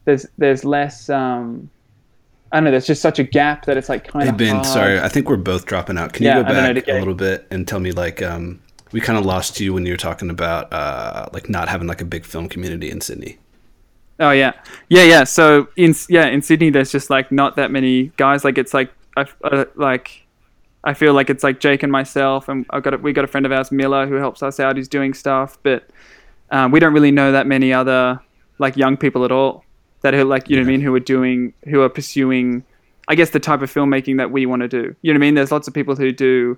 there's 0.05 0.25
there's 0.37 0.65
less. 0.65 1.09
um 1.09 1.71
I 2.51 2.57
don't 2.57 2.65
know. 2.65 2.71
There's 2.71 2.87
just 2.87 3.01
such 3.01 3.19
a 3.19 3.23
gap 3.25 3.65
that 3.67 3.77
it's 3.77 3.89
like 3.89 4.05
kind 4.07 4.27
Hey 4.27 4.31
of 4.31 4.37
Ben, 4.37 4.43
hard. 4.45 4.63
sorry, 4.63 4.99
I 4.99 5.07
think 5.09 5.29
we're 5.29 5.37
both 5.37 5.65
dropping 5.65 5.97
out. 5.97 6.13
Can 6.13 6.25
Yeah, 6.25 6.27
you 6.27 6.33
go 6.33 6.43
I 6.45 6.53
don't 6.53 6.63
know, 6.63 6.73
back 6.73 6.87
a 6.89 6.95
little 6.97 7.13
bit 7.15 7.47
and 7.51 7.67
tell 7.67 7.79
me 7.79 7.91
like 7.91 8.21
um, 8.21 8.61
we 8.91 8.99
kind 9.01 9.17
of 9.17 9.25
lost 9.25 9.59
you 9.59 9.73
when 9.73 9.85
you 9.85 9.93
were 9.93 9.97
talking 9.97 10.29
about 10.29 10.71
uh, 10.73 11.27
like 11.33 11.49
not 11.49 11.69
having 11.69 11.87
like 11.87 12.01
a 12.01 12.05
big 12.05 12.25
film 12.25 12.49
community 12.49 12.89
in 12.91 13.01
Sydney. 13.01 13.37
Oh 14.19 14.31
yeah, 14.31 14.53
yeah, 14.89 15.03
yeah. 15.03 15.23
So 15.23 15.67
in 15.77 15.95
yeah 16.09 16.27
in 16.27 16.41
Sydney, 16.41 16.69
there's 16.69 16.91
just 16.91 17.09
like 17.09 17.31
not 17.31 17.55
that 17.55 17.71
many 17.71 18.07
guys. 18.17 18.43
Like 18.43 18.57
it's 18.57 18.73
like 18.73 18.91
I 19.15 19.25
uh, 19.43 19.65
like 19.75 20.25
I 20.83 20.93
feel 20.93 21.13
like 21.13 21.29
it's 21.29 21.43
like 21.43 21.59
Jake 21.59 21.83
and 21.83 21.91
myself, 21.91 22.49
and 22.49 22.65
I've 22.69 22.83
got 22.83 22.93
a, 22.93 22.97
we 22.97 23.13
got 23.13 23.23
a 23.23 23.27
friend 23.27 23.45
of 23.45 23.51
ours, 23.51 23.71
Miller, 23.71 24.07
who 24.07 24.15
helps 24.15 24.43
us 24.43 24.59
out. 24.59 24.75
He's 24.75 24.87
doing 24.87 25.13
stuff, 25.13 25.57
but 25.63 25.89
um, 26.51 26.71
we 26.71 26.79
don't 26.79 26.93
really 26.93 27.11
know 27.11 27.31
that 27.31 27.47
many 27.47 27.71
other 27.71 28.19
like 28.57 28.75
young 28.75 28.97
people 28.97 29.23
at 29.23 29.31
all 29.31 29.63
that 30.01 30.13
are 30.13 30.25
like 30.25 30.49
you 30.49 30.57
know 30.57 30.63
what 30.63 30.67
I 30.67 30.71
mean, 30.71 30.81
who 30.81 30.93
are 30.95 30.99
doing 30.99 31.53
who 31.65 31.81
are 31.81 31.89
pursuing, 31.89 32.63
I 33.07 33.15
guess 33.15 33.29
the 33.29 33.39
type 33.39 33.61
of 33.61 33.71
filmmaking 33.73 34.17
that 34.17 34.31
we 34.31 34.45
want 34.45 34.61
to 34.63 34.67
do. 34.67 34.95
You 35.01 35.13
know 35.13 35.17
what 35.17 35.23
I 35.23 35.27
mean? 35.27 35.35
There's 35.35 35.51
lots 35.51 35.67
of 35.67 35.73
people 35.73 35.95
who 35.95 36.11
do 36.11 36.57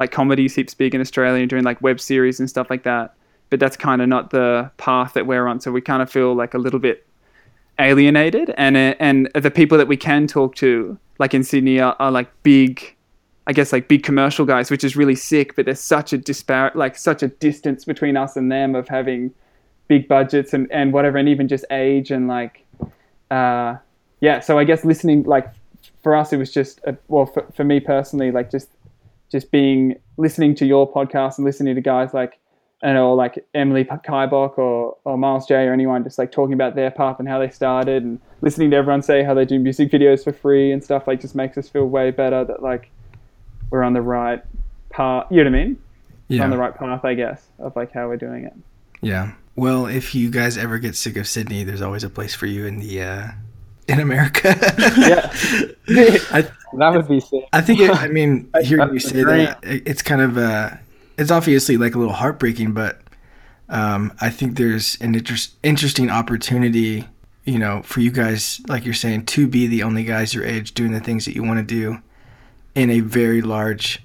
like 0.00 0.10
comedies 0.10 0.54
heaps 0.54 0.72
big 0.74 0.94
in 0.94 1.00
Australia 1.02 1.40
and 1.40 1.50
doing 1.50 1.64
like 1.64 1.82
web 1.82 2.00
series 2.00 2.40
and 2.40 2.48
stuff 2.48 2.70
like 2.70 2.84
that. 2.84 3.14
But 3.50 3.60
that's 3.60 3.76
kind 3.76 4.02
of 4.02 4.08
not 4.08 4.30
the 4.30 4.70
path 4.76 5.14
that 5.14 5.26
we're 5.26 5.46
on. 5.46 5.60
So 5.60 5.72
we 5.72 5.80
kind 5.80 6.02
of 6.02 6.10
feel 6.10 6.34
like 6.34 6.54
a 6.54 6.58
little 6.58 6.78
bit 6.78 7.06
alienated. 7.78 8.52
And 8.56 8.76
uh, 8.76 8.94
and 8.98 9.30
the 9.34 9.50
people 9.50 9.78
that 9.78 9.88
we 9.88 9.96
can 9.96 10.26
talk 10.26 10.54
to, 10.56 10.98
like 11.18 11.34
in 11.34 11.44
Sydney, 11.44 11.80
are, 11.80 11.96
are 11.98 12.10
like 12.10 12.30
big, 12.42 12.94
I 13.46 13.52
guess 13.52 13.72
like 13.72 13.88
big 13.88 14.02
commercial 14.02 14.44
guys, 14.44 14.70
which 14.70 14.84
is 14.84 14.96
really 14.96 15.14
sick. 15.14 15.56
But 15.56 15.64
there's 15.64 15.80
such 15.80 16.12
a 16.12 16.18
disparate, 16.18 16.76
like 16.76 16.96
such 16.96 17.22
a 17.22 17.28
distance 17.28 17.84
between 17.84 18.16
us 18.16 18.36
and 18.36 18.52
them 18.52 18.74
of 18.74 18.88
having 18.88 19.32
big 19.88 20.08
budgets 20.08 20.52
and 20.52 20.70
and 20.70 20.92
whatever, 20.92 21.16
and 21.16 21.28
even 21.28 21.48
just 21.48 21.64
age 21.70 22.10
and 22.10 22.28
like, 22.28 22.64
uh, 23.30 23.76
yeah. 24.20 24.40
So 24.40 24.58
I 24.58 24.64
guess 24.64 24.84
listening, 24.84 25.22
like 25.22 25.48
for 26.02 26.14
us, 26.14 26.32
it 26.32 26.36
was 26.36 26.52
just 26.52 26.80
a, 26.84 26.96
well 27.08 27.26
for, 27.26 27.46
for 27.54 27.64
me 27.64 27.80
personally, 27.80 28.30
like 28.30 28.50
just 28.50 28.68
just 29.30 29.50
being 29.50 29.94
listening 30.16 30.54
to 30.56 30.66
your 30.66 30.90
podcast 30.90 31.38
and 31.38 31.44
listening 31.44 31.74
to 31.74 31.80
guys 31.80 32.12
like 32.12 32.38
and 32.82 32.96
or 32.96 33.16
like 33.16 33.44
Emily 33.54 33.84
Kai 33.84 34.26
Bock 34.26 34.58
or, 34.58 34.96
or 35.04 35.18
Miles 35.18 35.46
Jay 35.46 35.64
or 35.66 35.72
anyone 35.72 36.04
just 36.04 36.18
like 36.18 36.30
talking 36.30 36.52
about 36.54 36.74
their 36.76 36.90
path 36.90 37.18
and 37.18 37.28
how 37.28 37.38
they 37.38 37.50
started 37.50 38.04
and 38.04 38.20
listening 38.40 38.70
to 38.70 38.76
everyone 38.76 39.02
say 39.02 39.24
how 39.24 39.34
they 39.34 39.44
do 39.44 39.58
music 39.58 39.90
videos 39.90 40.22
for 40.22 40.32
free 40.32 40.70
and 40.70 40.82
stuff 40.84 41.06
like 41.08 41.20
just 41.20 41.34
makes 41.34 41.58
us 41.58 41.68
feel 41.68 41.86
way 41.86 42.10
better 42.12 42.44
that 42.44 42.62
like 42.62 42.90
we're 43.70 43.82
on 43.82 43.94
the 43.94 44.00
right 44.02 44.42
path. 44.90 45.26
You 45.30 45.42
know 45.44 45.50
what 45.50 45.58
I 45.58 45.64
mean? 45.64 45.78
Yeah. 46.28 46.44
On 46.44 46.50
the 46.50 46.58
right 46.58 46.74
path, 46.74 47.04
I 47.04 47.14
guess, 47.14 47.46
of 47.58 47.74
like 47.74 47.90
how 47.92 48.06
we're 48.08 48.16
doing 48.16 48.44
it. 48.44 48.52
Yeah. 49.00 49.32
Well, 49.56 49.86
if 49.86 50.14
you 50.14 50.30
guys 50.30 50.56
ever 50.56 50.78
get 50.78 50.94
sick 50.94 51.16
of 51.16 51.26
Sydney, 51.26 51.64
there's 51.64 51.82
always 51.82 52.04
a 52.04 52.10
place 52.10 52.34
for 52.34 52.46
you 52.46 52.66
in 52.66 52.78
the 52.78 53.02
uh, 53.02 53.28
in 53.88 53.98
America. 53.98 54.54
Yeah. 54.96 55.32
I, 56.30 56.48
That 56.76 56.92
would 56.94 57.08
be 57.08 57.18
sick. 57.20 57.44
I 57.52 57.60
think. 57.60 57.80
It, 57.80 57.90
I 57.90 58.06
mean, 58.08 58.50
hearing 58.62 58.92
you 58.92 59.00
say 59.00 59.22
great. 59.22 59.46
that, 59.46 59.64
it- 59.64 59.82
it's 59.86 60.02
kind 60.02 60.20
of 60.20 60.38
uh, 60.38 60.70
it's 61.18 61.30
obviously 61.30 61.76
like 61.76 61.94
a 61.94 61.98
little 61.98 62.14
heartbreaking, 62.14 62.72
but 62.72 63.00
um, 63.68 64.12
I 64.20 64.30
think 64.30 64.56
there's 64.56 64.96
an 65.00 65.14
interest, 65.14 65.56
interesting 65.62 66.08
opportunity, 66.08 67.06
you 67.44 67.58
know, 67.58 67.82
for 67.82 68.00
you 68.00 68.10
guys, 68.10 68.60
like 68.68 68.84
you're 68.84 68.94
saying, 68.94 69.26
to 69.26 69.46
be 69.46 69.66
the 69.66 69.82
only 69.82 70.04
guys 70.04 70.32
your 70.32 70.44
age 70.44 70.72
doing 70.72 70.92
the 70.92 71.00
things 71.00 71.24
that 71.24 71.34
you 71.34 71.42
want 71.42 71.58
to 71.58 71.64
do 71.64 71.98
in 72.74 72.88
a 72.90 73.00
very 73.00 73.42
large 73.42 74.00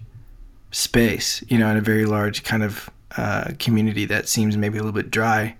space, 0.72 1.44
you 1.48 1.58
know, 1.58 1.70
in 1.70 1.78
a 1.78 1.82
very 1.82 2.06
large 2.06 2.44
kind 2.44 2.64
of 2.64 2.90
uh, 3.16 3.52
community 3.60 4.06
that 4.06 4.28
seems 4.28 4.58
maybe 4.58 4.80
a 4.80 4.82
little 4.82 4.92
bit 4.92 5.12
dry. 5.12 5.56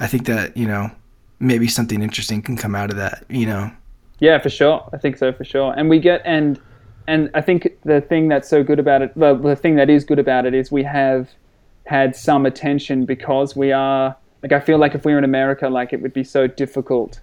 I 0.00 0.06
think 0.06 0.26
that 0.26 0.56
you 0.56 0.66
know 0.66 0.90
maybe 1.38 1.68
something 1.68 2.02
interesting 2.02 2.42
can 2.42 2.56
come 2.56 2.74
out 2.74 2.90
of 2.90 2.96
that, 2.96 3.24
you 3.28 3.46
know. 3.46 3.70
Yeah, 4.18 4.38
for 4.38 4.50
sure. 4.50 4.88
I 4.92 4.98
think 4.98 5.16
so 5.16 5.32
for 5.32 5.44
sure. 5.44 5.72
And 5.76 5.88
we 5.88 5.98
get 5.98 6.20
and 6.24 6.60
and 7.10 7.30
I 7.34 7.40
think 7.40 7.68
the 7.84 8.00
thing 8.00 8.28
that's 8.28 8.48
so 8.48 8.62
good 8.62 8.78
about 8.78 9.02
it, 9.02 9.16
well, 9.16 9.34
the 9.36 9.56
thing 9.56 9.76
that 9.76 9.90
is 9.90 10.04
good 10.04 10.18
about 10.18 10.46
it 10.46 10.54
is 10.54 10.70
we 10.70 10.84
have 10.84 11.28
had 11.86 12.14
some 12.14 12.46
attention 12.46 13.04
because 13.04 13.56
we 13.56 13.72
are 13.72 14.16
like 14.42 14.52
I 14.52 14.60
feel 14.60 14.78
like 14.78 14.94
if 14.94 15.04
we 15.04 15.12
were 15.12 15.18
in 15.18 15.24
America, 15.24 15.68
like 15.68 15.92
it 15.92 16.00
would 16.00 16.12
be 16.12 16.24
so 16.24 16.46
difficult, 16.46 17.20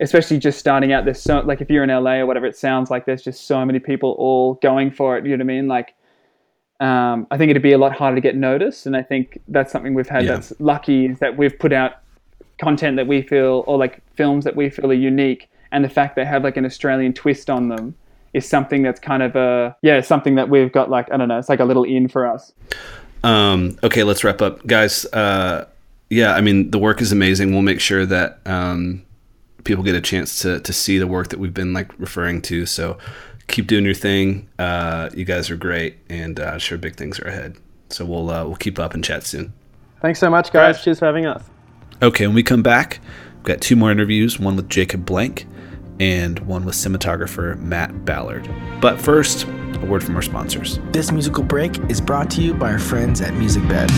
especially 0.00 0.38
just 0.38 0.58
starting 0.58 0.92
out. 0.92 1.04
There's 1.04 1.22
so 1.22 1.40
like 1.40 1.60
if 1.60 1.70
you're 1.70 1.84
in 1.84 1.90
LA 1.90 2.14
or 2.14 2.26
whatever, 2.26 2.46
it 2.46 2.56
sounds 2.56 2.90
like 2.90 3.06
there's 3.06 3.22
just 3.22 3.46
so 3.46 3.64
many 3.64 3.78
people 3.78 4.16
all 4.18 4.54
going 4.54 4.90
for 4.90 5.16
it. 5.16 5.24
You 5.24 5.36
know 5.36 5.44
what 5.44 5.52
I 5.52 5.54
mean? 5.56 5.68
Like. 5.68 5.94
Um, 6.80 7.28
I 7.30 7.38
think 7.38 7.50
it'd 7.50 7.62
be 7.62 7.70
a 7.74 7.78
lot 7.78 7.92
harder 7.92 8.16
to 8.16 8.20
get 8.20 8.34
noticed, 8.34 8.86
and 8.86 8.96
I 8.96 9.02
think 9.04 9.40
that's 9.46 9.70
something 9.70 9.94
we've 9.94 10.08
had 10.08 10.24
Yeah. 10.24 10.32
that's 10.32 10.52
lucky 10.58 11.06
is 11.06 11.20
that 11.20 11.36
we've 11.36 11.56
put 11.56 11.72
out 11.72 11.92
content 12.58 12.96
that 12.96 13.06
we 13.06 13.22
feel 13.22 13.62
or 13.68 13.78
like 13.78 14.02
films 14.16 14.44
that 14.44 14.56
we 14.56 14.68
feel 14.68 14.90
are 14.90 14.94
unique 14.94 15.48
and 15.70 15.84
the 15.84 15.88
fact 15.88 16.16
they 16.16 16.24
have 16.24 16.42
like 16.42 16.56
an 16.56 16.64
Australian 16.64 17.12
twist 17.12 17.48
on 17.48 17.68
them 17.68 17.94
is 18.34 18.48
something 18.48 18.82
that's 18.82 19.00
kind 19.00 19.22
of 19.22 19.36
a 19.36 19.76
yeah 19.82 20.00
something 20.00 20.34
that 20.36 20.48
we've 20.48 20.72
got 20.72 20.90
like 20.90 21.10
I 21.12 21.16
don't 21.16 21.28
know 21.28 21.38
it's 21.38 21.48
like 21.48 21.60
a 21.60 21.64
little 21.64 21.84
in 21.84 22.08
for 22.08 22.26
us 22.26 22.52
Um, 23.24 23.78
okay, 23.84 24.02
let's 24.02 24.24
wrap 24.24 24.42
up, 24.42 24.66
guys. 24.66 25.04
Uh, 25.06 25.66
yeah, 26.10 26.34
I 26.34 26.40
mean 26.40 26.70
the 26.72 26.78
work 26.78 27.00
is 27.00 27.12
amazing. 27.12 27.52
We'll 27.52 27.62
make 27.62 27.80
sure 27.80 28.04
that 28.06 28.40
um, 28.46 29.02
people 29.64 29.84
get 29.84 29.94
a 29.94 30.00
chance 30.00 30.40
to 30.40 30.58
to 30.60 30.72
see 30.72 30.98
the 30.98 31.06
work 31.06 31.28
that 31.28 31.38
we've 31.38 31.54
been 31.54 31.72
like 31.72 31.92
referring 32.00 32.42
to. 32.42 32.66
So 32.66 32.98
keep 33.46 33.68
doing 33.68 33.84
your 33.84 33.94
thing. 33.94 34.48
Uh, 34.58 35.08
you 35.14 35.24
guys 35.24 35.50
are 35.50 35.56
great, 35.56 35.98
and 36.08 36.40
uh, 36.40 36.58
sure 36.58 36.78
big 36.78 36.96
things 36.96 37.20
are 37.20 37.28
ahead. 37.28 37.56
So 37.90 38.04
we'll 38.04 38.28
uh, 38.28 38.44
we'll 38.44 38.56
keep 38.56 38.78
up 38.78 38.92
and 38.94 39.04
chat 39.04 39.22
soon. 39.24 39.52
Thanks 40.00 40.18
so 40.18 40.28
much, 40.28 40.52
guys. 40.52 40.82
Cheers 40.82 40.98
for 40.98 41.06
having 41.06 41.26
us. 41.26 41.44
Okay, 42.02 42.26
when 42.26 42.34
we 42.34 42.42
come 42.42 42.62
back, 42.62 42.98
we've 43.36 43.44
got 43.44 43.60
two 43.60 43.76
more 43.76 43.92
interviews 43.92 44.40
one 44.40 44.56
with 44.56 44.68
Jakub 44.68 45.04
Blank 45.06 45.46
and 46.02 46.40
one 46.40 46.64
with 46.64 46.74
cinematographer 46.74 47.56
Matt 47.60 48.04
Ballard. 48.04 48.50
But 48.80 49.00
first, 49.00 49.44
a 49.44 49.86
word 49.86 50.02
from 50.02 50.16
our 50.16 50.22
sponsors. 50.22 50.80
This 50.90 51.12
musical 51.12 51.44
break 51.44 51.78
is 51.88 52.00
brought 52.00 52.28
to 52.32 52.42
you 52.42 52.54
by 52.54 52.72
our 52.72 52.80
friends 52.80 53.20
at 53.20 53.34
Music 53.34 53.66
Bed. 53.68 53.88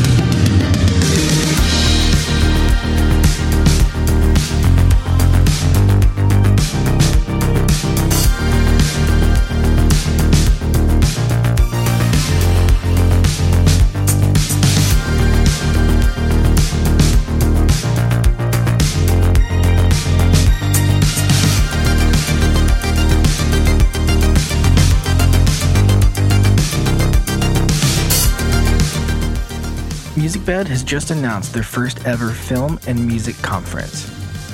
MusicBed 30.45 30.67
has 30.67 30.83
just 30.83 31.11
announced 31.11 31.55
their 31.55 31.63
first 31.63 32.05
ever 32.07 32.29
film 32.29 32.79
and 32.87 33.07
music 33.07 33.35
conference. 33.37 34.11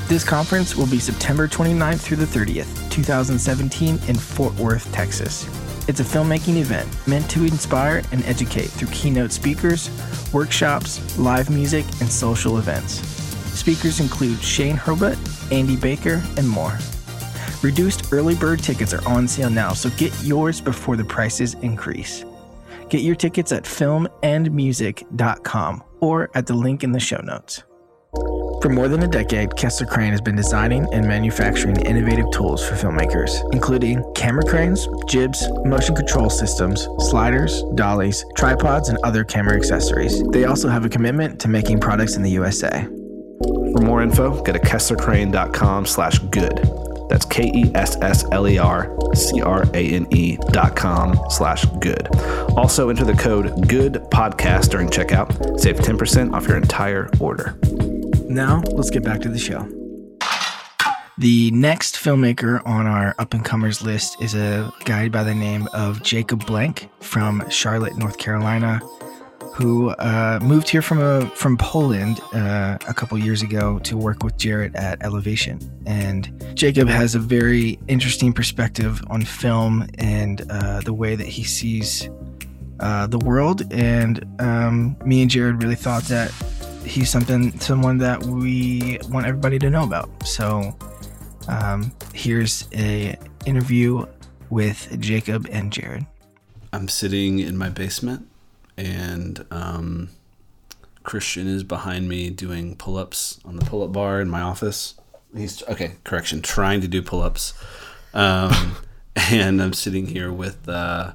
This 0.07 0.22
conference 0.22 0.76
will 0.76 0.87
be 0.87 1.00
September 1.00 1.48
29th 1.48 1.98
through 1.98 2.18
the 2.18 2.26
30th, 2.26 2.90
2017, 2.92 3.98
in 4.07 4.14
Fort 4.14 4.55
Worth, 4.55 4.92
Texas. 4.92 5.48
It's 5.88 5.98
a 5.98 6.05
filmmaking 6.05 6.59
event 6.59 6.88
meant 7.09 7.29
to 7.31 7.44
inspire 7.44 8.05
and 8.12 8.24
educate 8.24 8.68
through 8.68 8.90
keynote 8.92 9.33
speakers, 9.33 9.90
workshops, 10.33 11.18
live 11.18 11.50
music, 11.50 11.85
and 12.00 12.09
social 12.09 12.59
events. 12.59 13.00
Speakers 13.59 13.98
include 13.98 14.40
Shane 14.40 14.76
Hurlbut, 14.76 15.18
Andy 15.50 15.74
Baker, 15.74 16.22
and 16.37 16.48
more. 16.48 16.79
Reduced 17.62 18.12
early 18.12 18.37
bird 18.37 18.61
tickets 18.61 18.94
are 18.94 19.07
on 19.09 19.26
sale 19.26 19.50
now, 19.50 19.72
so 19.72 19.90
get 19.96 20.12
yours 20.22 20.61
before 20.61 20.96
the 20.96 21.05
prices 21.05 21.55
increase. 21.62 22.24
Get 22.90 23.00
your 23.03 23.14
tickets 23.14 23.53
at 23.53 23.64
filmandmusic.com 23.64 25.85
or 26.00 26.31
at 26.35 26.46
the 26.46 26.55
link 26.55 26.83
in 26.83 26.92
the 26.92 27.00
show 27.00 27.20
notes. 27.22 27.62
For 28.61 28.68
more 28.68 28.88
than 28.88 29.05
a 29.05 29.09
decade, 29.09 29.57
Kessler 29.57 29.87
Crane 29.87 30.11
has 30.11 30.20
been 30.20 30.37
designing 30.37 30.87
and 30.92 31.07
manufacturing 31.07 31.81
innovative 31.87 32.31
tools 32.31 32.62
for 32.66 32.74
filmmakers, 32.74 33.40
including 33.55 34.05
camera 34.14 34.44
cranes, 34.44 34.87
jibs, 35.07 35.48
motion 35.64 35.94
control 35.94 36.29
systems, 36.29 36.87
sliders, 36.98 37.62
dollies, 37.76 38.22
tripods, 38.37 38.90
and 38.90 38.98
other 39.03 39.24
camera 39.24 39.57
accessories. 39.57 40.22
They 40.31 40.44
also 40.44 40.68
have 40.68 40.85
a 40.85 40.90
commitment 40.90 41.40
to 41.40 41.48
making 41.48 41.81
products 41.81 42.16
in 42.16 42.22
the 42.22 42.31
USA. 42.33 42.87
For 43.72 43.81
more 43.81 44.03
info, 44.03 44.42
go 44.42 44.53
to 44.53 44.59
kesslercrane.com 44.59 45.87
slash 45.87 46.18
good. 46.18 46.89
That's 47.11 47.27
E 47.27 47.31
K-E-S-S-L-E-R-C-R-A-N-E 47.31 50.07
E 50.12 50.38
dot 50.53 50.77
com 50.77 51.18
slash 51.29 51.64
good. 51.81 52.09
Also 52.57 52.88
enter 52.88 53.05
the 53.05 53.14
code 53.14 53.68
GOOD 53.68 53.94
podcast 54.11 54.70
during 54.70 54.88
checkout. 54.88 55.59
Save 55.59 55.77
10% 55.77 56.33
off 56.33 56.46
your 56.46 56.57
entire 56.57 57.11
order. 57.18 57.59
Now, 58.29 58.62
let's 58.73 58.90
get 58.90 59.03
back 59.03 59.20
to 59.23 59.29
the 59.29 59.38
show. 59.38 59.68
The 61.18 61.51
next 61.51 61.96
filmmaker 61.96 62.64
on 62.64 62.87
our 62.87 63.16
up 63.18 63.35
and 63.35 63.44
comers 63.44 63.83
list 63.83 64.23
is 64.23 64.35
a 64.35 64.73
guy 64.85 65.09
by 65.09 65.25
the 65.25 65.35
name 65.35 65.68
of 65.75 65.99
Jakub 65.99 66.46
Blank 66.46 66.88
from 67.01 67.42
Charlotte, 67.51 67.96
North 67.96 68.18
Carolina, 68.18 68.81
who 69.61 69.90
uh, 69.90 70.38
moved 70.42 70.68
here 70.68 70.81
from 70.81 71.01
a, 71.01 71.27
from 71.35 71.57
Poland 71.59 72.20
uh, 72.33 72.79
a 72.88 72.94
couple 72.94 73.18
years 73.18 73.42
ago 73.42 73.79
to 73.81 73.96
work 73.96 74.23
with 74.23 74.37
Jared 74.38 74.75
at 74.75 75.03
Elevation. 75.03 75.59
And 75.87 76.29
Jakub 76.55 76.88
has 76.88 77.14
a 77.14 77.18
very 77.18 77.79
interesting 77.87 78.33
perspective 78.33 79.03
on 79.09 79.23
film 79.23 79.87
and 79.99 80.42
uh, 80.51 80.81
the 80.81 80.94
way 80.94 81.14
that 81.14 81.27
he 81.27 81.44
sees 81.44 82.09
uh, 82.81 83.07
the 83.07 83.18
world. 83.18 83.70
And 83.73 84.25
um, 84.38 84.96
me 85.05 85.20
and 85.20 85.31
Jared 85.31 85.62
really 85.62 85.75
thought 85.75 86.05
that 86.05 86.33
he's 86.85 87.11
something 87.11 87.59
someone 87.61 87.99
that 87.99 88.23
we 88.23 88.99
want 89.11 89.27
everybody 89.27 89.59
to 89.59 89.68
know 89.68 89.85
about. 89.85 90.09
So 90.27 90.75
um, 91.49 91.92
here's 92.14 92.66
a 92.75 93.18
interview 93.44 94.07
with 94.49 94.88
Jakub 95.01 95.49
and 95.53 95.70
Jared. 95.70 96.07
I'm 96.73 96.88
sitting 96.88 97.40
in 97.40 97.59
my 97.59 97.68
basement, 97.68 98.29
and 98.84 99.44
um, 99.50 100.08
Christian 101.02 101.46
is 101.46 101.62
behind 101.62 102.08
me 102.08 102.30
doing 102.30 102.76
pull 102.76 102.96
ups 102.96 103.38
on 103.44 103.56
the 103.56 103.64
pull 103.64 103.82
up 103.82 103.92
bar 103.92 104.20
in 104.20 104.28
my 104.28 104.40
office. 104.40 104.94
He's 105.36 105.62
okay, 105.68 105.92
correction, 106.04 106.42
trying 106.42 106.80
to 106.80 106.88
do 106.88 107.02
pull 107.02 107.22
ups. 107.22 107.54
Um, 108.14 108.76
and 109.30 109.62
I'm 109.62 109.72
sitting 109.72 110.06
here 110.06 110.32
with 110.32 110.68
uh, 110.68 111.12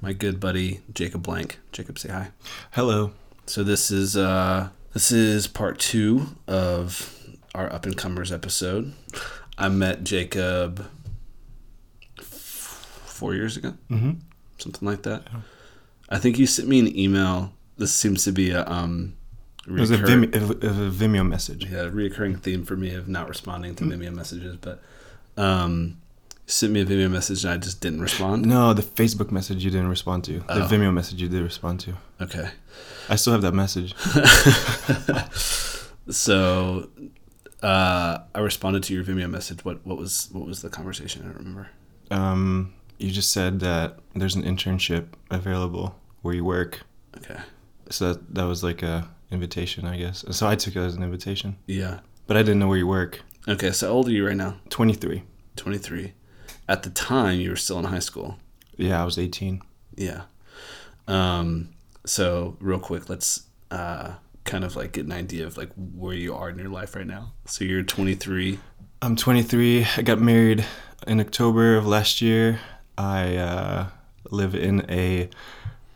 my 0.00 0.12
good 0.12 0.40
buddy 0.40 0.80
Jakub 0.92 1.22
Blank. 1.22 1.58
Jakub, 1.72 1.98
say 1.98 2.08
hi. 2.10 2.30
Hello. 2.72 3.12
So 3.46 3.62
this 3.62 3.90
is 3.90 4.16
uh, 4.16 4.70
this 4.92 5.12
is 5.12 5.46
part 5.46 5.78
two 5.78 6.26
of 6.46 7.14
our 7.54 7.72
up 7.72 7.86
and 7.86 7.96
comers 7.96 8.32
episode. 8.32 8.92
I 9.56 9.68
met 9.68 10.04
Jakub 10.04 10.86
f- 12.18 12.24
four 13.06 13.34
years 13.34 13.56
ago, 13.56 13.74
Mm-hmm. 13.90 14.12
something 14.58 14.86
like 14.88 15.02
that. 15.02 15.24
I 16.08 16.18
think 16.18 16.38
you 16.38 16.46
sent 16.46 16.68
me 16.68 16.78
an 16.78 16.96
email. 16.98 17.52
This 17.76 17.92
seems 17.92 18.24
to 18.24 18.32
be 18.32 18.50
a 18.50 18.64
um, 18.66 19.14
It 19.66 19.72
was 19.72 19.90
a, 19.90 19.98
Vimeo, 19.98 20.34
it 20.34 20.62
was 20.62 20.78
a 20.78 20.90
Vimeo 20.90 21.26
message. 21.28 21.64
yeah, 21.66 21.84
reoccurring 21.84 22.40
theme 22.40 22.64
for 22.64 22.76
me 22.76 22.94
of 22.94 23.08
not 23.08 23.28
responding 23.28 23.74
to 23.76 23.84
Vimeo 23.84 24.12
messages. 24.14 24.56
But 24.56 24.82
um, 25.36 25.98
Sent 26.46 26.72
me 26.72 26.80
a 26.80 26.86
Vimeo 26.86 27.10
message 27.10 27.44
and 27.44 27.52
I 27.52 27.58
just 27.58 27.80
didn't 27.82 28.00
respond. 28.00 28.46
No, 28.46 28.72
the 28.72 28.80
Facebook 28.82 29.30
message 29.30 29.62
you 29.64 29.70
didn't 29.70 29.88
respond 29.90 30.24
to. 30.24 30.38
The 30.40 30.64
Oh. 30.64 30.68
Vimeo 30.68 30.92
message 30.92 31.20
you 31.20 31.28
did 31.28 31.42
respond 31.42 31.80
to. 31.80 31.94
Okay. 32.22 32.48
I 33.10 33.16
still 33.16 33.34
have 33.34 33.42
that 33.42 33.54
message. 33.54 33.94
So, 36.10 36.88
uh, 37.62 38.18
I 38.34 38.38
responded 38.40 38.82
to 38.84 38.94
your 38.94 39.04
Vimeo 39.04 39.28
message. 39.28 39.62
What 39.64 39.84
what 39.86 39.98
was 39.98 40.30
what 40.32 40.46
was 40.46 40.62
the 40.62 40.70
conversation? 40.70 41.20
I 41.22 41.26
don't 41.26 41.36
remember. 41.36 41.68
Um, 42.10 42.72
you 42.98 43.10
just 43.10 43.30
said 43.32 43.60
that 43.60 43.98
there's 44.14 44.34
an 44.34 44.42
internship 44.42 45.06
available 45.30 45.94
where 46.22 46.34
you 46.34 46.44
work. 46.44 46.80
Okay. 47.16 47.38
So 47.90 48.12
that, 48.12 48.34
that 48.34 48.44
was 48.44 48.62
like 48.62 48.82
a 48.82 49.08
invitation, 49.30 49.86
I 49.86 49.96
guess. 49.96 50.24
So 50.30 50.46
I 50.48 50.56
took 50.56 50.76
it 50.76 50.80
as 50.80 50.94
an 50.94 51.02
invitation, 51.02 51.56
Yeah. 51.66 52.00
but 52.26 52.36
I 52.36 52.40
didn't 52.42 52.58
know 52.58 52.68
where 52.68 52.78
you 52.78 52.86
work. 52.86 53.20
Okay. 53.46 53.70
So, 53.72 53.86
how 53.88 53.92
old 53.94 54.08
are 54.08 54.12
you 54.12 54.26
right 54.26 54.36
now? 54.36 54.56
23. 54.70 55.22
Twenty 55.56 55.78
three. 55.78 56.12
At 56.68 56.82
the 56.82 56.90
time, 56.90 57.40
you 57.40 57.50
were 57.50 57.56
still 57.56 57.78
in 57.78 57.84
high 57.86 57.98
school. 58.00 58.38
Yeah, 58.76 59.00
I 59.00 59.04
was 59.04 59.18
18. 59.18 59.62
Yeah. 59.96 60.22
Um. 61.06 61.70
So, 62.04 62.56
real 62.60 62.78
quick, 62.78 63.08
let's 63.08 63.42
uh 63.70 64.14
kind 64.44 64.64
of 64.64 64.76
like 64.76 64.92
get 64.92 65.04
an 65.04 65.12
idea 65.12 65.46
of 65.46 65.56
like 65.58 65.70
where 65.76 66.14
you 66.14 66.34
are 66.34 66.48
in 66.48 66.58
your 66.58 66.68
life 66.70 66.94
right 66.96 67.06
now. 67.06 67.32
So 67.46 67.64
you're 67.64 67.82
23. 67.82 68.58
I'm 69.02 69.14
23. 69.14 69.86
I 69.96 70.02
got 70.02 70.18
married 70.20 70.64
in 71.06 71.20
October 71.20 71.76
of 71.76 71.86
last 71.86 72.22
year. 72.22 72.58
I 72.98 73.36
uh, 73.36 73.86
live 74.28 74.56
in 74.56 74.84
a 74.90 75.30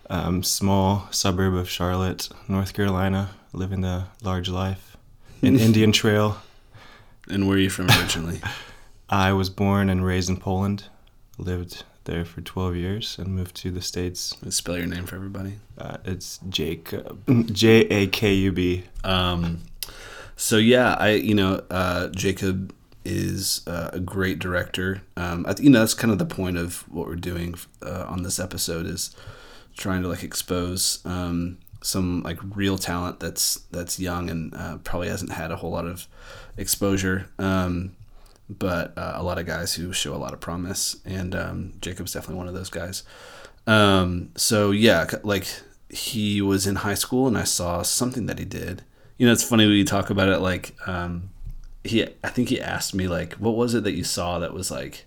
um, 0.09 0.45
small 0.45 1.09
suburb 1.11 1.53
of 1.55 1.69
Charlotte, 1.69 2.29
North 2.47 2.75
Carolina. 2.75 3.31
Living 3.53 3.81
the 3.81 4.05
large 4.23 4.49
life 4.49 4.97
in 5.43 5.59
Indian 5.59 5.91
Trail. 5.93 6.39
And 7.29 7.47
where 7.49 7.57
are 7.57 7.61
you 7.61 7.69
from 7.71 7.91
originally? 7.91 8.41
I 9.11 9.33
was 9.33 9.51
born 9.51 9.91
and 9.91 10.07
raised 10.07 10.31
in 10.31 10.39
Poland. 10.39 10.85
Lived 11.39 11.85
there 12.05 12.25
for 12.25 12.41
12 12.41 12.77
years 12.77 13.19
and 13.19 13.35
moved 13.35 13.57
to 13.57 13.71
the 13.71 13.83
States. 13.83 14.37
Let's 14.43 14.57
spell 14.57 14.79
your 14.79 14.87
name 14.87 15.05
for 15.05 15.17
everybody. 15.17 15.59
Uh, 15.77 15.99
it's 16.05 16.39
Jakub. 16.49 17.53
J 17.53 17.81
A 17.81 18.07
K 18.07 18.33
U 18.33 18.53
B. 18.53 18.85
Um, 19.03 19.63
so 20.37 20.57
yeah, 20.57 20.95
I 20.99 21.11
you 21.11 21.35
know 21.35 21.63
uh, 21.69 22.09
Jakub 22.13 22.71
is 23.05 23.63
uh, 23.67 23.91
a 23.93 24.01
great 24.01 24.39
director. 24.39 25.03
Um, 25.17 25.45
I, 25.47 25.55
th- 25.55 25.65
you 25.65 25.71
know 25.71 25.81
that's 25.81 25.95
kind 25.95 26.13
of 26.13 26.19
the 26.19 26.27
point 26.27 26.57
of 26.57 26.89
what 26.89 27.07
we're 27.07 27.17
doing 27.17 27.55
uh, 27.83 28.05
on 28.09 28.23
this 28.23 28.39
episode 28.39 28.87
is 28.87 29.15
trying 29.77 30.03
to 30.03 30.09
like 30.09 30.23
expose 30.23 31.01
um, 31.05 31.59
some 31.83 32.23
like 32.23 32.39
real 32.55 32.79
talent 32.79 33.21
that's 33.21 33.57
that's 33.71 33.99
young 33.99 34.31
and 34.31 34.55
uh, 34.55 34.79
probably 34.79 35.09
hasn't 35.09 35.33
had 35.33 35.51
a 35.51 35.57
whole 35.57 35.71
lot 35.71 35.87
of 35.87 36.07
exposure. 36.57 37.29
Um, 37.39 37.97
but 38.49 38.97
uh, 38.97 39.15
a 39.17 39.23
lot 39.23 39.39
of 39.39 39.47
guys 39.47 39.75
who 39.75 39.93
show 39.93 40.15
a 40.15 40.19
lot 40.19 40.33
of 40.33 40.41
promise, 40.41 40.97
and 41.05 41.35
um, 41.35 41.73
Jakub's 41.81 42.13
definitely 42.13 42.37
one 42.37 42.49
of 42.49 42.55
those 42.55 42.71
guys. 42.71 43.03
Um, 43.67 44.31
so 44.37 44.71
yeah, 44.71 45.07
like 45.23 45.47
he 45.89 46.41
was 46.41 46.67
in 46.67 46.77
high 46.77 46.95
school, 46.95 47.29
and 47.29 47.37
I 47.37 47.45
saw 47.45 47.83
something 47.83 48.27
that 48.27 48.39
he 48.39 48.45
did. 48.45 48.83
You 49.19 49.27
know, 49.27 49.33
it's 49.33 49.45
funny 49.45 49.67
we 49.67 49.85
talk 49.85 50.11
about 50.11 50.29
it. 50.29 50.39
Like, 50.39 50.75
um, 50.87 51.31
he, 51.85 52.07
I 52.23 52.29
think 52.29 52.49
he 52.49 52.61
asked 52.61 52.95
me 52.95 53.09
like, 53.09 53.35
what 53.35 53.57
was 53.57 53.75
it 53.75 53.85
that 53.85 53.93
you 53.93 54.05
saw 54.05 54.39
that 54.39 54.55
was 54.55 54.71
like 54.71 55.07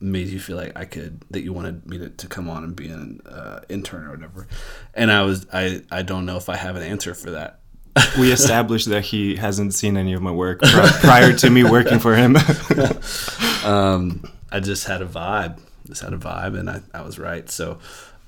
made 0.00 0.28
you 0.28 0.38
feel 0.38 0.56
like 0.56 0.76
I 0.76 0.84
could 0.84 1.22
that 1.30 1.42
you 1.42 1.52
wanted 1.52 1.86
me 1.86 1.98
to, 1.98 2.08
to 2.10 2.26
come 2.26 2.48
on 2.48 2.64
and 2.64 2.76
be 2.76 2.88
an 2.88 3.20
uh, 3.26 3.60
intern 3.68 4.04
or 4.04 4.10
whatever. 4.10 4.46
And 4.94 5.10
I 5.10 5.22
was, 5.22 5.46
I, 5.52 5.82
I 5.90 6.02
don't 6.02 6.26
know 6.26 6.36
if 6.36 6.48
I 6.48 6.56
have 6.56 6.76
an 6.76 6.82
answer 6.82 7.14
for 7.14 7.30
that. 7.32 7.60
We 8.18 8.32
established 8.32 8.88
that 8.88 9.02
he 9.02 9.36
hasn't 9.36 9.72
seen 9.74 9.96
any 9.96 10.14
of 10.14 10.22
my 10.22 10.30
work 10.30 10.60
pri- 10.62 10.90
prior 11.00 11.32
to 11.32 11.50
me 11.50 11.62
working 11.62 12.00
for 12.00 12.14
him. 12.16 12.36
um, 13.64 14.24
I 14.50 14.60
just 14.60 14.86
had 14.86 15.00
a 15.00 15.06
vibe. 15.06 15.60
Just 15.86 16.02
had 16.02 16.12
a 16.12 16.16
vibe, 16.16 16.58
and 16.58 16.70
I, 16.70 16.80
I 16.92 17.02
was 17.02 17.18
right. 17.18 17.48
So, 17.50 17.78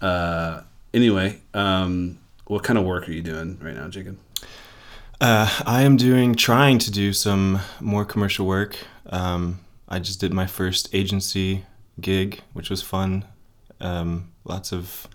uh, 0.00 0.61
anyway, 0.92 1.40
um, 1.54 2.18
what 2.46 2.62
kind 2.62 2.78
of 2.78 2.85
work 2.85 3.09
are 3.09 3.12
you 3.12 3.22
doing 3.22 3.59
right 3.61 3.74
now, 3.74 3.88
Jakub? 3.88 4.16
Uh, 5.20 5.48
I 5.64 5.83
am 5.83 5.96
doing, 5.96 6.35
trying 6.35 6.79
to 6.79 6.90
do 6.90 7.12
some 7.12 7.61
more 7.81 8.05
commercial 8.05 8.46
work. 8.46 8.76
Um, 9.09 9.61
I 9.88 9.98
just 9.98 10.20
did 10.20 10.33
my 10.33 10.46
first 10.46 10.94
agency 10.94 11.64
gig, 12.00 12.42
which 12.52 12.68
was 12.68 12.83
fun. 12.83 13.24
Um, 13.81 14.33
lots 14.44 14.72
of 14.72 15.09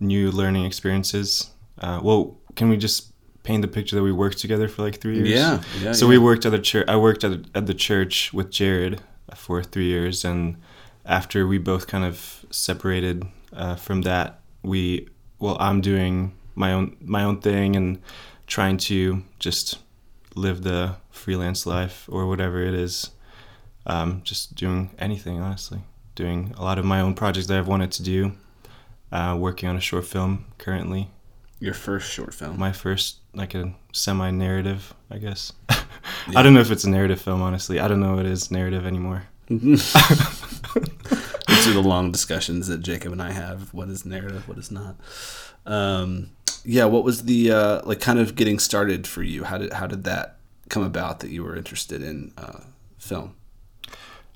new 0.00 0.30
learning 0.30 0.64
experiences. 0.64 1.50
Uh, 1.78 2.00
well, 2.02 2.38
can 2.56 2.68
we 2.68 2.76
just 2.76 3.12
paint 3.42 3.60
the 3.62 3.68
picture 3.68 3.96
that 3.96 4.02
we 4.02 4.12
worked 4.12 4.38
together 4.38 4.68
for 4.68 4.82
like 4.82 5.00
three 5.00 5.16
years? 5.16 5.28
Yeah, 5.28 5.62
yeah, 5.82 5.92
So 5.92 6.06
yeah. 6.06 6.10
we 6.10 6.18
worked 6.18 6.46
at 6.46 6.52
the 6.52 6.58
church. 6.58 6.86
I 6.88 6.96
worked 6.96 7.24
at 7.24 7.40
at 7.54 7.66
the 7.66 7.74
church 7.74 8.32
with 8.32 8.50
Jared 8.50 9.00
for 9.34 9.62
three 9.62 9.86
years, 9.86 10.24
and 10.24 10.56
after 11.04 11.46
we 11.46 11.58
both 11.58 11.86
kind 11.86 12.04
of 12.04 12.46
separated 12.50 13.24
uh, 13.52 13.74
from 13.76 14.02
that, 14.02 14.40
we 14.62 15.08
well, 15.38 15.56
I'm 15.60 15.80
doing 15.80 16.32
my 16.54 16.72
own 16.72 16.96
my 17.00 17.24
own 17.24 17.40
thing 17.40 17.76
and 17.76 17.98
trying 18.54 18.76
to 18.76 19.20
just 19.40 19.78
live 20.36 20.62
the 20.62 20.94
freelance 21.10 21.66
life 21.66 22.08
or 22.08 22.28
whatever 22.28 22.62
it 22.62 22.72
is. 22.72 23.10
Um, 23.84 24.20
just 24.22 24.54
doing 24.54 24.92
anything, 24.96 25.40
honestly. 25.40 25.80
Doing 26.14 26.54
a 26.56 26.62
lot 26.62 26.78
of 26.78 26.84
my 26.84 27.00
own 27.00 27.14
projects 27.14 27.48
that 27.48 27.58
I've 27.58 27.66
wanted 27.66 27.90
to 27.90 28.04
do. 28.04 28.30
Uh, 29.10 29.36
working 29.36 29.68
on 29.68 29.74
a 29.76 29.80
short 29.80 30.06
film 30.06 30.44
currently. 30.56 31.10
Your 31.58 31.74
first 31.74 32.08
short 32.08 32.32
film. 32.32 32.56
My 32.56 32.70
first, 32.70 33.16
like 33.34 33.56
a 33.56 33.74
semi 33.90 34.30
narrative, 34.30 34.94
I 35.10 35.18
guess. 35.18 35.52
I 35.68 36.40
don't 36.44 36.54
know 36.54 36.60
if 36.60 36.70
it's 36.70 36.84
a 36.84 36.90
narrative 36.90 37.20
film, 37.20 37.42
honestly. 37.42 37.80
I 37.80 37.88
don't 37.88 37.98
know 37.98 38.14
what 38.14 38.24
is 38.24 38.52
narrative 38.52 38.86
anymore. 38.86 39.24
These 39.48 39.96
are 39.96 41.72
the 41.72 41.82
long 41.82 42.12
discussions 42.12 42.68
that 42.68 42.82
Jakub 42.82 43.10
and 43.10 43.20
I 43.20 43.32
have. 43.32 43.74
What 43.74 43.88
is 43.88 44.06
narrative? 44.06 44.46
What 44.46 44.58
is 44.58 44.70
not? 44.70 44.94
Um, 45.66 46.30
yeah. 46.64 46.84
What 46.86 47.04
was 47.04 47.24
the 47.24 47.50
uh, 47.50 47.80
like 47.84 48.00
kind 48.00 48.18
of 48.18 48.34
getting 48.36 48.58
started 48.58 49.06
for 49.06 49.22
you? 49.22 49.44
How 49.44 49.58
did 49.58 49.72
how 49.72 49.86
did 49.86 50.04
that 50.04 50.38
come 50.68 50.82
about 50.82 51.20
that 51.20 51.30
you 51.30 51.44
were 51.44 51.56
interested 51.56 52.02
in 52.02 52.32
uh, 52.36 52.60
film? 52.98 53.36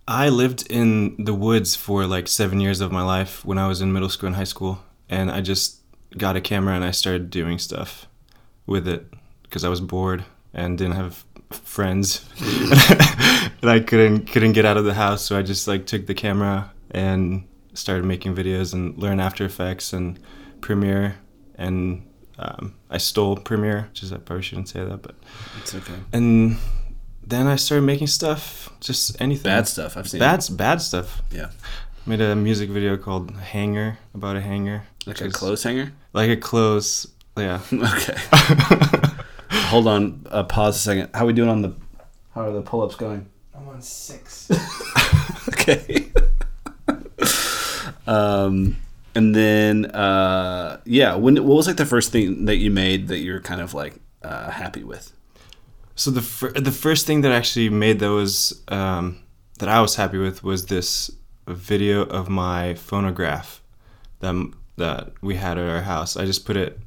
I 0.06 0.30
lived 0.30 0.66
in 0.70 1.22
the 1.22 1.34
woods 1.34 1.76
for 1.76 2.06
like 2.06 2.28
seven 2.28 2.60
years 2.60 2.80
of 2.80 2.90
my 2.90 3.02
life 3.02 3.44
when 3.44 3.58
I 3.58 3.68
was 3.68 3.82
in 3.82 3.92
middle 3.92 4.08
school 4.08 4.28
and 4.28 4.36
high 4.36 4.44
school, 4.44 4.82
and 5.08 5.30
I 5.30 5.42
just 5.42 5.80
got 6.16 6.36
a 6.36 6.40
camera 6.40 6.74
and 6.74 6.84
I 6.84 6.92
started 6.92 7.28
doing 7.28 7.58
stuff 7.58 8.06
with 8.66 8.88
it 8.88 9.06
because 9.42 9.64
I 9.64 9.68
was 9.68 9.82
bored 9.82 10.24
and 10.54 10.78
didn't 10.78 10.94
have 10.94 11.24
friends, 11.50 12.26
and 12.40 13.70
I 13.70 13.80
couldn't 13.80 14.26
couldn't 14.26 14.52
get 14.52 14.64
out 14.64 14.78
of 14.78 14.84
the 14.84 14.94
house. 14.94 15.22
So 15.22 15.38
I 15.38 15.42
just 15.42 15.68
like 15.68 15.86
took 15.86 16.06
the 16.06 16.14
camera 16.14 16.72
and 16.90 17.46
started 17.74 18.04
making 18.04 18.34
videos 18.34 18.72
and 18.72 18.96
learn 18.96 19.20
After 19.20 19.44
Effects 19.44 19.92
and 19.92 20.18
Premiere, 20.62 21.16
and 21.56 22.07
um, 22.38 22.74
I 22.90 22.98
stole 22.98 23.36
Premiere, 23.36 23.86
which 23.90 24.02
is 24.02 24.12
I 24.12 24.18
probably 24.18 24.42
shouldn't 24.42 24.68
say 24.68 24.84
that, 24.84 25.02
but 25.02 25.14
It's 25.60 25.74
okay. 25.74 25.94
and 26.12 26.56
then 27.26 27.46
I 27.46 27.56
started 27.56 27.82
making 27.82 28.06
stuff, 28.06 28.70
just 28.80 29.20
anything. 29.20 29.44
Bad 29.50 29.68
stuff. 29.68 29.96
I've 29.96 30.08
seen 30.08 30.18
Bad, 30.20 30.44
bad 30.52 30.80
stuff. 30.80 31.20
Yeah. 31.30 31.50
Made 32.06 32.20
a 32.22 32.34
music 32.34 32.70
video 32.70 32.96
called 32.96 33.30
"Hanger" 33.32 33.98
about 34.14 34.36
a 34.36 34.40
hanger, 34.40 34.84
Like 35.06 35.20
a 35.20 35.28
clothes 35.30 35.62
hanger. 35.62 35.92
like 36.14 36.30
a 36.30 36.36
clothes. 36.36 37.06
Yeah. 37.36 37.60
Okay. 37.72 38.16
Hold 39.70 39.86
on. 39.88 40.26
Uh, 40.30 40.44
pause 40.44 40.76
a 40.76 40.78
second. 40.80 41.10
How 41.14 41.24
are 41.24 41.26
we 41.26 41.32
doing 41.34 41.48
on 41.50 41.62
the? 41.62 41.74
How 42.34 42.42
are 42.42 42.52
the 42.52 42.62
pull-ups 42.62 42.96
going? 42.96 43.26
I'm 43.54 43.68
on 43.68 43.80
six. 43.82 44.48
okay. 45.48 46.10
um, 48.06 48.76
and 49.14 49.34
then 49.34 49.86
uh, 49.86 50.80
yeah, 50.84 51.14
when 51.14 51.36
what 51.36 51.56
was 51.56 51.66
like 51.66 51.76
the 51.76 51.86
first 51.86 52.12
thing 52.12 52.44
that 52.46 52.56
you 52.56 52.70
made 52.70 53.08
that 53.08 53.18
you're 53.18 53.40
kind 53.40 53.60
of 53.60 53.74
like 53.74 54.00
uh, 54.22 54.50
happy 54.50 54.84
with? 54.84 55.12
So 55.94 56.10
the 56.10 56.22
fir- 56.22 56.52
the 56.52 56.72
first 56.72 57.06
thing 57.06 57.22
that 57.22 57.32
actually 57.32 57.70
made 57.70 57.98
that 58.00 58.10
was 58.10 58.62
um, 58.68 59.20
that 59.58 59.68
I 59.68 59.80
was 59.80 59.96
happy 59.96 60.18
with 60.18 60.44
was 60.44 60.66
this 60.66 61.10
video 61.46 62.02
of 62.02 62.28
my 62.28 62.74
phonograph 62.74 63.62
that 64.20 64.52
that 64.76 65.12
we 65.20 65.36
had 65.36 65.58
at 65.58 65.68
our 65.68 65.82
house. 65.82 66.16
I 66.16 66.24
just 66.24 66.44
put 66.44 66.56
it, 66.56 66.78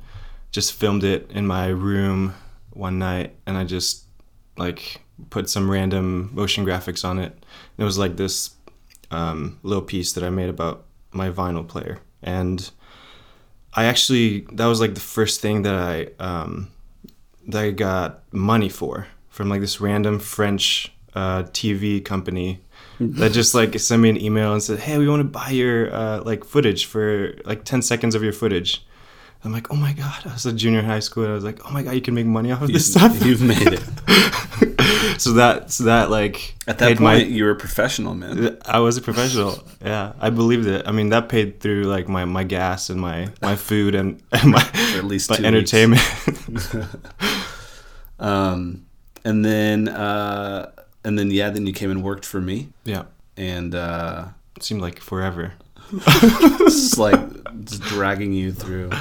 just 0.51 0.73
filmed 0.73 1.03
it 1.03 1.29
in 1.31 1.45
my 1.45 1.67
room 1.67 2.33
one 2.71 2.99
night, 2.99 3.35
and 3.45 3.57
I 3.57 3.63
just 3.63 4.05
like 4.57 5.01
put 5.29 5.49
some 5.49 5.69
random 5.69 6.31
motion 6.33 6.65
graphics 6.65 7.03
on 7.03 7.19
it. 7.19 7.45
It 7.77 7.83
was 7.83 7.97
like 7.97 8.17
this 8.17 8.51
um, 9.11 9.59
little 9.63 9.83
piece 9.83 10.13
that 10.13 10.23
I 10.23 10.29
made 10.29 10.49
about 10.49 10.85
my 11.11 11.29
vinyl 11.29 11.67
player, 11.67 11.99
and 12.21 12.69
I 13.73 13.85
actually 13.85 14.41
that 14.53 14.65
was 14.65 14.79
like 14.81 14.95
the 14.95 15.01
first 15.01 15.41
thing 15.41 15.61
that 15.63 15.75
I 15.75 16.07
um, 16.19 16.71
that 17.47 17.63
I 17.63 17.71
got 17.71 18.21
money 18.33 18.69
for 18.69 19.07
from 19.29 19.49
like 19.49 19.61
this 19.61 19.79
random 19.79 20.19
French 20.19 20.91
uh, 21.13 21.43
TV 21.43 22.03
company 22.03 22.61
that 22.99 23.31
just 23.33 23.55
like 23.55 23.77
sent 23.79 24.01
me 24.01 24.09
an 24.09 24.21
email 24.21 24.53
and 24.53 24.61
said, 24.61 24.79
"Hey, 24.79 24.97
we 24.97 25.07
want 25.07 25.21
to 25.21 25.27
buy 25.27 25.49
your 25.49 25.93
uh, 25.93 26.21
like 26.23 26.43
footage 26.43 26.85
for 26.85 27.33
like 27.45 27.63
ten 27.63 27.81
seconds 27.81 28.15
of 28.15 28.23
your 28.23 28.33
footage." 28.33 28.85
I'm 29.43 29.51
like, 29.51 29.71
oh 29.71 29.75
my 29.75 29.93
god, 29.93 30.21
I 30.25 30.33
was 30.33 30.45
a 30.45 30.53
junior 30.53 30.83
high 30.83 30.99
school, 30.99 31.23
and 31.23 31.31
I 31.31 31.35
was 31.35 31.43
like, 31.43 31.65
oh 31.67 31.71
my 31.71 31.81
god, 31.81 31.91
you 31.91 32.01
can 32.01 32.13
make 32.13 32.27
money 32.27 32.51
off 32.51 32.61
of 32.61 32.71
this 32.71 32.91
stuff. 32.91 33.25
You've 33.25 33.41
made 33.41 33.67
it. 33.73 33.81
so 35.21 35.33
that 35.33 35.71
so 35.71 35.85
that 35.85 36.11
like 36.11 36.55
At 36.67 36.77
that 36.77 36.89
point, 36.89 37.01
my- 37.01 37.15
you 37.17 37.45
were 37.45 37.51
a 37.51 37.55
professional, 37.55 38.13
man. 38.13 38.57
I 38.65 38.79
was 38.79 38.97
a 38.97 39.01
professional. 39.01 39.63
Yeah, 39.83 40.13
I 40.19 40.29
believed 40.29 40.67
it. 40.67 40.87
I 40.87 40.91
mean, 40.91 41.09
that 41.09 41.27
paid 41.27 41.59
through 41.59 41.83
like 41.85 42.07
my, 42.07 42.25
my 42.25 42.43
gas 42.43 42.89
and 42.91 43.01
my, 43.01 43.29
my 43.41 43.55
food 43.55 43.95
and, 43.95 44.21
and 44.31 44.51
my 44.51 44.61
at 44.95 45.05
least 45.05 45.29
my 45.31 45.37
two 45.37 45.45
entertainment. 45.45 46.01
Um, 48.19 48.85
and 49.25 49.43
then, 49.43 49.87
uh, 49.87 50.71
and 51.03 51.17
then, 51.17 51.31
yeah, 51.31 51.49
then 51.49 51.65
you 51.65 51.73
came 51.73 51.89
and 51.89 52.03
worked 52.03 52.23
for 52.23 52.39
me, 52.39 52.69
yeah, 52.83 53.05
and 53.35 53.73
uh, 53.73 54.27
it 54.55 54.61
seemed 54.61 54.81
like 54.81 54.99
forever. 54.99 55.53
it's 55.91 56.99
like 56.99 57.19
just 57.65 57.81
dragging 57.81 58.31
you 58.31 58.51
through 58.51 58.91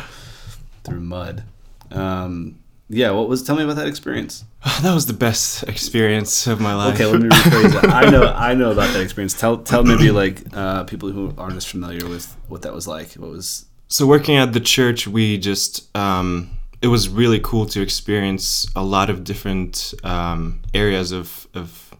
through 0.84 1.00
mud. 1.00 1.44
Um, 1.90 2.58
yeah, 2.88 3.10
what 3.10 3.28
was? 3.28 3.42
Tell 3.42 3.56
me 3.56 3.64
about 3.64 3.76
that 3.76 3.86
experience. 3.86 4.44
That 4.82 4.94
was 4.94 5.06
the 5.06 5.12
best 5.12 5.62
experience 5.64 6.46
of 6.46 6.60
my 6.60 6.74
life. 6.74 6.94
Okay, 6.94 7.06
let 7.06 7.20
me 7.20 7.28
rephrase 7.28 7.80
that. 7.80 7.90
I 7.90 8.08
know, 8.10 8.24
I 8.24 8.54
know 8.54 8.70
about 8.70 8.92
that 8.94 9.02
experience. 9.02 9.38
Tell, 9.38 9.58
tell 9.58 9.84
maybe 9.84 10.10
like 10.10 10.42
uh, 10.54 10.84
people 10.84 11.10
who 11.10 11.34
aren't 11.36 11.56
as 11.56 11.66
familiar 11.66 12.08
with 12.08 12.34
what 12.48 12.62
that 12.62 12.72
was 12.72 12.86
like. 12.88 13.12
What 13.12 13.30
was? 13.30 13.66
so 13.90 14.06
working 14.06 14.36
at 14.36 14.52
the 14.52 14.60
church 14.60 15.06
we 15.08 15.36
just 15.36 15.94
um, 15.96 16.50
it 16.80 16.86
was 16.86 17.08
really 17.08 17.40
cool 17.40 17.66
to 17.66 17.82
experience 17.82 18.66
a 18.74 18.82
lot 18.82 19.10
of 19.10 19.24
different 19.24 19.92
um, 20.04 20.62
areas 20.72 21.12
of, 21.12 21.46
of 21.52 21.94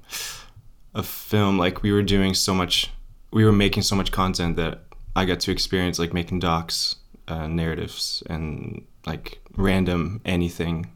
of 0.95 1.07
film 1.07 1.59
like 1.59 1.83
we 1.83 1.93
were 1.93 2.03
doing 2.03 2.33
so 2.33 2.55
much 2.55 2.91
we 3.33 3.45
were 3.45 3.53
making 3.53 3.83
so 3.83 3.95
much 3.95 4.11
content 4.11 4.57
that 4.57 4.81
i 5.15 5.25
got 5.25 5.39
to 5.39 5.53
experience 5.53 5.99
like 5.99 6.13
making 6.13 6.39
docs 6.39 6.97
uh, 7.31 7.47
narratives 7.47 8.23
and 8.29 8.85
like 9.07 9.39
random 9.57 10.21
anything 10.25 10.91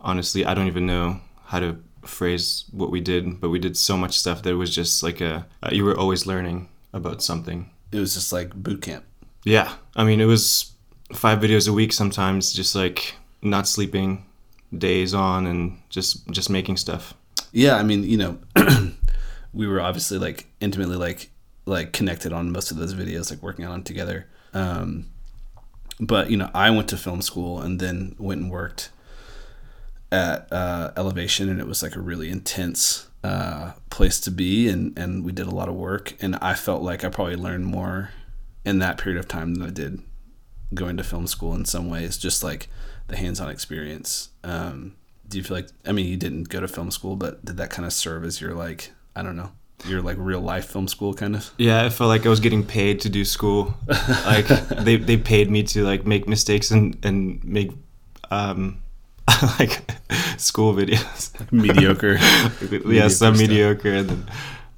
honestly 0.00 0.44
i 0.44 0.54
don't 0.54 0.66
even 0.66 0.86
know 0.86 1.20
how 1.44 1.60
to 1.60 1.76
phrase 2.04 2.64
what 2.72 2.90
we 2.90 3.00
did 3.00 3.40
but 3.40 3.50
we 3.50 3.58
did 3.58 3.76
so 3.76 3.96
much 3.96 4.18
stuff 4.18 4.42
that 4.42 4.50
it 4.50 4.54
was 4.54 4.74
just 4.74 5.02
like 5.02 5.20
a 5.20 5.46
uh, 5.62 5.70
you 5.72 5.84
were 5.84 5.96
always 5.98 6.26
learning 6.26 6.68
about 6.92 7.22
something 7.22 7.68
It 7.92 8.00
was 8.00 8.14
just 8.14 8.32
like 8.32 8.54
boot 8.54 8.82
camp. 8.82 9.04
yeah, 9.44 9.68
I 9.96 10.04
mean, 10.04 10.20
it 10.20 10.26
was 10.26 10.72
five 11.14 11.38
videos 11.40 11.68
a 11.68 11.72
week 11.72 11.92
sometimes, 11.92 12.52
just 12.52 12.74
like 12.74 13.14
not 13.42 13.66
sleeping 13.68 14.24
days 14.76 15.14
on 15.14 15.46
and 15.46 15.78
just 15.88 16.26
just 16.30 16.50
making 16.50 16.76
stuff. 16.78 17.14
Yeah, 17.52 17.74
I 17.80 17.82
mean, 17.82 18.02
you 18.04 18.16
know, 18.16 18.38
we 19.52 19.66
were 19.66 19.80
obviously 19.80 20.18
like 20.18 20.46
intimately 20.60 20.96
like 20.96 21.30
like 21.66 21.92
connected 21.92 22.32
on 22.32 22.50
most 22.52 22.70
of 22.70 22.76
those 22.78 22.94
videos, 22.94 23.30
like 23.30 23.42
working 23.42 23.64
on 23.64 23.72
them 23.72 23.82
together. 23.82 24.26
Um, 24.54 25.06
but 26.00 26.30
you 26.30 26.36
know, 26.36 26.50
I 26.54 26.70
went 26.70 26.88
to 26.88 26.96
film 26.96 27.22
school 27.22 27.60
and 27.60 27.78
then 27.78 28.16
went 28.18 28.40
and 28.40 28.50
worked 28.50 28.90
at 30.10 30.52
uh, 30.52 30.90
Elevation, 30.96 31.48
and 31.48 31.60
it 31.60 31.66
was 31.66 31.82
like 31.82 31.94
a 31.94 32.00
really 32.00 32.30
intense 32.30 33.08
uh, 33.22 33.72
place 33.90 34.18
to 34.20 34.30
be, 34.30 34.68
and 34.68 34.98
and 34.98 35.24
we 35.24 35.32
did 35.32 35.46
a 35.46 35.54
lot 35.54 35.68
of 35.68 35.74
work, 35.74 36.14
and 36.20 36.36
I 36.36 36.54
felt 36.54 36.82
like 36.82 37.04
I 37.04 37.10
probably 37.10 37.36
learned 37.36 37.66
more 37.66 38.10
in 38.64 38.78
that 38.78 38.98
period 38.98 39.18
of 39.18 39.28
time 39.28 39.54
than 39.54 39.66
I 39.66 39.70
did 39.70 40.00
going 40.72 40.96
to 40.96 41.04
film 41.04 41.26
school 41.26 41.54
in 41.54 41.64
some 41.64 41.90
ways, 41.90 42.16
just 42.16 42.42
like 42.42 42.68
the 43.08 43.16
hands-on 43.16 43.50
experience. 43.50 44.30
Um, 44.44 44.94
do 45.28 45.38
you 45.38 45.44
feel 45.44 45.56
like 45.56 45.68
I 45.86 45.92
mean 45.92 46.06
you 46.06 46.16
didn't 46.16 46.48
go 46.48 46.60
to 46.60 46.68
film 46.68 46.90
school, 46.90 47.16
but 47.16 47.44
did 47.44 47.56
that 47.58 47.70
kind 47.70 47.86
of 47.86 47.92
serve 47.92 48.24
as 48.24 48.40
your 48.40 48.54
like 48.54 48.92
I 49.14 49.22
don't 49.22 49.36
know 49.36 49.52
your 49.86 50.02
like 50.02 50.16
real 50.18 50.40
life 50.40 50.66
film 50.66 50.88
school 50.88 51.14
kind 51.14 51.36
of? 51.36 51.50
Yeah, 51.58 51.84
I 51.84 51.90
felt 51.90 52.08
like 52.08 52.26
I 52.26 52.28
was 52.28 52.40
getting 52.40 52.64
paid 52.64 53.00
to 53.00 53.08
do 53.08 53.24
school. 53.24 53.74
Like 54.26 54.46
they, 54.84 54.96
they 54.96 55.16
paid 55.16 55.50
me 55.50 55.62
to 55.64 55.84
like 55.84 56.06
make 56.06 56.28
mistakes 56.28 56.70
and 56.70 56.96
and 57.04 57.42
make 57.44 57.72
um 58.30 58.82
like 59.58 59.82
school 60.36 60.74
videos. 60.74 61.32
Mediocre. 61.52 62.18
yeah, 62.92 63.08
some 63.08 63.34
stuff. 63.34 63.38
mediocre 63.38 63.92
and 63.92 64.08
then 64.08 64.30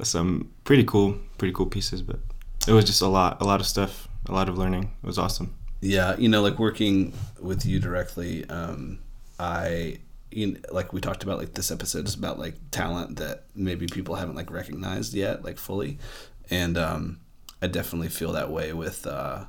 some 0.03 0.51
pretty 0.65 0.85
cool 0.85 1.17
pretty 1.39 1.53
cool 1.55 1.67
pieces, 1.67 2.03
but 2.03 2.19
it 2.69 2.73
was 2.73 2.85
just 2.85 3.03
a 3.03 3.09
lot 3.09 3.41
a 3.41 3.45
lot 3.45 3.61
of 3.61 3.67
stuff, 3.67 4.09
a 4.29 4.33
lot 4.33 4.49
of 4.49 4.59
learning. 4.59 4.91
It 5.03 5.07
was 5.07 5.19
awesome. 5.19 5.55
Yeah, 5.83 6.17
you 6.17 6.29
know, 6.29 6.43
like 6.43 6.61
working 6.61 7.13
with 7.41 7.67
you 7.67 7.81
directly, 7.81 8.49
um, 8.49 9.01
I, 9.39 9.99
you 10.33 10.53
know, 10.53 10.61
like 10.71 10.93
we 10.93 11.01
talked 11.01 11.23
about, 11.23 11.39
like 11.39 11.55
this 11.55 11.71
episode 11.71 12.07
is 12.07 12.15
about 12.15 12.39
like 12.39 12.55
talent 12.71 13.17
that 13.19 13.45
maybe 13.55 13.87
people 13.87 14.17
haven't 14.17 14.35
like 14.35 14.51
recognized 14.51 15.15
yet, 15.15 15.45
like 15.45 15.59
fully, 15.59 15.99
and 16.51 16.77
um, 16.77 17.21
I 17.61 17.67
definitely 17.67 18.09
feel 18.09 18.33
that 18.33 18.51
way 18.51 18.73
with 18.73 19.07
uh, 19.07 19.45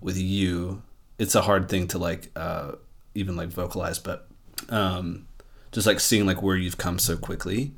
with 0.00 0.18
you. 0.18 0.82
It's 1.18 1.34
a 1.34 1.42
hard 1.42 1.68
thing 1.68 1.88
to 1.88 1.98
like 1.98 2.30
uh, 2.36 2.72
even 3.14 3.36
like 3.36 3.48
vocalize, 3.48 3.98
but 3.98 4.28
um, 4.68 5.26
just 5.72 5.86
like 5.86 6.00
seeing 6.00 6.26
like 6.26 6.42
where 6.42 6.56
you've 6.56 6.78
come 6.78 6.98
so 6.98 7.16
quickly, 7.16 7.72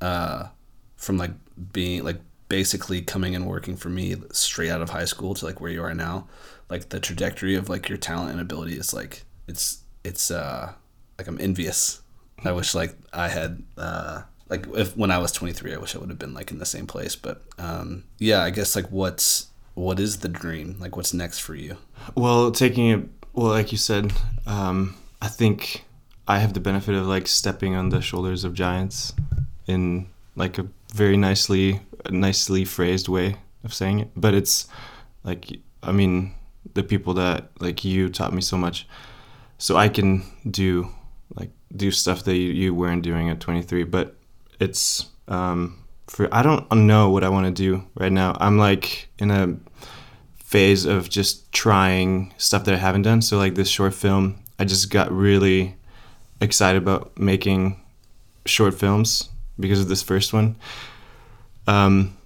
uh, 0.00 0.48
from 0.96 1.18
like 1.18 1.32
being 1.72 2.04
like 2.04 2.20
basically 2.48 3.00
coming 3.00 3.34
and 3.34 3.46
working 3.46 3.76
for 3.76 3.88
me 3.88 4.14
straight 4.32 4.70
out 4.70 4.82
of 4.82 4.90
high 4.90 5.06
school 5.06 5.32
to 5.32 5.46
like 5.46 5.58
where 5.58 5.70
you 5.70 5.82
are 5.82 5.94
now 5.94 6.28
like 6.72 6.88
the 6.88 6.98
trajectory 6.98 7.54
of 7.54 7.68
like 7.68 7.88
your 7.88 7.98
talent 7.98 8.30
and 8.32 8.40
ability 8.40 8.74
is 8.76 8.94
like 8.94 9.24
it's 9.46 9.82
it's 10.04 10.30
uh 10.30 10.72
like 11.18 11.26
i'm 11.28 11.40
envious 11.40 12.00
i 12.44 12.52
wish 12.52 12.74
like 12.74 12.96
i 13.12 13.28
had 13.28 13.62
uh 13.76 14.22
like 14.48 14.66
if 14.74 14.96
when 14.96 15.10
i 15.10 15.18
was 15.18 15.32
23 15.32 15.74
i 15.74 15.76
wish 15.78 15.94
i 15.94 15.98
would 15.98 16.08
have 16.08 16.18
been 16.18 16.34
like 16.34 16.50
in 16.50 16.58
the 16.58 16.66
same 16.66 16.86
place 16.86 17.16
but 17.16 17.42
um 17.58 18.04
yeah 18.18 18.42
i 18.42 18.50
guess 18.50 18.74
like 18.76 18.86
what's 18.90 19.48
what 19.74 19.98
is 19.98 20.18
the 20.18 20.28
dream 20.28 20.76
like 20.80 20.96
what's 20.96 21.14
next 21.14 21.38
for 21.38 21.54
you 21.54 21.76
Well, 22.14 22.50
taking 22.50 22.90
it, 22.90 23.08
well, 23.32 23.52
like 23.52 23.72
you 23.72 23.78
said, 23.78 24.12
um, 24.46 24.94
I 25.22 25.28
think 25.28 25.84
I 26.28 26.38
have 26.40 26.52
the 26.52 26.60
benefit 26.60 26.94
of 26.94 27.06
like 27.06 27.26
stepping 27.26 27.74
on 27.74 27.88
the 27.88 28.00
shoulders 28.02 28.44
of 28.44 28.52
giants 28.54 29.14
in 29.66 30.08
like 30.36 30.58
a 30.58 30.66
very 30.92 31.16
nicely, 31.16 31.80
nicely 32.10 32.64
phrased 32.64 33.08
way 33.08 33.36
of 33.64 33.72
saying 33.72 34.00
it. 34.00 34.10
But 34.14 34.34
it's 34.34 34.66
like, 35.24 35.60
I 35.82 35.92
mean, 35.92 36.34
the 36.74 36.82
people 36.82 37.14
that 37.14 37.50
like 37.60 37.84
you 37.84 38.08
taught 38.10 38.34
me 38.34 38.42
so 38.42 38.56
much, 38.58 38.86
so 39.58 39.76
I 39.76 39.88
can 39.88 40.22
do 40.50 40.88
like 41.34 41.50
do 41.74 41.90
stuff 41.90 42.24
that 42.24 42.36
you, 42.36 42.50
you 42.50 42.74
weren't 42.74 43.02
doing 43.02 43.30
at 43.30 43.40
23. 43.40 43.84
But 43.84 44.16
it's 44.60 45.06
um, 45.28 45.82
for 46.06 46.28
I 46.32 46.42
don't 46.42 46.70
know 46.72 47.10
what 47.10 47.24
I 47.24 47.28
want 47.28 47.46
to 47.46 47.52
do 47.52 47.84
right 47.94 48.12
now. 48.12 48.36
I'm 48.40 48.58
like 48.58 49.08
in 49.18 49.30
a 49.30 49.56
phase 50.36 50.84
of 50.84 51.08
just 51.08 51.50
trying 51.52 52.34
stuff 52.36 52.64
that 52.64 52.74
I 52.74 52.78
haven't 52.78 53.02
done. 53.02 53.22
So 53.22 53.38
like 53.38 53.54
this 53.54 53.68
short 53.68 53.94
film, 53.94 54.38
I 54.58 54.64
just 54.64 54.90
got 54.90 55.10
really 55.10 55.76
excited 56.40 56.82
about 56.82 57.18
making 57.18 57.80
short 58.44 58.74
films 58.74 59.30
because 59.58 59.80
of 59.80 59.88
this 59.88 60.02
first 60.02 60.32
one. 60.32 60.56
Um, 61.66 62.16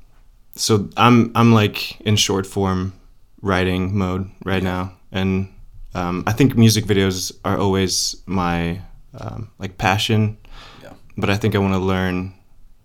so 0.56 0.88
I'm 0.96 1.30
I'm 1.34 1.52
like 1.52 2.00
in 2.00 2.16
short 2.16 2.46
form 2.46 2.94
writing 3.42 3.96
mode 3.96 4.30
right 4.44 4.62
now, 4.62 4.94
and 5.12 5.52
um, 5.94 6.24
I 6.26 6.32
think 6.32 6.56
music 6.56 6.84
videos 6.84 7.32
are 7.44 7.58
always 7.58 8.16
my 8.26 8.80
um, 9.18 9.50
like 9.58 9.78
passion. 9.78 10.36
Yeah. 10.82 10.92
But 11.16 11.30
I 11.30 11.36
think 11.36 11.54
I 11.54 11.58
want 11.58 11.74
to 11.74 11.78
learn 11.78 12.34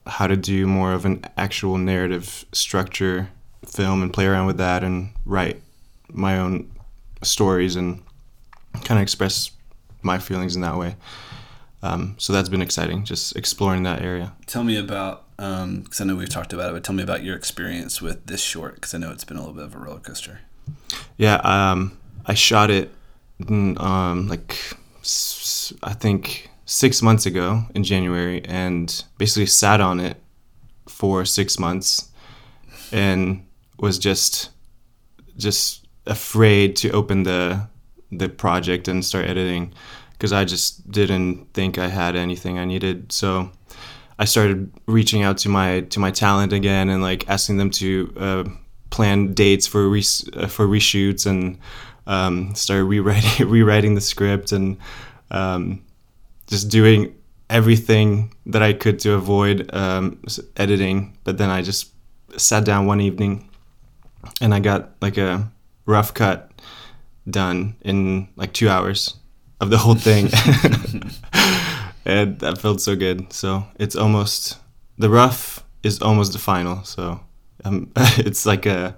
how 0.07 0.27
to 0.27 0.35
do 0.35 0.65
more 0.67 0.93
of 0.93 1.05
an 1.05 1.23
actual 1.37 1.77
narrative 1.77 2.45
structure 2.51 3.29
film 3.65 4.01
and 4.01 4.11
play 4.11 4.25
around 4.25 4.47
with 4.47 4.57
that 4.57 4.83
and 4.83 5.11
write 5.25 5.61
my 6.11 6.37
own 6.39 6.69
stories 7.21 7.75
and 7.75 8.01
kind 8.83 8.97
of 8.99 9.03
express 9.03 9.51
my 10.01 10.17
feelings 10.17 10.55
in 10.55 10.61
that 10.61 10.77
way. 10.77 10.95
Um, 11.83 12.15
so 12.17 12.33
that's 12.33 12.49
been 12.49 12.61
exciting, 12.61 13.05
just 13.05 13.35
exploring 13.35 13.83
that 13.83 14.01
area. 14.01 14.33
tell 14.47 14.63
me 14.63 14.77
about 14.77 15.23
um 15.39 15.81
because 15.81 15.99
i 15.99 16.03
know 16.03 16.15
we've 16.15 16.29
talked 16.29 16.53
about 16.53 16.69
it 16.69 16.73
but 16.73 16.83
tell 16.83 16.93
me 16.93 17.01
about 17.01 17.23
your 17.23 17.35
experience 17.35 17.99
with 17.99 18.23
this 18.27 18.41
short 18.41 18.75
because 18.75 18.93
i 18.93 18.97
know 18.99 19.09
it's 19.11 19.23
been 19.23 19.37
a 19.37 19.39
little 19.39 19.55
bit 19.55 19.63
of 19.63 19.73
a 19.73 19.79
roller 19.79 19.99
coaster 19.99 20.41
Yeah, 21.17 21.35
um, 21.37 21.97
I 22.27 22.35
shot 22.35 22.69
it 22.69 22.91
mm, 23.41 23.79
um, 23.81 24.27
like 24.27 24.55
I 25.83 25.93
think 25.93 26.49
six 26.65 27.01
months 27.01 27.25
ago 27.25 27.63
in 27.75 27.83
January, 27.83 28.43
and 28.45 29.03
basically 29.17 29.45
sat 29.45 29.81
on 29.81 29.99
it 29.99 30.17
for 30.87 31.25
six 31.25 31.59
months, 31.59 32.09
and 32.91 33.45
was 33.79 33.97
just 33.97 34.49
just 35.37 35.87
afraid 36.05 36.75
to 36.77 36.91
open 36.91 37.23
the 37.23 37.67
the 38.11 38.29
project 38.29 38.87
and 38.87 39.03
start 39.03 39.25
editing 39.25 39.73
because 40.13 40.33
I 40.33 40.45
just 40.45 40.91
didn't 40.91 41.51
think 41.53 41.77
I 41.77 41.87
had 41.87 42.15
anything 42.15 42.59
I 42.59 42.65
needed. 42.65 43.11
So 43.11 43.49
I 44.19 44.25
started 44.25 44.71
reaching 44.85 45.23
out 45.23 45.39
to 45.39 45.49
my 45.49 45.81
to 45.81 45.99
my 45.99 46.11
talent 46.11 46.53
again 46.53 46.89
and 46.89 47.01
like 47.01 47.27
asking 47.27 47.57
them 47.57 47.71
to 47.71 48.13
uh, 48.17 48.43
plan 48.91 49.33
dates 49.33 49.65
for 49.65 49.89
re- 49.89 50.03
uh, 50.33 50.45
for 50.45 50.67
reshoots 50.67 51.25
and 51.25 51.57
um, 52.05 52.53
started 52.53 52.83
rewriting 52.83 53.49
rewriting 53.49 53.95
the 53.95 54.01
script 54.01 54.51
and 54.51 54.77
um, 55.31 55.83
just 56.47 56.69
doing 56.69 57.15
everything 57.49 58.33
that 58.45 58.61
I 58.61 58.73
could 58.73 58.99
to 58.99 59.13
avoid 59.13 59.69
um, 59.73 60.21
editing. 60.57 61.17
But 61.23 61.37
then 61.37 61.49
I 61.49 61.61
just 61.61 61.91
sat 62.37 62.63
down 62.63 62.85
one 62.85 63.01
evening 63.01 63.49
and 64.39 64.53
I 64.53 64.59
got 64.59 64.91
like 65.01 65.17
a 65.17 65.51
rough 65.85 66.13
cut 66.13 66.51
done 67.29 67.75
in 67.81 68.27
like 68.35 68.53
two 68.53 68.69
hours 68.69 69.15
of 69.59 69.69
the 69.69 69.77
whole 69.77 69.95
thing, 69.95 70.25
and 72.05 72.39
that 72.39 72.57
felt 72.57 72.81
so 72.81 72.95
good. 72.95 73.31
So 73.33 73.65
it's 73.79 73.95
almost 73.95 74.57
the 74.97 75.09
rough 75.09 75.63
is 75.83 76.01
almost 76.01 76.33
the 76.33 76.39
final. 76.39 76.83
So 76.83 77.19
um, 77.63 77.91
it's 78.17 78.45
like 78.45 78.65
a 78.65 78.95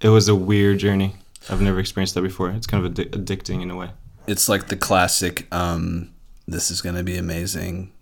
it 0.00 0.08
was 0.08 0.28
a 0.28 0.34
weird 0.34 0.78
journey. 0.78 1.16
I've 1.48 1.60
never 1.60 1.78
experienced 1.78 2.14
that 2.14 2.22
before. 2.22 2.50
It's 2.50 2.66
kind 2.66 2.84
of 2.84 2.92
addi- 2.92 3.10
addicting 3.10 3.62
in 3.62 3.70
a 3.70 3.76
way. 3.76 3.90
It's 4.26 4.48
like 4.48 4.68
the 4.68 4.76
classic. 4.76 5.46
Um, 5.52 6.12
this 6.46 6.70
is 6.70 6.80
going 6.80 6.96
to 6.96 7.02
be 7.02 7.16
amazing. 7.16 7.92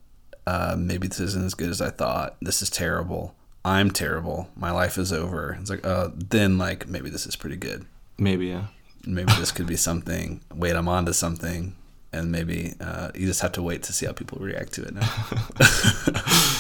Uh, 0.47 0.77
maybe 0.79 1.09
this 1.09 1.21
isn't 1.21 1.45
as 1.45 1.55
good 1.55 1.71
as 1.71 1.81
I 1.81 1.91
thought. 1.91 2.37
This 2.41 2.63
is 2.63 2.71
terrible. 2.71 3.35
I'm 3.65 3.91
terrible. 3.91 4.49
My 4.57 4.71
life 4.71 4.99
is 4.99 5.13
over. 5.13 5.57
It's 5.61 5.71
like, 5.71 5.87
uh, 5.87 6.11
then 6.15 6.59
like 6.59 6.87
maybe 6.87 7.09
this 7.09 7.27
is 7.27 7.37
pretty 7.37 7.57
good. 7.57 7.87
Maybe 8.19 8.47
yeah. 8.49 8.67
Maybe 9.07 9.33
this 9.35 9.51
could 9.53 9.67
be 9.67 9.77
something. 9.77 10.41
Wait, 10.55 10.77
I'm 10.77 10.89
on 10.89 11.07
to 11.07 11.15
something. 11.15 11.77
And 12.13 12.31
maybe 12.31 12.75
uh, 12.81 13.11
you 13.15 13.27
just 13.27 13.41
have 13.41 13.53
to 13.53 13.63
wait 13.63 13.83
to 13.85 13.93
see 13.93 14.07
how 14.07 14.13
people 14.13 14.39
react 14.41 14.73
to 14.75 14.83
it 14.83 14.95
now. 14.95 15.11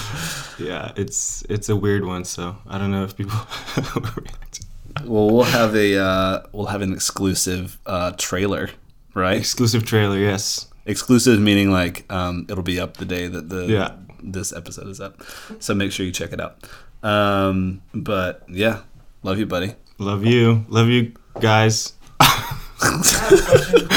Yeah, 0.59 0.93
it's 0.97 1.45
it's 1.49 1.69
a 1.69 1.77
weird 1.77 2.05
one. 2.05 2.25
So 2.25 2.57
I 2.67 2.79
don't 2.79 2.91
know 2.91 3.05
if 3.05 3.17
people 3.17 3.39
will 3.95 4.11
react. 4.17 4.61
well, 5.05 5.31
we'll 5.31 5.45
have 5.45 5.75
a 5.75 5.99
uh, 5.99 6.43
we'll 6.53 6.67
have 6.67 6.83
an 6.83 6.93
exclusive 6.93 7.79
uh, 7.87 8.13
trailer, 8.17 8.71
right? 9.15 9.39
Exclusive 9.39 9.85
trailer, 9.85 10.19
yes. 10.19 10.67
Exclusive 10.87 11.41
meaning 11.41 11.71
like 11.71 12.05
um, 12.13 12.47
it'll 12.51 12.63
be 12.63 12.79
up 12.79 12.97
the 12.99 13.05
day 13.07 13.27
that 13.27 13.49
the 13.49 13.67
Yeah. 13.67 13.93
this 14.23 14.53
episode 14.53 14.89
is 14.89 15.01
up. 15.01 15.23
So 15.61 15.75
make 15.75 15.93
sure 15.93 16.05
you 16.05 16.13
check 16.13 16.33
it 16.33 16.41
out. 16.41 16.59
Um, 17.03 17.81
but 17.95 18.43
yeah, 18.49 18.81
love 19.23 19.39
you, 19.39 19.47
buddy. 19.47 19.75
Love 19.99 20.25
you, 20.25 20.65
love 20.69 20.89
you 20.89 21.13
guys. 21.41 21.93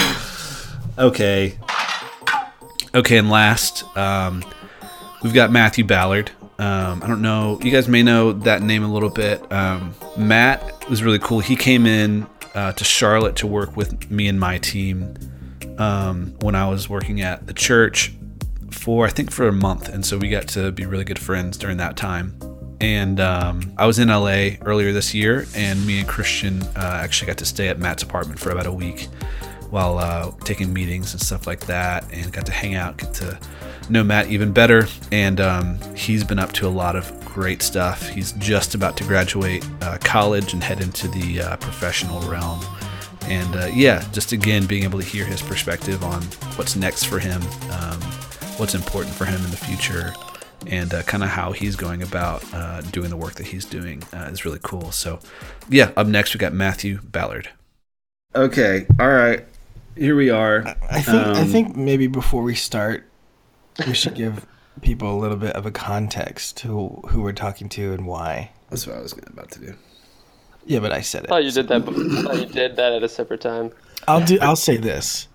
Okay. 1.00 1.56
Okay, 2.96 3.18
and 3.18 3.30
last, 3.30 3.84
um, 3.96 4.44
we've 5.22 5.34
got 5.34 5.52
Matthew 5.52 5.84
Ballard. 5.84 6.32
Um, 6.58 7.04
I 7.04 7.08
don't 7.08 7.22
know. 7.22 7.60
You 7.62 7.70
guys 7.70 7.88
may 7.88 8.02
know 8.02 8.34
that 8.34 8.64
name 8.64 8.84
a 8.84 8.92
little 8.92 9.12
bit. 9.12 9.52
Um, 9.52 9.94
Matt 10.18 10.90
was 10.90 11.04
really 11.04 11.20
cool. 11.20 11.40
He 11.40 11.56
came 11.56 11.86
in 11.86 12.26
uh, 12.58 12.72
to 12.72 12.84
Charlotte 12.84 13.36
to 13.36 13.46
work 13.46 13.78
with 13.78 14.10
me 14.10 14.28
and 14.28 14.40
my 14.40 14.58
team 14.58 15.16
um, 15.78 16.34
when 16.42 16.56
I 16.56 16.68
was 16.68 16.90
working 16.90 17.22
at 17.22 17.46
the 17.46 17.54
church 17.54 18.14
for 18.72 19.06
I 19.06 19.12
think 19.12 19.30
for 19.32 19.48
a 19.48 19.52
month, 19.52 19.90
and 19.90 20.04
so 20.04 20.18
we 20.18 20.28
got 20.30 20.48
to 20.50 20.72
be 20.72 20.88
really 20.88 21.04
good 21.04 21.20
friends 21.20 21.56
during 21.58 21.78
that 21.78 21.96
time. 21.96 22.36
And 22.82 23.20
um, 23.20 23.74
I 23.78 23.86
was 23.86 24.00
in 24.00 24.08
LA 24.08 24.58
earlier 24.66 24.92
this 24.92 25.14
year, 25.14 25.46
and 25.56 25.86
me 25.86 26.00
and 26.00 26.08
Christian 26.08 26.64
uh, 26.76 27.00
actually 27.04 27.28
got 27.28 27.38
to 27.38 27.46
stay 27.46 27.68
at 27.68 27.78
Matt's 27.78 28.02
apartment 28.02 28.40
for 28.40 28.50
about 28.50 28.66
a 28.66 28.74
week 28.74 29.08
while 29.70 30.00
uh, 30.00 30.32
taking 30.44 30.74
meetings 30.74 31.14
and 31.14 31.22
stuff 31.22 31.46
like 31.46 31.68
that, 31.68 32.12
and 32.12 32.34
got 32.34 32.48
to 32.48 32.52
hang 32.52 32.74
out, 32.74 32.98
get 32.98 33.14
to 33.16 33.40
know 33.90 34.04
Matt 34.04 34.28
even 34.28 34.52
better. 34.52 34.88
And 35.12 35.40
um, 35.40 35.80
he's 35.96 36.24
been 36.24 36.40
up 36.40 36.52
to 36.54 36.68
a 36.68 36.70
lot 36.70 36.96
of 36.96 37.14
great 37.26 37.62
stuff. 37.62 38.08
He's 38.10 38.32
just 38.34 38.76
about 38.76 38.98
to 38.98 39.04
graduate 39.04 39.66
uh, 39.82 39.98
college 40.02 40.54
and 40.54 40.64
head 40.64 40.82
into 40.82 41.08
the 41.08 41.42
uh, 41.42 41.58
professional 41.58 42.20
realm. 42.30 42.60
And 43.24 43.56
uh, 43.56 43.70
yeah, 43.74 44.06
just 44.12 44.32
again 44.32 44.66
being 44.66 44.84
able 44.84 45.00
to 45.00 45.06
hear 45.06 45.26
his 45.26 45.42
perspective 45.42 46.04
on 46.04 46.22
what's 46.56 46.76
next 46.76 47.04
for 47.06 47.20
him, 47.20 47.42
um, 47.72 48.00
what's 48.58 48.74
important 48.74 49.14
for 49.14 49.26
him 49.26 49.44
in 49.44 49.52
the 49.52 49.58
future, 49.58 50.14
and 50.66 50.94
uh, 50.94 51.04
kind 51.04 51.24
of 51.24 51.30
how 51.30 51.52
he's 51.52 51.76
going 51.76 52.04
about 52.04 52.44
uh, 52.54 52.80
doing 52.82 53.10
the 53.10 53.18
work 53.18 53.34
that 53.34 53.48
he's 53.48 53.66
doing 53.66 54.02
uh, 54.14 54.30
is 54.32 54.46
really 54.46 54.60
cool. 54.64 54.92
So, 54.92 55.20
yeah, 55.70 55.92
up 55.98 56.08
next 56.08 56.34
we 56.34 56.38
got 56.38 56.54
Matthew 56.54 57.02
Ballard. 57.04 57.50
Okay, 58.34 58.86
all 59.00 59.10
right, 59.10 59.46
here 59.96 60.16
we 60.16 60.30
are. 60.30 60.64
I 60.90 61.02
think 61.02 61.28
I 61.28 61.42
Um, 61.42 61.48
think 61.48 61.76
maybe 61.76 62.08
before 62.08 62.44
we 62.44 62.56
start, 62.56 63.07
we 63.86 63.94
should 63.94 64.16
give 64.16 64.46
people 64.82 65.16
a 65.16 65.20
little 65.20 65.38
bit 65.38 65.56
of 65.56 65.66
a 65.66 65.72
context 65.72 66.58
to 66.58 67.02
who 67.10 67.22
we're 67.22 67.34
talking 67.34 67.70
to 67.70 67.94
and 67.94 68.06
why. 68.06 68.52
That's 68.70 68.86
what 68.88 68.98
I 68.98 69.02
was 69.02 69.14
about 69.14 69.52
to 69.52 69.60
do. 69.60 69.74
Yeah, 70.66 70.80
but 70.80 70.92
I 70.92 71.02
said 71.02 71.24
it. 71.24 71.28
I 71.28 71.36
thought 71.36 71.44
you 71.46 71.52
did 71.52 71.68
that. 71.70 71.84
bef- 71.84 72.18
I 72.20 72.22
thought 72.24 72.40
you 72.40 72.46
did 72.46 72.76
that 72.76 72.94
at 72.94 73.04
a 73.04 73.10
separate 73.10 73.42
time. 73.42 73.72
I'll 74.08 74.24
do. 74.26 74.38
I'll 74.42 74.56
say 74.58 74.78
this. 74.78 75.28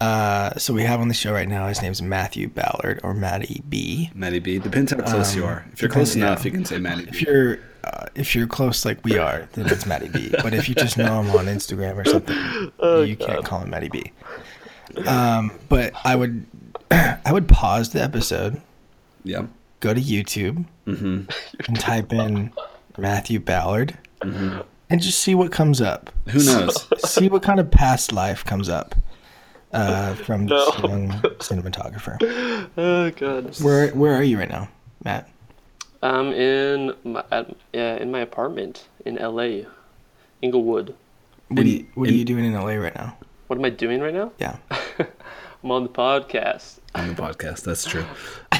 Uh, 0.00 0.54
so 0.58 0.74
we 0.74 0.82
have 0.82 1.00
on 1.00 1.08
the 1.08 1.14
show 1.14 1.32
right 1.32 1.48
now. 1.48 1.66
His 1.68 1.80
name's 1.82 2.02
Matthew 2.02 2.48
Ballard 2.48 3.00
or 3.02 3.14
Matty 3.14 3.62
B. 3.68 4.10
Matty 4.14 4.38
B. 4.38 4.58
Depends 4.58 4.92
how 4.92 5.00
close 5.02 5.34
you 5.34 5.42
Um, 5.44 5.48
are. 5.50 5.66
If 5.72 5.80
you're 5.82 5.88
depends- 5.88 6.10
close 6.10 6.16
enough, 6.16 6.40
yeah. 6.40 6.44
you 6.44 6.50
can 6.52 6.64
say 6.64 6.78
Matty 6.78 7.04
If 7.04 7.12
B. 7.12 7.24
you're 7.26 7.58
uh, 7.84 8.06
if 8.14 8.34
you're 8.34 8.46
close 8.46 8.84
like 8.84 9.02
we 9.04 9.18
are, 9.18 9.48
then 9.52 9.66
it's 9.66 9.86
Matty 9.86 10.08
B. 10.08 10.30
But 10.42 10.54
if 10.54 10.68
you 10.68 10.74
just 10.74 10.96
know 10.96 11.20
him 11.20 11.30
on 11.36 11.46
Instagram 11.46 11.96
or 11.96 12.04
something, 12.04 12.36
you 13.08 13.16
can't 13.16 13.44
call 13.44 13.60
him 13.60 13.70
Matty 13.70 13.88
B. 13.88 14.12
Um, 15.06 15.52
but 15.68 15.92
I 16.04 16.14
would 16.16 16.46
I 17.24 17.32
would 17.32 17.48
pause 17.48 17.90
the 17.90 18.02
episode, 18.02 18.60
Yeah. 19.24 19.46
go 19.80 19.94
to 19.94 20.00
YouTube, 20.00 20.64
Mm-hmm. 20.86 21.30
and 21.66 21.80
type 21.80 22.12
in 22.12 22.52
Matthew 22.98 23.40
Ballard, 23.40 23.96
mm-hmm. 24.20 24.60
and 24.90 25.00
just 25.00 25.18
see 25.20 25.34
what 25.34 25.50
comes 25.50 25.80
up. 25.80 26.10
Who 26.28 26.44
knows? 26.44 26.86
See 27.10 27.28
what 27.28 27.42
kind 27.42 27.58
of 27.58 27.70
past 27.70 28.12
life 28.12 28.44
comes 28.44 28.68
up 28.68 28.94
uh, 29.72 30.14
from 30.14 30.46
this 30.46 30.78
young 30.82 31.08
cinematographer. 31.40 32.18
Oh 32.76 33.10
god. 33.10 33.58
Where 33.60 33.88
where 33.90 34.14
are 34.14 34.22
you 34.22 34.38
right 34.38 34.48
now, 34.48 34.68
Matt? 35.04 35.28
I'm 36.02 36.32
in 36.32 36.94
my 37.04 37.24
at, 37.32 37.54
yeah, 37.72 37.96
in 37.96 38.10
my 38.10 38.20
apartment 38.20 38.88
in 39.06 39.14
LA, 39.16 39.62
Inglewood. 40.42 40.94
What, 41.48 41.60
are, 41.60 41.68
you, 41.68 41.86
what 41.94 42.08
are 42.08 42.12
you 42.12 42.24
doing 42.24 42.44
in 42.44 42.52
LA 42.54 42.74
right 42.74 42.94
now? 42.94 43.16
What 43.46 43.58
am 43.58 43.64
I 43.64 43.70
doing 43.70 44.00
right 44.00 44.14
now? 44.14 44.32
Yeah. 44.38 44.56
I'm 45.64 45.70
on 45.70 45.82
the 45.82 45.88
podcast. 45.88 46.80
on 46.94 47.08
the 47.08 47.14
podcast. 47.14 47.64
That's 47.64 47.86
true. 47.86 48.04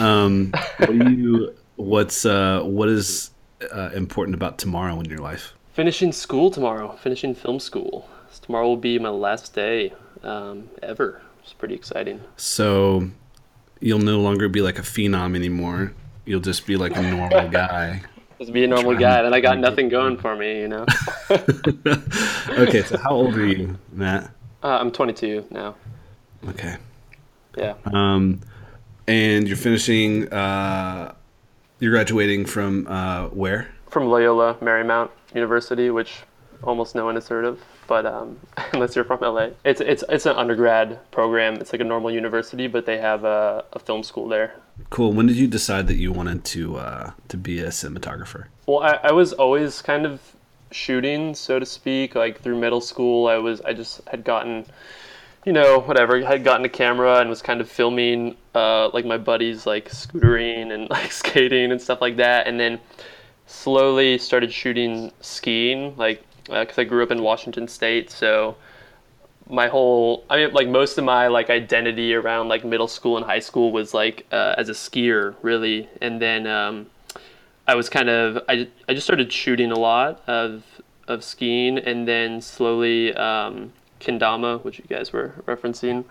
Um, 0.01 0.55
what 0.79 0.99
do 0.99 1.13
you? 1.13 1.55
What's 1.77 2.25
uh, 2.25 2.63
what 2.63 2.89
is 2.89 3.31
uh, 3.71 3.91
important 3.95 4.35
about 4.35 4.57
tomorrow 4.57 4.99
in 5.01 5.05
your 5.05 5.19
life? 5.19 5.53
Finishing 5.75 6.13
school 6.13 6.51
tomorrow. 6.51 6.97
Finishing 7.03 7.35
film 7.35 7.61
school. 7.61 8.09
Tomorrow 8.41 8.67
will 8.67 8.79
be 8.79 8.99
my 8.99 9.11
last 9.11 9.55
day 9.55 9.93
um, 10.23 10.71
ever. 10.83 11.21
It's 11.43 11.53
pretty 11.53 11.75
exciting. 11.75 12.23
So 12.37 13.11
you'll 13.81 13.99
no 13.99 14.21
longer 14.21 14.49
be 14.49 14.63
like 14.63 14.79
a 14.79 14.83
phenom 14.83 15.37
anymore. 15.37 15.93
You'll 16.25 16.41
just 16.41 16.67
be 16.67 16.79
like 16.79 16.97
a 16.97 17.03
normal 17.03 17.49
guy. 17.51 18.01
Just 18.39 18.55
be 18.55 18.65
a 18.65 18.67
normal 18.67 18.95
guy. 18.95 19.21
Then 19.23 19.35
I 19.35 19.41
got 19.41 19.59
nothing 19.59 19.91
going 19.91 20.17
for 20.17 20.35
me, 20.37 20.61
you 20.61 20.69
know. 20.69 20.87
okay, 21.31 22.83
so 22.83 22.97
how 22.97 23.11
old 23.11 23.37
are 23.37 23.47
you, 23.47 23.79
Matt? 23.93 24.31
Uh, 24.63 24.79
I'm 24.81 24.91
22 24.91 25.49
now. 25.51 25.75
Okay. 26.49 26.77
Yeah. 27.57 27.75
Um, 27.87 28.41
and 29.07 29.47
you're 29.47 29.57
finishing. 29.57 30.33
Uh, 30.33 31.15
you're 31.81 31.93
graduating 31.93 32.47
from 32.47 32.87
uh, 32.87 33.29
where? 33.29 33.69
From 33.91 34.07
Loyola 34.07 34.55
Marymount 34.57 35.11
University, 35.35 35.91
which 35.91 36.23
almost 36.63 36.95
no 36.95 37.05
one 37.05 37.15
has 37.15 37.29
heard 37.29 37.45
of, 37.45 37.61
but 37.87 38.07
um, 38.07 38.39
unless 38.73 38.97
you're 38.97 39.05
from 39.05 39.21
LA, 39.21 39.49
it's 39.65 39.81
it's 39.81 40.05
it's 40.09 40.27
an 40.27 40.37
undergrad 40.37 40.99
program. 41.11 41.55
It's 41.55 41.73
like 41.73 41.81
a 41.81 41.85
normal 41.85 42.11
university, 42.11 42.67
but 42.67 42.87
they 42.87 42.99
have 42.99 43.25
a, 43.25 43.65
a 43.73 43.79
film 43.79 44.03
school 44.03 44.29
there. 44.29 44.55
Cool. 44.91 45.13
When 45.13 45.27
did 45.27 45.37
you 45.37 45.47
decide 45.47 45.87
that 45.87 45.97
you 45.97 46.13
wanted 46.13 46.45
to 46.47 46.77
uh, 46.77 47.11
to 47.29 47.37
be 47.37 47.61
a 47.61 47.69
cinematographer? 47.69 48.47
Well, 48.67 48.81
I, 48.81 48.99
I 49.05 49.13
was 49.13 49.33
always 49.33 49.83
kind 49.83 50.07
of 50.07 50.21
shooting, 50.71 51.35
so 51.35 51.59
to 51.59 51.67
speak. 51.67 52.15
Like 52.15 52.41
through 52.41 52.59
middle 52.59 52.81
school, 52.81 53.29
I 53.29 53.37
was 53.37 53.61
I 53.63 53.73
just 53.73 54.01
had 54.09 54.25
gotten, 54.25 54.67
you 55.45 55.53
know, 55.53 55.81
whatever. 55.81 56.25
I 56.25 56.29
had 56.29 56.45
gotten 56.45 56.65
a 56.65 56.69
camera 56.69 57.19
and 57.19 57.29
was 57.29 57.43
kind 57.43 57.61
of 57.61 57.69
filming, 57.71 58.37
uh, 58.55 58.89
like 58.91 59.05
my 59.05 59.19
buddies, 59.19 59.67
like 59.67 59.91
scootering 59.91 60.73
and 60.73 60.89
like 60.91 61.13
skating 61.13 61.71
and 61.71 61.81
stuff 61.81 62.01
like 62.01 62.17
that. 62.17 62.47
And 62.47 62.59
then 62.59 62.81
slowly 63.47 64.19
started 64.19 64.53
shooting 64.53 65.13
skiing, 65.21 65.97
like 65.97 66.25
because 66.45 66.79
I 66.79 66.85
grew 66.85 67.03
up 67.03 67.11
in 67.11 67.23
Washington 67.23 67.69
State, 67.69 68.11
so 68.11 68.57
my 69.49 69.69
whole 69.69 70.25
i 70.31 70.37
mean 70.37 70.53
like 70.55 70.69
most 70.69 70.97
of 70.97 71.05
my 71.05 71.27
like 71.27 71.51
identity 71.51 72.15
around 72.15 72.49
like 72.49 72.65
middle 72.65 72.89
school 72.89 73.17
and 73.17 73.27
high 73.27 73.39
school 73.39 73.73
was 73.73 73.93
like 73.93 74.27
uh, 74.33 74.55
as 74.57 74.69
a 74.69 74.73
skier 74.73 75.35
really 75.43 75.89
and 76.01 76.21
then 76.21 76.47
um, 76.47 76.87
i 77.69 77.75
was 77.75 77.89
kind 77.91 78.09
of 78.09 78.43
I, 78.49 78.69
I 78.89 78.95
just 78.95 79.07
started 79.07 79.31
shooting 79.33 79.71
a 79.71 79.79
lot 79.79 80.23
of 80.27 80.65
of 81.07 81.23
skiing 81.23 81.77
and 81.77 82.09
then 82.09 82.41
slowly 82.41 83.15
um, 83.15 83.73
kendama 84.01 84.63
which 84.65 84.79
you 84.79 84.85
guys 84.89 85.13
were 85.13 85.33
referencing 85.47 86.05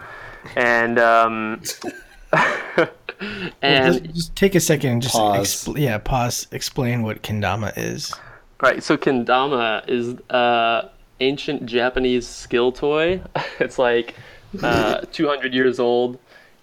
and 0.55 0.97
um, 0.99 1.61
and 3.61 3.93
just, 3.93 4.15
just 4.15 4.35
take 4.35 4.55
a 4.55 4.59
second 4.59 4.91
and 4.91 5.01
just 5.01 5.15
Pause. 5.15 5.39
expl- 5.39 5.79
yeah, 5.79 5.97
pause. 5.97 6.47
Explain 6.51 7.03
what 7.03 7.21
kendama 7.21 7.73
is. 7.77 8.13
Right, 8.61 8.83
so 8.83 8.97
kendama 8.97 9.87
is 9.89 10.15
uh, 10.29 10.89
ancient 11.19 11.65
Japanese 11.65 12.27
skill 12.27 12.71
toy. 12.71 13.21
it's 13.59 13.77
like 13.77 14.15
uh, 14.61 15.01
200 15.11 15.53
years 15.53 15.79
old, 15.79 16.17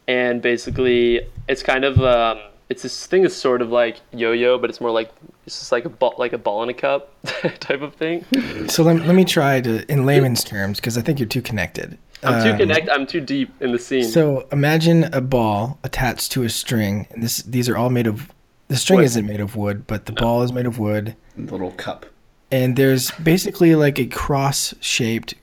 and 0.08 0.40
basically 0.42 1.20
it's 1.48 1.62
kind 1.62 1.84
of 1.84 2.00
um, 2.02 2.40
it's 2.70 2.82
this 2.82 3.06
thing 3.06 3.24
is 3.24 3.36
sort 3.36 3.60
of 3.60 3.70
like 3.70 4.00
yo-yo, 4.12 4.56
but 4.56 4.70
it's 4.70 4.80
more 4.80 4.90
like 4.92 5.10
it's 5.44 5.58
just 5.58 5.72
like 5.72 5.84
a 5.84 5.88
ball, 5.88 6.14
like 6.16 6.32
a 6.32 6.38
ball 6.38 6.62
in 6.62 6.68
a 6.68 6.74
cup 6.74 7.12
type 7.60 7.82
of 7.82 7.94
thing. 7.94 8.24
So 8.68 8.82
let, 8.84 9.04
let 9.04 9.14
me 9.14 9.24
try 9.24 9.60
to, 9.60 9.90
in 9.92 10.06
layman's 10.06 10.44
terms, 10.44 10.78
because 10.78 10.96
I 10.96 11.02
think 11.02 11.18
you're 11.18 11.28
too 11.28 11.42
connected. 11.42 11.98
I'm 12.22 12.42
too 12.44 12.50
Um, 12.52 12.58
connect. 12.58 12.88
I'm 12.90 13.06
too 13.06 13.20
deep 13.20 13.50
in 13.60 13.72
the 13.72 13.78
scene. 13.78 14.04
So 14.04 14.46
imagine 14.52 15.04
a 15.12 15.20
ball 15.20 15.78
attached 15.82 16.32
to 16.32 16.44
a 16.44 16.48
string. 16.48 17.06
And 17.10 17.22
this 17.22 17.38
these 17.38 17.68
are 17.68 17.76
all 17.76 17.90
made 17.90 18.06
of 18.06 18.30
the 18.68 18.76
string 18.76 18.98
Wood. 18.98 19.06
isn't 19.06 19.26
made 19.26 19.40
of 19.40 19.56
wood, 19.56 19.86
but 19.86 20.06
the 20.06 20.12
ball 20.12 20.42
is 20.42 20.52
made 20.52 20.66
of 20.66 20.78
wood. 20.78 21.16
The 21.36 21.50
little 21.50 21.72
cup. 21.72 22.06
And 22.52 22.76
there's 22.76 23.10
basically 23.12 23.74
like 23.74 23.98
a 23.98 24.06
cross 24.06 24.74
shaped 24.80 25.34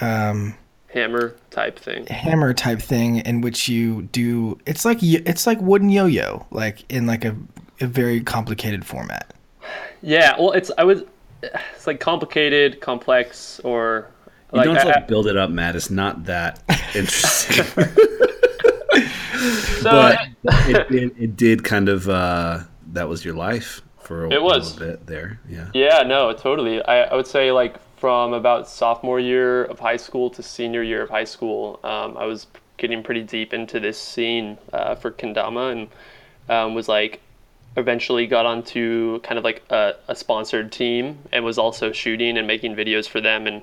um, 0.00 0.54
Hammer 0.92 1.34
type 1.50 1.78
thing. 1.78 2.06
hammer 2.06 2.54
type 2.54 2.80
thing 2.80 3.16
in 3.18 3.40
which 3.42 3.68
you 3.68 4.02
do 4.12 4.58
it's 4.66 4.84
like 4.84 5.02
it's 5.02 5.46
like 5.46 5.60
wooden 5.60 5.90
yo-yo 5.90 6.46
like 6.50 6.84
in 6.90 7.06
like 7.06 7.24
a, 7.24 7.36
a 7.80 7.86
very 7.86 8.20
complicated 8.20 8.84
format. 8.84 9.34
Yeah. 10.02 10.34
Well, 10.38 10.52
it's 10.52 10.70
I 10.78 10.84
was. 10.84 11.02
It's 11.42 11.86
like 11.86 12.00
complicated, 12.00 12.80
complex, 12.80 13.60
or 13.62 14.06
You 14.52 14.58
like 14.58 14.64
don't 14.66 14.76
I- 14.78 14.84
have 14.86 14.96
I- 14.96 15.00
build 15.06 15.26
it 15.26 15.36
up, 15.36 15.50
Matt. 15.50 15.76
It's 15.76 15.90
not 15.90 16.24
that 16.24 16.62
interesting. 16.94 17.64
so 19.80 19.90
but 19.90 20.18
it, 20.68 20.90
it, 20.90 21.12
it 21.18 21.36
did 21.36 21.64
kind 21.64 21.88
of. 21.88 22.08
Uh, 22.08 22.60
that 22.92 23.08
was 23.08 23.24
your 23.24 23.34
life 23.34 23.82
for 23.98 24.24
a 24.24 24.30
It 24.32 24.42
was. 24.42 24.78
little 24.78 24.92
bit 24.96 25.06
there. 25.06 25.40
Yeah. 25.48 25.68
Yeah, 25.74 26.02
no, 26.06 26.32
totally. 26.32 26.82
I, 26.84 27.02
I 27.02 27.14
would 27.14 27.26
say 27.26 27.52
like 27.52 27.76
from 28.06 28.34
about 28.34 28.68
sophomore 28.68 29.18
year 29.18 29.64
of 29.64 29.80
high 29.80 29.96
school 29.96 30.30
to 30.30 30.40
senior 30.40 30.80
year 30.80 31.02
of 31.02 31.10
high 31.10 31.24
school, 31.24 31.80
um, 31.82 32.16
I 32.16 32.24
was 32.24 32.46
getting 32.76 33.02
pretty 33.02 33.24
deep 33.24 33.52
into 33.52 33.80
this 33.80 34.00
scene 34.00 34.58
uh, 34.72 34.94
for 34.94 35.10
kendama 35.10 35.72
and 35.72 35.88
um, 36.48 36.74
was 36.76 36.88
like 36.88 37.20
eventually 37.76 38.28
got 38.28 38.46
onto 38.46 39.18
kind 39.22 39.38
of 39.38 39.42
like 39.42 39.64
a, 39.70 39.94
a 40.06 40.14
sponsored 40.14 40.70
team 40.70 41.18
and 41.32 41.44
was 41.44 41.58
also 41.58 41.90
shooting 41.90 42.38
and 42.38 42.46
making 42.46 42.76
videos 42.76 43.08
for 43.08 43.20
them. 43.20 43.48
And 43.48 43.62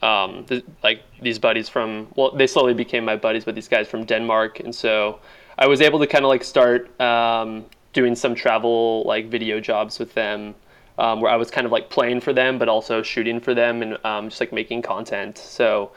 um, 0.00 0.44
th- 0.44 0.64
like 0.84 1.02
these 1.20 1.40
buddies 1.40 1.68
from 1.68 2.06
well 2.14 2.30
they 2.30 2.46
slowly 2.46 2.74
became 2.74 3.04
my 3.04 3.16
buddies 3.16 3.44
but 3.44 3.56
these 3.56 3.66
guys 3.66 3.88
from 3.88 4.04
denmark. 4.04 4.60
And 4.60 4.72
so 4.72 5.18
i 5.58 5.66
was 5.66 5.80
able 5.80 5.98
to 5.98 6.06
kind 6.06 6.24
of 6.24 6.28
like 6.28 6.44
start 6.44 7.00
um, 7.00 7.64
doing 7.92 8.14
some 8.14 8.36
travel 8.36 9.02
like 9.06 9.26
video 9.26 9.58
jobs 9.58 9.98
with 9.98 10.14
them 10.14 10.54
um, 11.02 11.20
where 11.20 11.30
i 11.30 11.36
was 11.36 11.50
kind 11.50 11.66
of 11.66 11.72
like 11.72 11.90
playing 11.90 12.20
for 12.20 12.32
them 12.32 12.58
but 12.58 12.68
also 12.68 13.02
shooting 13.02 13.40
for 13.40 13.54
them 13.54 13.82
and 13.82 13.98
um, 14.04 14.28
just 14.28 14.40
like 14.40 14.52
making 14.52 14.80
content 14.80 15.36
so 15.36 15.92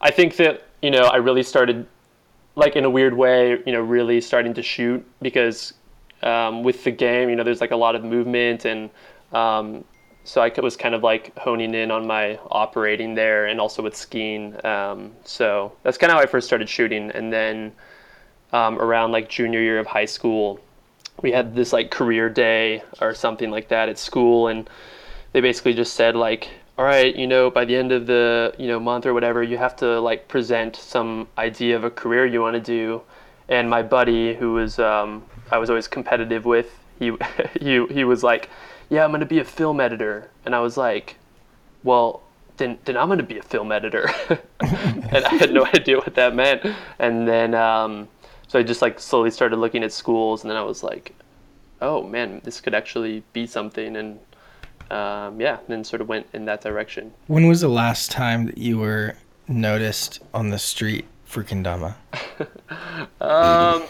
i 0.00 0.10
think 0.10 0.36
that 0.36 0.62
you 0.82 0.90
know 0.90 1.04
i 1.04 1.16
really 1.16 1.42
started 1.42 1.86
like 2.56 2.76
in 2.76 2.84
a 2.84 2.90
weird 2.90 3.14
way 3.14 3.50
you 3.64 3.72
know 3.72 3.80
really 3.80 4.20
starting 4.20 4.52
to 4.52 4.62
shoot 4.62 5.04
because 5.22 5.74
um, 6.22 6.62
with 6.62 6.84
the 6.84 6.90
game 6.90 7.30
you 7.30 7.36
know 7.36 7.44
there's 7.44 7.60
like 7.60 7.70
a 7.70 7.76
lot 7.76 7.94
of 7.94 8.04
movement 8.04 8.64
and 8.66 8.90
um, 9.32 9.84
so 10.24 10.42
I 10.42 10.52
was 10.60 10.76
kind 10.76 10.94
of 10.94 11.02
like 11.02 11.36
honing 11.38 11.74
in 11.74 11.90
on 11.90 12.06
my 12.06 12.38
operating 12.50 13.14
there 13.14 13.46
and 13.46 13.60
also 13.60 13.82
with 13.82 13.96
skiing. 13.96 14.64
Um, 14.64 15.12
so 15.24 15.72
that's 15.82 15.96
kind 15.96 16.10
of 16.10 16.16
how 16.16 16.22
I 16.22 16.26
first 16.26 16.46
started 16.46 16.68
shooting. 16.68 17.10
And 17.10 17.32
then 17.32 17.72
um, 18.52 18.78
around 18.78 19.12
like 19.12 19.28
junior 19.28 19.60
year 19.60 19.78
of 19.78 19.86
high 19.86 20.04
school, 20.04 20.60
we 21.22 21.32
had 21.32 21.54
this 21.54 21.72
like 21.72 21.90
career 21.90 22.28
day 22.28 22.82
or 23.00 23.14
something 23.14 23.50
like 23.50 23.68
that 23.68 23.88
at 23.88 23.98
school. 23.98 24.48
And 24.48 24.68
they 25.32 25.40
basically 25.40 25.74
just 25.74 25.94
said 25.94 26.16
like, 26.16 26.48
all 26.78 26.84
right, 26.84 27.14
you 27.14 27.26
know, 27.26 27.50
by 27.50 27.64
the 27.64 27.76
end 27.76 27.92
of 27.92 28.06
the, 28.06 28.54
you 28.58 28.66
know, 28.66 28.80
month 28.80 29.04
or 29.04 29.12
whatever, 29.12 29.42
you 29.42 29.58
have 29.58 29.76
to 29.76 30.00
like 30.00 30.28
present 30.28 30.76
some 30.76 31.28
idea 31.36 31.76
of 31.76 31.84
a 31.84 31.90
career 31.90 32.24
you 32.24 32.40
want 32.40 32.54
to 32.54 32.60
do. 32.60 33.02
And 33.48 33.68
my 33.68 33.82
buddy, 33.82 34.34
who 34.34 34.54
was, 34.54 34.78
um, 34.78 35.24
I 35.50 35.58
was 35.58 35.68
always 35.68 35.88
competitive 35.88 36.44
with, 36.44 36.78
he, 36.98 37.12
he, 37.60 37.86
he 37.86 38.04
was 38.04 38.22
like, 38.22 38.48
yeah, 38.88 39.04
I'm 39.04 39.10
going 39.10 39.20
to 39.20 39.26
be 39.26 39.40
a 39.40 39.44
film 39.44 39.80
editor. 39.80 40.30
And 40.44 40.54
I 40.54 40.60
was 40.60 40.76
like, 40.76 41.16
well, 41.82 42.22
then, 42.56 42.78
then 42.84 42.96
I'm 42.96 43.08
going 43.08 43.18
to 43.18 43.24
be 43.24 43.38
a 43.38 43.42
film 43.42 43.72
editor. 43.72 44.10
and 44.60 45.24
I 45.24 45.34
had 45.34 45.52
no 45.52 45.66
idea 45.74 45.96
what 45.98 46.14
that 46.14 46.34
meant. 46.34 46.62
And 46.98 47.28
then, 47.28 47.54
um, 47.54 48.08
so 48.50 48.58
I 48.58 48.64
just 48.64 48.82
like 48.82 48.98
slowly 48.98 49.30
started 49.30 49.58
looking 49.58 49.84
at 49.84 49.92
schools 49.92 50.42
and 50.42 50.50
then 50.50 50.56
I 50.56 50.62
was 50.64 50.82
like, 50.82 51.14
oh 51.80 52.02
man, 52.02 52.40
this 52.42 52.60
could 52.60 52.74
actually 52.74 53.22
be 53.32 53.46
something. 53.46 53.94
And, 53.96 54.18
um, 54.90 55.40
yeah, 55.40 55.58
then 55.68 55.84
sort 55.84 56.02
of 56.02 56.08
went 56.08 56.26
in 56.32 56.46
that 56.46 56.60
direction. 56.60 57.12
When 57.28 57.46
was 57.46 57.60
the 57.60 57.68
last 57.68 58.10
time 58.10 58.46
that 58.46 58.58
you 58.58 58.76
were 58.78 59.14
noticed 59.46 60.18
on 60.34 60.50
the 60.50 60.58
street 60.58 61.04
for 61.26 61.44
kendama? 61.44 61.94
Um, 63.20 63.84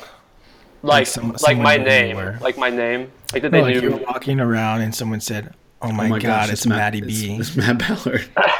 like, 0.82 1.06
some- 1.06 1.34
like, 1.42 1.56
my 1.56 1.78
name, 1.78 2.16
where- 2.16 2.38
like 2.42 2.58
my 2.58 2.68
name, 2.68 3.10
like 3.32 3.40
that 3.40 3.52
No, 3.52 3.64
they 3.64 3.72
like 3.74 3.82
knew. 3.82 3.90
you 3.90 3.96
were 3.96 4.04
walking 4.04 4.40
around 4.40 4.82
and 4.82 4.94
someone 4.94 5.20
said, 5.20 5.54
"Oh 5.80 5.90
my, 5.90 6.18
God, 6.18 6.50
it's, 6.50 6.66
Matty 6.66 7.00
B." 7.00 7.36
It's, 7.38 7.48
it's 7.48 7.56
Matt 7.56 7.78
Ballard. 7.78 8.28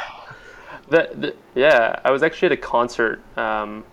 The, 0.89 1.09
the, 1.15 1.35
yeah, 1.55 1.99
I 2.03 2.11
was 2.11 2.21
actually 2.21 2.47
at 2.47 2.51
a 2.51 2.57
concert, 2.57 3.21
um, 3.37 3.85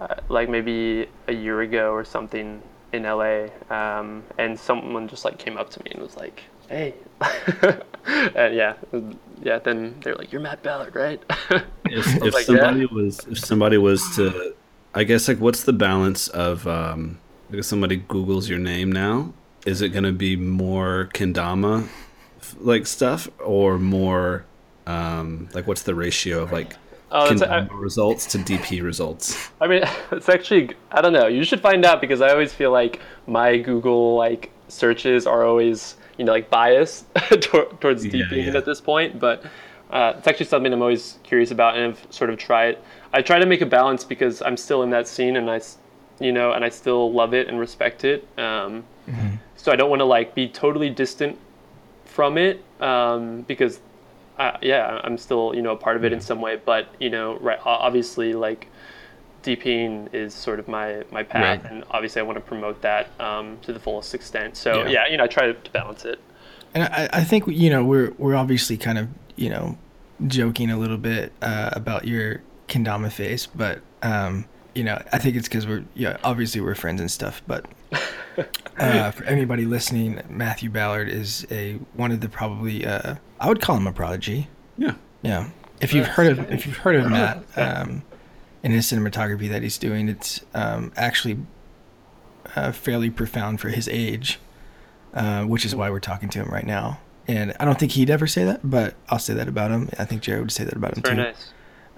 uh, 0.00 0.14
like 0.28 0.48
maybe 0.48 1.08
a 1.28 1.32
year 1.32 1.60
ago 1.62 1.92
or 1.92 2.04
something 2.04 2.62
in 2.92 3.02
LA, 3.02 3.46
um, 3.70 4.22
and 4.38 4.58
someone 4.58 5.08
just 5.08 5.24
like 5.24 5.38
came 5.38 5.56
up 5.56 5.70
to 5.70 5.82
me 5.84 5.90
and 5.92 6.02
was 6.02 6.16
like, 6.16 6.42
"Hey," 6.68 6.94
and 8.06 8.54
yeah, 8.54 8.74
yeah. 9.42 9.58
Then 9.58 9.96
they're 10.02 10.14
like, 10.14 10.32
"You're 10.32 10.40
Matt 10.40 10.62
Ballard, 10.62 10.94
right?" 10.94 11.22
if, 11.86 12.22
if 12.22 12.34
like, 12.34 12.44
somebody 12.44 12.80
"Yeah." 12.80 12.86
was 12.92 13.26
if 13.30 13.38
somebody 13.38 13.78
was 13.78 14.02
to 14.16 14.54
i 14.96 15.04
guess 15.04 15.28
like 15.28 15.38
what's 15.38 15.62
the 15.64 15.72
balance 15.72 16.26
of 16.28 16.66
um 16.66 17.18
like 17.50 17.60
if 17.60 17.64
somebody 17.64 17.98
googles 18.00 18.48
your 18.48 18.58
name 18.58 18.90
now 18.90 19.32
is 19.66 19.82
it 19.82 19.90
going 19.90 20.04
to 20.04 20.12
be 20.12 20.34
more 20.36 21.08
kendama 21.12 21.86
like 22.58 22.86
stuff 22.86 23.28
or 23.44 23.78
more 23.78 24.44
um 24.86 25.48
like 25.52 25.66
what's 25.66 25.82
the 25.82 25.94
ratio 25.94 26.42
of 26.42 26.50
like 26.50 26.74
Oh, 27.10 27.28
kendama 27.30 27.68
results 27.70 28.26
to 28.26 28.38
dp 28.38 28.82
results 28.82 29.50
I 29.60 29.68
mean, 29.68 29.82
it's 30.12 30.28
actually 30.28 30.70
I 30.90 31.00
don't 31.00 31.12
know. 31.12 31.28
You 31.28 31.44
should 31.44 31.60
find 31.60 31.84
out 31.84 32.00
because 32.00 32.20
I 32.20 32.30
always 32.30 32.52
feel 32.52 32.72
like 32.72 33.00
my 33.26 33.58
Google 33.58 34.16
like 34.16 34.50
searches 34.68 35.26
are 35.26 35.44
always 35.44 35.96
you 36.18 36.24
know 36.24 36.32
like 36.32 36.50
biased 36.50 37.06
towards 37.40 38.04
Yeah, 38.04 38.12
DPing 38.12 38.46
yeah. 38.52 38.56
at 38.56 38.64
this 38.64 38.80
point. 38.80 39.20
But 39.20 39.44
uh, 39.90 40.14
it's 40.18 40.26
actually 40.26 40.46
something 40.46 40.72
I'm 40.72 40.82
always 40.82 41.18
curious 41.22 41.52
about 41.52 41.76
and 41.76 41.84
I've 41.92 42.06
sort 42.10 42.30
of 42.30 42.38
tried. 42.38 42.78
I 43.12 43.22
try 43.22 43.38
to 43.38 43.46
make 43.46 43.60
a 43.60 43.66
balance 43.66 44.02
because 44.02 44.42
I'm 44.42 44.56
still 44.56 44.82
in 44.82 44.90
that 44.90 45.06
scene 45.06 45.36
and 45.36 45.48
I, 45.48 45.60
you 46.18 46.32
know, 46.32 46.52
and 46.52 46.64
I 46.64 46.70
still 46.70 47.12
love 47.12 47.34
it 47.34 47.46
and 47.48 47.58
respect 47.60 48.04
it. 48.04 48.26
Um, 48.36 48.84
So 49.56 49.70
I 49.72 49.76
don't 49.76 49.90
want 49.90 50.00
to 50.00 50.04
like 50.04 50.34
be 50.34 50.48
totally 50.48 50.90
distant 50.90 51.38
from 52.04 52.36
it 52.36 52.62
um, 52.80 53.42
because 53.42 53.80
uh, 54.38 54.56
yeah, 54.62 55.00
I'm 55.04 55.18
still 55.18 55.54
you 55.54 55.62
know 55.62 55.72
a 55.72 55.76
part 55.76 55.96
of 55.96 56.04
it 56.04 56.12
in 56.12 56.20
some 56.20 56.40
way. 56.40 56.56
But 56.64 56.88
you 57.00 57.10
know, 57.10 57.38
right, 57.38 57.58
obviously 57.64 58.32
like 58.34 58.68
DPing 59.42 60.12
is 60.12 60.34
sort 60.34 60.58
of 60.58 60.66
my 60.68 61.04
my 61.10 61.22
path, 61.22 61.62
Right. 61.62 61.72
and 61.72 61.84
obviously 61.90 62.20
I 62.20 62.24
want 62.24 62.36
to 62.36 62.40
promote 62.42 62.82
that 62.82 63.08
um, 63.20 63.58
to 63.62 63.72
the 63.72 63.78
fullest 63.80 64.14
extent. 64.14 64.56
So 64.56 64.82
Yeah. 64.82 64.88
yeah. 64.88 65.08
you 65.08 65.16
know, 65.16 65.24
I 65.24 65.28
try 65.28 65.46
to 65.52 65.70
balance 65.70 66.04
it. 66.04 66.18
And 66.74 66.84
I, 66.84 67.08
I 67.12 67.24
think 67.24 67.44
you 67.46 67.70
know 67.70 67.84
we're 67.84 68.12
we're 68.18 68.34
obviously 68.34 68.76
kind 68.76 68.98
of 68.98 69.08
you 69.36 69.48
know 69.50 69.78
joking 70.26 70.70
a 70.70 70.76
little 70.78 70.96
bit 70.98 71.32
uh, 71.42 71.70
about 71.72 72.06
your 72.06 72.42
kendama 72.68 73.10
face, 73.12 73.46
but 73.46 73.80
um, 74.02 74.44
you 74.74 74.82
know 74.84 75.00
I 75.12 75.18
think 75.18 75.36
it's 75.36 75.48
because 75.48 75.66
we're 75.66 75.84
yeah 75.94 76.16
obviously 76.24 76.60
we're 76.60 76.74
friends 76.74 77.00
and 77.00 77.10
stuff. 77.10 77.40
But 77.46 77.64
uh, 78.78 79.10
for 79.10 79.24
anybody 79.24 79.64
listening, 79.64 80.20
Matthew 80.28 80.70
Ballard 80.70 81.08
is 81.08 81.46
a 81.50 81.74
one 81.94 82.12
of 82.12 82.20
the 82.20 82.28
probably 82.28 82.86
uh, 82.86 83.16
I 83.40 83.48
would 83.48 83.60
call 83.60 83.76
him 83.76 83.86
a 83.86 83.92
prodigy. 83.92 84.48
yeah 84.76 84.94
Yeah. 85.22 85.50
If 85.80 85.92
you've 85.92 86.06
heard 86.06 86.38
of 86.38 86.50
if 86.52 86.66
you've 86.66 86.78
heard 86.78 86.96
of 86.96 87.10
Matt 87.10 87.44
um, 87.56 88.02
and 88.62 88.72
his 88.72 88.86
cinematography 88.90 89.48
that 89.50 89.62
he's 89.62 89.76
doing, 89.78 90.08
it's 90.08 90.44
um, 90.54 90.92
actually 90.96 91.38
uh, 92.54 92.72
fairly 92.72 93.10
profound 93.10 93.60
for 93.60 93.68
his 93.68 93.86
age, 93.88 94.38
uh, 95.14 95.44
which 95.44 95.64
is 95.66 95.74
why 95.74 95.90
we're 95.90 96.00
talking 96.00 96.28
to 96.30 96.38
him 96.38 96.48
right 96.48 96.66
now. 96.66 97.00
And 97.28 97.54
I 97.60 97.64
don't 97.64 97.78
think 97.78 97.92
he'd 97.92 98.08
ever 98.08 98.26
say 98.26 98.44
that, 98.44 98.60
but 98.62 98.94
I'll 99.08 99.18
say 99.18 99.34
that 99.34 99.48
about 99.48 99.70
him. 99.70 99.90
I 99.98 100.04
think 100.04 100.22
Jared 100.22 100.42
would 100.42 100.52
say 100.52 100.64
that 100.64 100.74
about 100.74 100.96
him 100.96 101.02
Very 101.02 101.16
too. 101.16 101.22
nice. 101.24 101.52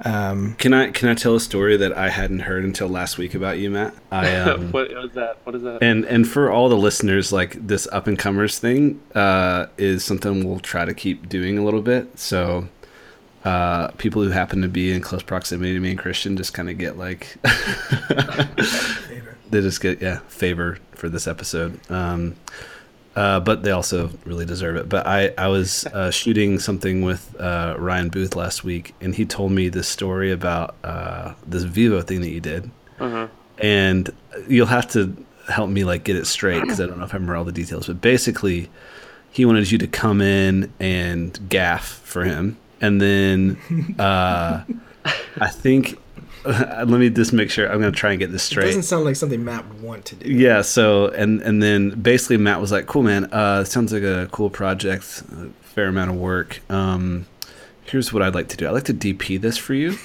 Um, 0.05 0.55
can 0.55 0.72
i 0.72 0.90
can 0.90 1.09
i 1.09 1.14
tell 1.14 1.34
a 1.34 1.40
story 1.40 1.76
that 1.76 1.92
i 1.92 2.09
hadn't 2.09 2.40
heard 2.40 2.64
until 2.64 2.86
last 2.86 3.18
week 3.18 3.34
about 3.34 3.59
you 3.59 3.68
matt 3.68 3.92
i 4.12 4.32
um, 4.46 4.70
what 4.70 4.94
was 4.94 5.11
that? 5.14 5.38
What 5.42 5.57
is 5.57 5.62
that? 5.62 5.82
and 5.82 6.05
and 6.05 6.28
for 6.28 6.53
all 6.53 6.68
the 6.68 6.76
listeners 6.76 7.32
like 7.32 7.55
this 7.66 7.88
up 7.90 8.07
and 8.07 8.16
comers 8.16 8.61
thing 8.61 9.01
uh, 9.16 9.66
is 9.76 10.05
something 10.05 10.49
we'll 10.49 10.61
try 10.61 10.84
to 10.84 10.94
keep 10.94 11.28
doing 11.28 11.59
a 11.59 11.64
little 11.64 11.82
bit 11.82 12.16
so 12.16 12.68
uh, 13.44 13.88
people 13.92 14.22
who 14.22 14.30
happen 14.30 14.62
to 14.62 14.68
be 14.68 14.92
in 14.92 15.01
close 15.01 15.22
proximity 15.22 15.74
to 15.74 15.80
me 15.80 15.90
and 15.90 15.99
christian 15.99 16.36
just 16.36 16.55
kind 16.55 16.70
of 16.70 16.78
get 16.78 16.96
like 16.96 17.36
they 19.51 19.61
just 19.61 19.80
get 19.80 20.01
yeah 20.01 20.18
favor 20.28 20.78
for 20.92 21.09
this 21.09 21.26
episode 21.26 21.78
um, 21.90 22.36
uh, 23.18 23.40
but 23.40 23.64
they 23.64 23.72
also 23.72 24.10
really 24.24 24.44
deserve 24.46 24.76
it. 24.76 24.88
But 24.88 25.06
I, 25.06 25.32
I 25.36 25.48
was 25.48 25.86
uh, 25.86 26.10
shooting 26.12 26.60
something 26.60 27.02
with 27.02 27.34
uh, 27.40 27.74
Ryan 27.76 28.10
Booth 28.10 28.36
last 28.36 28.62
week, 28.62 28.94
and 29.00 29.12
he 29.14 29.24
told 29.24 29.50
me 29.50 29.68
this 29.68 29.88
story 29.88 30.30
about 30.30 30.76
uh, 30.84 31.34
this 31.44 31.64
Vivo 31.64 32.00
thing 32.02 32.20
that 32.20 32.30
you 32.30 32.40
did. 32.40 32.70
Mhm. 33.00 33.28
And 33.58 34.10
you'll 34.48 34.66
have 34.78 34.86
to 34.92 35.16
help 35.48 35.68
me 35.68 35.82
like 35.82 36.04
get 36.04 36.14
it 36.14 36.26
straight 36.26 36.60
because 36.60 36.80
I 36.80 36.86
don't 36.86 36.98
know 36.98 37.04
if 37.04 37.12
I 37.12 37.16
remember 37.16 37.34
all 37.36 37.44
the 37.44 37.50
details. 37.62 37.88
But 37.88 38.00
basically, 38.00 38.68
he 39.32 39.44
wanted 39.44 39.68
you 39.72 39.78
to 39.78 39.88
come 39.88 40.20
in 40.20 40.72
and 40.78 41.48
gaff 41.48 41.86
for 42.04 42.22
him, 42.24 42.56
and 42.80 43.00
then 43.00 43.56
uh, 43.98 44.62
I 45.40 45.48
think. 45.48 45.98
let 46.45 46.89
me 46.89 47.11
just 47.11 47.32
make 47.32 47.51
sure. 47.51 47.66
I'm 47.70 47.80
gonna 47.80 47.93
try 47.93 48.11
and 48.11 48.18
get 48.18 48.32
this 48.32 48.43
straight. 48.43 48.64
It 48.64 48.68
doesn't 48.68 48.82
sound 48.84 49.05
like 49.05 49.16
something 49.16 49.45
Matt 49.45 49.68
would 49.68 49.82
want 49.82 50.05
to 50.07 50.14
do. 50.16 50.30
Yeah. 50.30 50.62
So 50.62 51.09
and 51.09 51.41
and 51.43 51.62
then 51.62 51.91
basically 51.91 52.36
Matt 52.36 52.61
was 52.61 52.72
like, 52.72 52.86
"Cool, 52.86 53.03
man. 53.03 53.24
Uh, 53.32 53.64
sounds 53.64 53.93
like 53.93 54.03
a 54.03 54.28
cool 54.32 54.51
project. 54.51 55.22
A 55.32 55.49
fair 55.62 55.86
amount 55.89 56.11
of 56.11 56.16
work. 56.16 56.61
Um, 56.70 57.26
here's 57.84 58.12
what 58.12 58.22
I'd 58.22 58.34
like 58.34 58.49
to 58.49 58.57
do. 58.57 58.66
I'd 58.66 58.72
like 58.72 58.84
to 58.84 58.95
DP 58.95 59.41
this 59.41 59.57
for 59.57 59.74
you." 59.74 59.97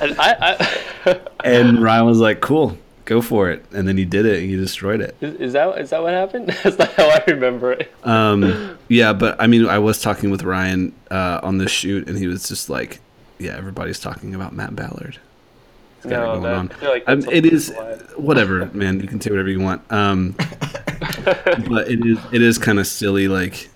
And 0.00 0.14
I, 0.18 0.56
I 1.06 1.20
and 1.44 1.82
Ryan 1.82 2.06
was 2.06 2.18
like, 2.18 2.40
"Cool, 2.40 2.76
go 3.04 3.20
for 3.22 3.50
it." 3.50 3.64
And 3.72 3.86
then 3.88 3.96
he 3.96 4.04
did 4.04 4.26
it. 4.26 4.40
and 4.40 4.50
He 4.50 4.56
destroyed 4.56 5.00
it. 5.00 5.16
is, 5.20 5.34
is 5.36 5.52
that 5.54 5.78
is 5.78 5.90
that 5.90 6.02
what 6.02 6.12
happened? 6.12 6.48
That's 6.62 6.78
not 6.78 6.92
how 6.94 7.08
I 7.08 7.22
remember 7.28 7.72
it. 7.72 7.92
Um, 8.04 8.78
yeah, 8.88 9.12
but 9.12 9.40
I 9.40 9.46
mean, 9.46 9.66
I 9.66 9.78
was 9.78 10.00
talking 10.00 10.30
with 10.30 10.42
Ryan 10.42 10.94
uh, 11.10 11.40
on 11.42 11.58
this 11.58 11.70
shoot, 11.70 12.08
and 12.08 12.18
he 12.18 12.26
was 12.26 12.48
just 12.48 12.68
like, 12.68 13.00
"Yeah, 13.38 13.56
everybody's 13.56 14.00
talking 14.00 14.34
about 14.34 14.52
Matt 14.54 14.74
Ballard." 14.76 15.18
He's 16.02 16.10
got 16.10 16.22
it 16.22 16.40
going 16.40 16.42
that, 16.42 16.54
on. 16.54 16.70
Like 16.82 17.04
Um, 17.06 17.24
it 17.30 17.46
is 17.46 17.74
whatever, 18.16 18.66
man. 18.74 19.00
You 19.00 19.08
can 19.08 19.20
say 19.20 19.30
whatever 19.30 19.48
you 19.48 19.60
want. 19.60 19.80
Um, 19.90 20.32
but 21.68 21.88
it 21.88 22.04
is 22.04 22.18
it 22.32 22.42
is 22.42 22.58
kind 22.58 22.78
of 22.78 22.86
silly. 22.86 23.28
Like, 23.28 23.70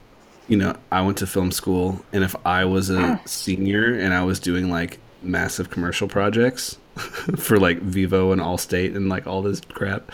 you 0.46 0.56
know, 0.56 0.76
I 0.92 1.00
went 1.02 1.18
to 1.18 1.26
film 1.26 1.50
school, 1.52 2.04
and 2.12 2.22
if 2.24 2.36
I 2.44 2.64
was 2.64 2.90
a 2.90 3.20
senior 3.24 3.94
and 3.94 4.12
I 4.12 4.24
was 4.24 4.40
doing 4.40 4.70
like 4.70 4.98
massive 5.22 5.70
commercial 5.70 6.06
projects 6.06 6.78
for 7.36 7.59
like 7.59 7.78
Vivo 7.80 8.32
and 8.32 8.40
Allstate 8.40 8.94
and 8.94 9.09
like 9.09 9.26
all 9.26 9.42
this 9.42 9.61
crap, 9.61 10.11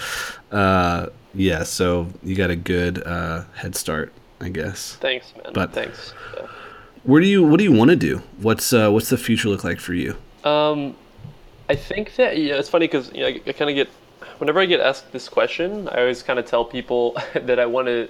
uh, 0.52 1.08
yeah. 1.34 1.64
So 1.64 2.08
you 2.22 2.36
got 2.36 2.50
a 2.50 2.56
good 2.56 3.02
uh, 3.04 3.42
head 3.54 3.74
start, 3.74 4.12
I 4.40 4.50
guess. 4.50 4.96
Thanks, 5.00 5.32
man. 5.42 5.52
But- 5.52 5.72
Thanks. 5.72 6.14
Yeah. 6.36 6.46
Where 7.04 7.20
do 7.20 7.26
you 7.26 7.42
what 7.42 7.58
do 7.58 7.64
you 7.64 7.72
want 7.72 7.90
to 7.90 7.96
do? 7.96 8.22
What's 8.40 8.72
uh, 8.72 8.90
what's 8.90 9.10
the 9.10 9.18
future 9.18 9.50
look 9.50 9.62
like 9.62 9.78
for 9.78 9.92
you? 9.92 10.16
Um, 10.42 10.96
I 11.68 11.76
think 11.76 12.16
that 12.16 12.38
yeah, 12.38 12.54
it's 12.54 12.70
funny 12.70 12.86
because 12.86 13.12
you 13.12 13.20
know, 13.20 13.26
I, 13.26 13.40
I 13.46 13.52
kind 13.52 13.70
of 13.70 13.74
get 13.74 13.88
whenever 14.38 14.58
I 14.58 14.64
get 14.64 14.80
asked 14.80 15.12
this 15.12 15.28
question, 15.28 15.86
I 15.88 16.00
always 16.00 16.22
kind 16.22 16.38
of 16.38 16.46
tell 16.46 16.64
people 16.64 17.16
that 17.34 17.58
I 17.58 17.66
want 17.66 17.88
to 17.88 18.08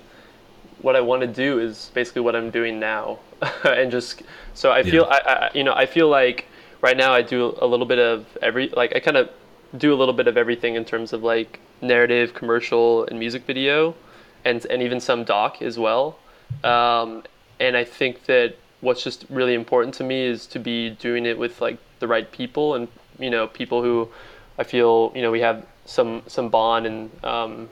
what 0.81 0.95
I 0.95 1.01
want 1.01 1.23
to 1.23 1.27
do 1.27 1.59
is 1.59 1.91
basically 1.95 2.23
what 2.23 2.37
I'm 2.37 2.51
doing 2.51 2.79
now, 2.79 3.19
and 3.65 3.91
just 3.91 4.23
so 4.55 4.71
I 4.71 4.85
feel 4.85 5.05
I, 5.11 5.19
I 5.27 5.51
you 5.55 5.65
know 5.65 5.75
I 5.75 5.87
feel 5.87 6.09
like 6.09 6.47
right 6.81 6.97
now 6.97 7.13
I 7.13 7.23
do 7.23 7.57
a 7.61 7.67
little 7.67 7.87
bit 7.87 7.99
of 7.99 8.27
every 8.43 8.69
like 8.69 8.95
I 8.95 9.01
kind 9.01 9.17
of 9.17 9.29
do 9.77 9.93
a 9.93 9.97
little 9.97 10.15
bit 10.15 10.29
of 10.29 10.37
everything 10.37 10.77
in 10.77 10.85
terms 10.85 11.13
of 11.13 11.25
like 11.25 11.59
narrative, 11.83 12.33
commercial, 12.33 13.07
and 13.07 13.19
music 13.19 13.45
video, 13.45 13.97
and 14.45 14.65
and 14.67 14.83
even 14.83 15.01
some 15.01 15.25
doc 15.25 15.63
as 15.63 15.81
well. 15.81 16.17
Um, 16.63 17.25
and 17.59 17.77
I 17.77 17.85
think 17.85 18.27
that 18.27 18.57
what's 18.85 19.03
just 19.03 19.24
really 19.30 19.55
important 19.55 19.95
to 19.95 20.05
me 20.05 20.24
is 20.24 20.47
to 20.47 20.59
be 20.59 20.91
doing 20.91 21.26
it 21.26 21.39
with 21.39 21.61
like 21.61 21.78
the 21.99 22.07
right 22.07 22.30
people 22.30 22.74
and 22.74 22.87
you 23.18 23.30
know 23.30 23.47
people 23.47 23.82
who 23.82 24.09
I 24.59 24.64
feel 24.64 25.11
you 25.14 25.22
know 25.22 25.30
we 25.30 25.41
have 25.41 25.66
some 25.87 26.22
some 26.26 26.49
bond 26.49 26.87
and 26.87 27.24
um, 27.24 27.68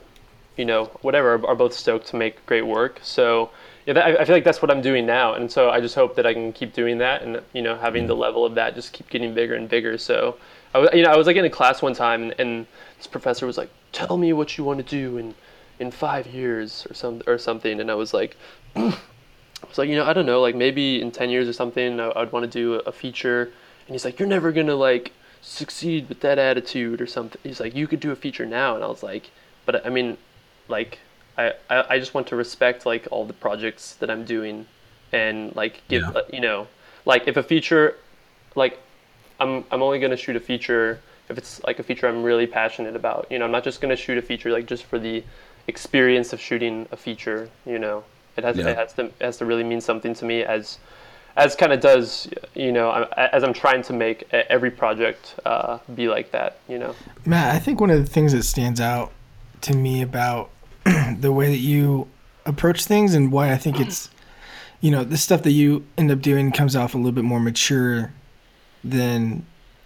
you 0.57 0.65
know 0.65 0.85
whatever 1.01 1.35
are, 1.35 1.47
are 1.47 1.55
both 1.55 1.73
stoked 1.73 2.07
to 2.07 2.15
make 2.15 2.45
great 2.45 2.65
work. 2.65 2.99
So 3.03 3.51
yeah, 3.85 3.93
that, 3.93 4.05
I, 4.05 4.21
I 4.21 4.25
feel 4.25 4.35
like 4.35 4.43
that's 4.43 4.61
what 4.61 4.71
I'm 4.71 4.81
doing 4.81 5.05
now, 5.05 5.33
and 5.33 5.51
so 5.51 5.69
I 5.69 5.79
just 5.79 5.95
hope 5.95 6.15
that 6.15 6.25
I 6.25 6.33
can 6.33 6.51
keep 6.53 6.73
doing 6.73 6.97
that 6.97 7.21
and 7.21 7.41
you 7.53 7.61
know 7.61 7.75
having 7.75 8.07
the 8.07 8.15
level 8.15 8.45
of 8.45 8.55
that 8.55 8.75
just 8.75 8.93
keep 8.93 9.09
getting 9.09 9.33
bigger 9.33 9.55
and 9.55 9.69
bigger. 9.69 9.97
So 9.97 10.37
I 10.73 10.79
was 10.79 10.89
you 10.93 11.03
know 11.03 11.11
I 11.11 11.17
was 11.17 11.27
like 11.27 11.37
in 11.37 11.45
a 11.45 11.49
class 11.49 11.81
one 11.81 11.93
time 11.93 12.23
and, 12.23 12.35
and 12.39 12.67
this 12.97 13.07
professor 13.07 13.45
was 13.45 13.57
like, 13.57 13.69
"Tell 13.91 14.17
me 14.17 14.33
what 14.33 14.57
you 14.57 14.63
want 14.63 14.79
to 14.79 14.85
do 14.85 15.17
in 15.17 15.35
in 15.79 15.91
five 15.91 16.27
years 16.27 16.87
or 16.89 16.93
some 16.93 17.21
or 17.27 17.37
something," 17.37 17.79
and 17.79 17.91
I 17.91 17.95
was 17.95 18.13
like. 18.13 18.35
Was 19.73 19.79
like, 19.79 19.89
you 19.89 19.95
know, 19.95 20.05
I 20.05 20.13
don't 20.13 20.27
know, 20.27 20.39
like 20.39 20.53
maybe 20.55 21.01
in 21.01 21.09
10 21.11 21.31
years 21.31 21.47
or 21.49 21.53
something, 21.53 21.99
I, 21.99 22.11
I'd 22.15 22.31
want 22.31 22.43
to 22.43 22.49
do 22.59 22.75
a, 22.75 22.77
a 22.89 22.91
feature. 22.91 23.41
And 23.87 23.95
he's 23.95 24.05
like, 24.05 24.19
you're 24.19 24.27
never 24.27 24.51
going 24.51 24.67
to 24.67 24.75
like 24.75 25.13
succeed 25.41 26.07
with 26.09 26.19
that 26.19 26.37
attitude 26.37 27.01
or 27.01 27.07
something. 27.07 27.41
He's 27.43 27.59
like, 27.59 27.73
you 27.75 27.87
could 27.87 27.99
do 27.99 28.11
a 28.11 28.15
feature 28.15 28.45
now. 28.45 28.75
And 28.75 28.83
I 28.83 28.87
was 28.87 29.01
like, 29.01 29.31
but 29.65 29.83
I 29.83 29.89
mean, 29.89 30.17
like, 30.67 30.99
I, 31.39 31.53
I, 31.71 31.85
I 31.95 31.99
just 31.99 32.13
want 32.13 32.27
to 32.27 32.35
respect 32.35 32.85
like 32.85 33.07
all 33.09 33.25
the 33.25 33.33
projects 33.33 33.95
that 33.95 34.11
I'm 34.11 34.25
doing 34.25 34.67
and 35.11 35.55
like 35.55 35.81
give, 35.87 36.03
Yeah. 36.03 36.11
uh, 36.11 36.21
you 36.31 36.39
know, 36.39 36.67
like 37.05 37.27
if 37.27 37.35
a 37.35 37.41
feature, 37.43 37.95
like 38.55 38.79
I'm, 39.39 39.65
I'm 39.71 39.81
only 39.81 39.97
going 39.97 40.11
to 40.11 40.17
shoot 40.17 40.35
a 40.35 40.39
feature 40.39 40.99
if 41.29 41.37
it's 41.39 41.63
like 41.63 41.79
a 41.79 41.83
feature 41.83 42.07
I'm 42.07 42.21
really 42.21 42.45
passionate 42.45 42.95
about. 42.95 43.25
You 43.31 43.39
know, 43.39 43.45
I'm 43.45 43.51
not 43.51 43.63
just 43.63 43.81
going 43.81 43.89
to 43.89 43.95
shoot 43.95 44.19
a 44.19 44.21
feature 44.21 44.51
like 44.51 44.67
just 44.67 44.83
for 44.83 44.99
the 44.99 45.23
experience 45.67 46.31
of 46.31 46.39
shooting 46.39 46.87
a 46.91 46.95
feature, 46.97 47.49
you 47.65 47.79
know. 47.79 48.03
It 48.37 48.43
has, 48.43 48.57
Yeah. 48.57 48.69
it 48.69 48.77
has 48.77 48.93
to 48.93 49.05
it 49.05 49.13
has 49.21 49.37
to 49.37 49.45
really 49.45 49.63
mean 49.63 49.81
something 49.81 50.13
to 50.15 50.25
me 50.25 50.43
as 50.43 50.79
as 51.35 51.55
kind 51.55 51.73
of 51.73 51.79
does 51.79 52.27
you 52.55 52.71
know 52.71 53.07
as 53.17 53.43
I'm 53.43 53.53
trying 53.53 53.81
to 53.83 53.93
make 53.93 54.27
every 54.31 54.71
project 54.71 55.35
uh, 55.45 55.79
be 55.95 56.07
like 56.07 56.31
that 56.31 56.57
you 56.67 56.77
know 56.77 56.95
Matt, 57.25 57.55
I 57.55 57.59
think 57.59 57.79
one 57.81 57.89
of 57.89 57.99
the 57.99 58.09
things 58.11 58.33
that 58.33 58.43
stands 58.43 58.79
out 58.79 59.11
to 59.61 59.75
me 59.75 60.01
about 60.01 60.49
the 61.19 61.31
way 61.31 61.47
that 61.47 61.57
you 61.57 62.07
approach 62.45 62.85
things 62.85 63.13
and 63.13 63.31
why 63.31 63.51
I 63.53 63.57
think 63.57 63.79
it's, 63.79 64.09
you 64.81 64.91
know, 64.91 65.05
the 65.05 65.15
stuff 65.17 65.43
that 65.43 65.51
you 65.51 65.85
end 65.97 66.11
up 66.11 66.19
doing 66.21 66.51
comes 66.51 66.75
off 66.75 66.93
a 66.93 66.97
little 66.97 67.13
bit 67.13 67.23
more 67.23 67.39
mature 67.39 68.11
than, 68.83 69.45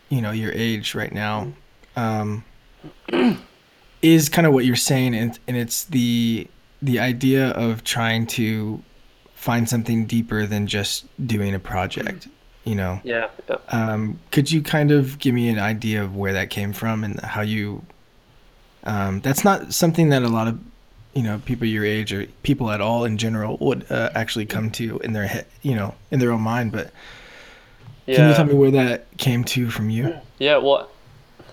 you 0.10 0.22
know, 0.22 0.32
your 0.32 0.52
age 0.54 0.95
right 0.95 1.14
now, 1.14 1.54
um, 1.95 2.43
is 4.02 4.28
kind 4.30 4.48
of 4.48 4.54
what 4.54 4.66
you're 4.66 4.76
saying, 4.76 5.14
and 5.16 5.38
and 5.48 5.56
it's 5.56 5.84
the 5.86 6.48
the 6.82 6.99
idea 6.99 7.49
of 7.49 7.84
trying 7.84 8.28
to 8.28 8.82
find 9.34 9.69
something 9.69 10.05
deeper 10.05 10.45
than 10.45 10.67
just 10.67 11.05
doing 11.25 11.53
a 11.53 11.59
project. 11.59 12.28
You 12.63 12.75
know, 12.75 12.99
yeah, 13.05 13.30
yeah. 13.49 13.55
um, 13.69 14.19
could 14.32 14.51
you 14.51 14.61
kind 14.61 14.91
of 14.91 15.19
give 15.19 15.34
me 15.34 15.47
an 15.47 15.57
idea 15.57 16.03
of 16.03 16.17
where 16.17 16.34
that 16.34 16.49
came 16.49 16.73
from 16.73 17.05
and 17.05 17.17
how 17.21 17.41
you? 17.41 17.86
Um, 18.84 19.21
that's 19.21 19.45
not 19.45 19.73
something 19.73 20.09
that 20.09 20.23
a 20.23 20.28
lot 20.28 20.47
of, 20.47 20.59
you 21.13 21.23
know, 21.23 21.41
people 21.45 21.65
your 21.65 21.86
age 21.86 22.11
or 22.11 22.25
people 22.43 22.69
at 22.69 22.82
all 22.82 23.05
in 23.05 23.17
general 23.17 23.57
would 23.61 23.89
uh, 23.89 24.09
actually 24.15 24.45
come 24.45 24.69
to 24.71 24.99
in 24.99 25.13
their 25.13 25.28
head, 25.28 25.45
you 25.61 25.75
know, 25.75 25.95
in 26.11 26.19
their 26.19 26.32
own 26.32 26.41
mind. 26.41 26.73
But 26.73 26.91
can 28.05 28.30
you 28.30 28.36
tell 28.36 28.45
me 28.45 28.53
where 28.53 28.71
that 28.71 29.17
came 29.17 29.45
to 29.45 29.69
from 29.69 29.89
you? 29.89 30.13
Yeah, 30.39 30.57
well, 30.57 30.89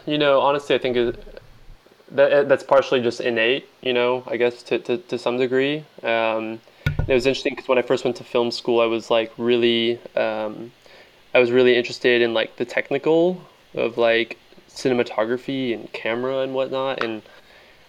you 0.06 0.18
know, 0.18 0.40
honestly, 0.40 0.74
I 0.74 0.78
think 0.78 0.96
it, 0.96 1.33
that 2.14 2.48
that's 2.48 2.64
partially 2.64 3.00
just 3.00 3.20
innate. 3.20 3.68
You 3.82 3.92
know, 3.92 4.24
I 4.26 4.36
guess 4.36 4.62
to 4.64 4.78
to, 4.78 4.98
to 4.98 5.18
some 5.18 5.36
degree. 5.36 5.84
Um, 6.02 6.60
it 7.06 7.12
was 7.12 7.26
interesting 7.26 7.52
because 7.54 7.68
when 7.68 7.78
I 7.78 7.82
first 7.82 8.04
went 8.04 8.16
to 8.18 8.24
film 8.24 8.50
school, 8.50 8.80
I 8.80 8.86
was 8.86 9.10
like 9.10 9.32
really, 9.36 9.98
um, 10.16 10.72
I 11.34 11.38
was 11.38 11.50
really 11.50 11.76
interested 11.76 12.22
in 12.22 12.34
like 12.34 12.56
the 12.56 12.64
technical 12.64 13.42
of 13.74 13.98
like 13.98 14.38
cinematography 14.70 15.74
and 15.74 15.92
camera 15.92 16.38
and 16.38 16.54
whatnot, 16.54 17.02
and 17.02 17.22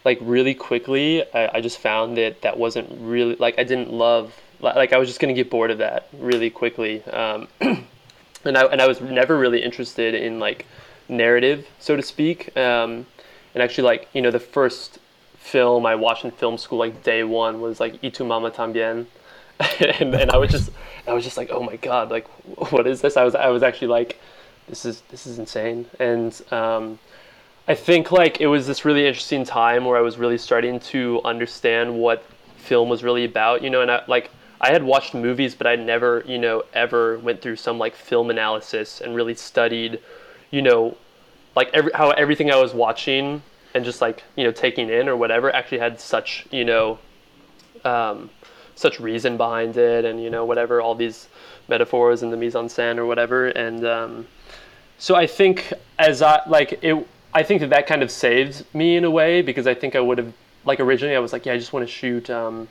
like 0.04 0.18
really 0.22 0.54
quickly, 0.54 1.24
I, 1.34 1.58
I 1.58 1.62
just 1.62 1.80
found 1.80 2.18
that 2.18 2.42
that 2.42 2.58
wasn't 2.58 2.90
really 3.00 3.36
like 3.36 3.58
I 3.58 3.64
didn't 3.64 3.92
love 3.92 4.34
like 4.60 4.94
I 4.94 4.98
was 4.98 5.08
just 5.08 5.20
gonna 5.20 5.34
get 5.34 5.50
bored 5.50 5.72
of 5.72 5.78
that 5.80 6.08
really 6.18 6.50
quickly. 6.50 7.04
Um, 7.06 7.48
and 7.62 8.58
I 8.58 8.66
and 8.66 8.82
I 8.82 8.88
was 8.88 9.02
never 9.02 9.38
really 9.38 9.62
interested 9.62 10.16
in 10.16 10.40
like 10.40 10.66
narrative, 11.08 11.68
so 11.80 11.96
to 11.96 12.02
speak. 12.02 12.56
Um, 12.58 13.06
and 13.56 13.64
actually, 13.64 13.86
like 13.86 14.10
you 14.14 14.22
know, 14.22 14.30
the 14.30 14.40
first 14.40 15.00
film 15.38 15.86
I 15.86 15.96
watched 15.96 16.26
in 16.26 16.32
film 16.32 16.58
school, 16.58 16.78
like 16.78 17.02
day 17.02 17.24
one, 17.24 17.62
was 17.62 17.80
like 17.80 18.04
"Y 18.04 18.10
tu 18.10 18.24
mama 18.24 18.52
tambien," 18.52 19.08
and 20.00 20.14
and 20.14 20.30
I 20.30 20.38
was 20.38 20.52
just 20.52 20.70
I 21.08 21.14
was 21.14 21.24
just 21.24 21.38
like, 21.38 21.50
oh 21.52 21.64
my 21.64 21.78
god, 21.78 22.12
like 22.12 22.28
what 22.72 22.86
is 22.86 23.02
this? 23.02 23.18
I 23.18 23.24
was 23.24 23.34
I 23.34 23.48
was 23.48 23.64
actually 23.64 23.88
like, 23.88 24.20
this 24.68 24.86
is 24.86 25.02
this 25.10 25.26
is 25.26 25.40
insane. 25.40 25.86
And 26.00 26.40
um, 26.52 27.00
I 27.68 27.76
think 27.76 28.12
like 28.12 28.42
it 28.42 28.48
was 28.48 28.68
this 28.68 28.86
really 28.86 29.08
interesting 29.08 29.46
time 29.46 29.86
where 29.86 29.98
I 29.98 30.02
was 30.02 30.18
really 30.18 30.38
starting 30.38 30.80
to 30.92 31.22
understand 31.24 31.98
what 31.98 32.24
film 32.58 32.90
was 32.90 33.04
really 33.04 33.26
about, 33.26 33.64
you 33.64 33.70
know, 33.70 33.82
and 33.82 33.90
I 33.90 34.04
like 34.08 34.32
I 34.60 34.72
had 34.72 34.84
watched 34.84 35.14
movies, 35.14 35.56
but 35.56 35.68
I 35.68 35.76
never, 35.78 36.24
you 36.28 36.38
know, 36.38 36.64
ever 36.74 37.20
went 37.20 37.42
through 37.42 37.56
some 37.56 37.78
like 37.78 37.96
film 37.96 38.30
analysis 38.30 39.00
and 39.00 39.16
really 39.16 39.36
studied, 39.36 40.00
you 40.52 40.62
know, 40.62 40.98
like 41.56 41.70
every 41.74 41.92
how 41.94 42.12
everything 42.12 42.52
I 42.52 42.58
was 42.58 42.74
watching 42.74 43.42
and 43.74 43.86
just 43.86 44.02
like 44.02 44.24
you 44.36 44.44
know 44.44 44.52
taking 44.52 44.90
in 44.90 45.08
or 45.08 45.16
whatever 45.16 45.54
actually 45.54 45.80
had 45.80 46.00
such 46.00 46.48
you 46.52 46.66
know 46.66 47.00
um, 47.84 48.30
such 48.76 49.00
reason 49.00 49.38
behind 49.38 49.78
it 49.78 50.06
and 50.06 50.22
you 50.22 50.30
know 50.30 50.46
whatever 50.46 50.82
all 50.82 50.96
these 50.96 51.28
metaphors 51.68 52.24
and 52.24 52.32
the 52.32 52.38
mise 52.38 52.56
en 52.56 52.68
scène 52.68 52.98
or 52.98 53.06
whatever. 53.06 53.48
And 53.48 53.86
um, 53.86 54.28
so 54.98 55.16
I 55.16 55.28
think 55.28 55.74
as 56.00 56.22
I 56.22 56.42
like 56.48 56.80
it 56.84 57.08
I 57.34 57.44
think 57.44 57.62
that 57.62 57.70
that 57.72 57.88
kind 57.88 58.02
of 58.02 58.12
saved 58.12 58.66
me 58.74 58.96
in 58.96 59.04
a 59.04 59.12
way 59.12 59.42
because 59.42 59.68
I 59.68 59.74
think 59.74 59.96
I 59.96 60.00
would 60.00 60.18
have 60.18 60.34
like 60.66 60.80
originally 60.80 61.16
I 61.16 61.20
was 61.20 61.34
like 61.34 61.46
yeah 61.46 61.54
I 61.54 61.58
just 61.58 61.74
want 61.74 61.86
to 61.86 61.92
shoot 61.92 62.30
um, 62.30 62.68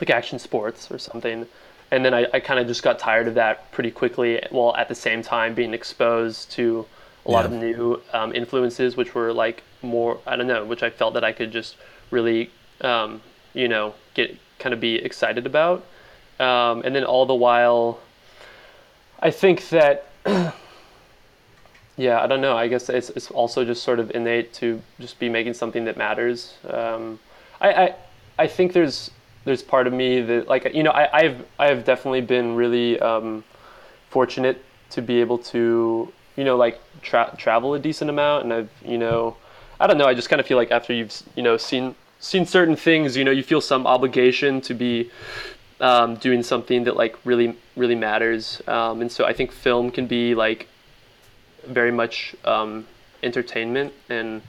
like 0.00 0.10
action 0.10 0.38
sports 0.38 0.90
or 0.90 0.98
something. 0.98 1.46
And 1.92 2.04
then 2.04 2.12
I, 2.12 2.26
I 2.34 2.40
kind 2.40 2.58
of 2.58 2.66
just 2.66 2.82
got 2.82 2.98
tired 2.98 3.28
of 3.28 3.34
that 3.34 3.70
pretty 3.70 3.92
quickly 3.92 4.42
while 4.50 4.74
at 4.76 4.88
the 4.88 4.94
same 4.94 5.22
time 5.22 5.54
being 5.54 5.72
exposed 5.72 6.50
to 6.52 6.84
a 7.26 7.30
lot 7.30 7.44
Yeah. 7.44 7.46
of 7.46 7.52
new 7.52 8.02
um, 8.12 8.34
influences, 8.34 8.96
which 8.96 9.14
were 9.14 9.32
like 9.32 9.62
more 9.82 10.20
I 10.26 10.36
don't 10.36 10.46
know, 10.46 10.64
which 10.64 10.82
I 10.82 10.90
felt 10.90 11.14
that 11.14 11.24
I 11.24 11.32
could 11.32 11.52
just 11.52 11.76
really 12.10 12.50
um, 12.80 13.20
you 13.54 13.68
know 13.68 13.94
get 14.14 14.36
kind 14.58 14.72
of 14.72 14.80
be 14.80 14.94
excited 14.96 15.44
about, 15.46 15.84
um, 16.40 16.82
and 16.84 16.94
then 16.94 17.04
all 17.04 17.26
the 17.26 17.34
while, 17.34 18.00
I 19.20 19.30
think 19.30 19.68
that. 19.70 20.06
Yeah, 21.96 22.22
I 22.22 22.26
don't 22.26 22.42
know. 22.42 22.56
I 22.56 22.68
guess 22.68 22.88
it's, 22.90 23.08
it's 23.10 23.30
also 23.30 23.64
just 23.64 23.82
sort 23.82 24.00
of 24.00 24.10
innate 24.14 24.52
to 24.54 24.82
just 25.00 25.18
be 25.18 25.28
making 25.28 25.54
something 25.54 25.86
that 25.86 25.96
matters. 25.96 26.54
Um, 26.68 27.18
I, 27.60 27.72
I 27.72 27.94
I 28.38 28.46
think 28.48 28.72
there's 28.74 29.10
there's 29.44 29.62
part 29.62 29.86
of 29.86 29.92
me 29.94 30.20
that 30.20 30.46
like 30.46 30.74
you 30.74 30.82
know 30.82 30.90
I 30.90 31.08
I've 31.20 31.46
I've 31.58 31.84
definitely 31.84 32.20
been 32.20 32.54
really 32.54 33.00
um, 33.00 33.44
fortunate 34.10 34.62
to 34.90 35.00
be 35.02 35.20
able 35.20 35.38
to 35.38 36.12
you 36.36 36.44
know 36.44 36.56
like 36.56 36.80
tra- 37.02 37.34
travel 37.36 37.74
a 37.74 37.78
decent 37.78 38.10
amount 38.10 38.44
and 38.44 38.52
I've 38.52 38.70
you 38.84 38.98
know 38.98 39.36
I 39.80 39.86
don't 39.86 39.98
know 39.98 40.06
I 40.06 40.14
just 40.14 40.28
kind 40.28 40.40
of 40.40 40.46
feel 40.46 40.56
like 40.56 40.70
after 40.70 40.92
you've 40.92 41.22
you 41.34 41.42
know 41.42 41.56
seen 41.56 41.94
seen 42.20 42.46
certain 42.46 42.76
things 42.76 43.16
you 43.16 43.24
know 43.24 43.30
you 43.30 43.42
feel 43.42 43.60
some 43.60 43.86
obligation 43.86 44.60
to 44.62 44.74
be 44.74 45.10
um, 45.80 46.16
doing 46.16 46.42
something 46.42 46.84
that 46.84 46.96
like 46.96 47.16
really 47.24 47.56
really 47.76 47.94
matters 47.94 48.62
um, 48.66 49.00
and 49.02 49.10
so 49.12 49.24
I 49.24 49.32
think 49.32 49.52
film 49.52 49.90
can 49.90 50.06
be 50.06 50.34
like 50.34 50.68
very 51.66 51.92
much 51.92 52.34
um, 52.44 52.86
entertainment 53.22 53.92
and 54.08 54.42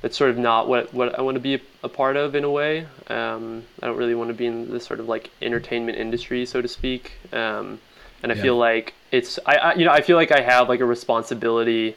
that's 0.00 0.16
sort 0.16 0.30
of 0.30 0.38
not 0.38 0.66
what, 0.68 0.92
what 0.92 1.16
I 1.16 1.22
want 1.22 1.36
to 1.36 1.40
be 1.40 1.60
a, 1.84 1.88
part 1.88 2.16
of 2.16 2.34
in 2.34 2.42
a 2.42 2.50
way. 2.50 2.86
Um, 3.06 3.62
I 3.80 3.86
don't 3.86 3.96
really 3.96 4.16
want 4.16 4.28
to 4.28 4.34
be 4.34 4.46
in 4.46 4.68
this 4.68 4.84
sort 4.84 4.98
of 4.98 5.06
like 5.08 5.30
entertainment 5.40 5.96
industry, 5.96 6.44
so 6.44 6.60
to 6.60 6.66
speak. 6.66 7.12
Um, 7.32 7.78
and 8.20 8.32
I 8.32 8.34
Yeah. 8.34 8.42
feel 8.42 8.56
like 8.56 8.94
it's 9.12 9.38
I, 9.46 9.56
I 9.56 9.74
you 9.74 9.84
know 9.84 9.92
I 9.92 10.00
feel 10.00 10.16
like 10.16 10.32
I 10.32 10.40
have 10.40 10.68
like 10.68 10.80
a 10.80 10.84
responsibility 10.84 11.94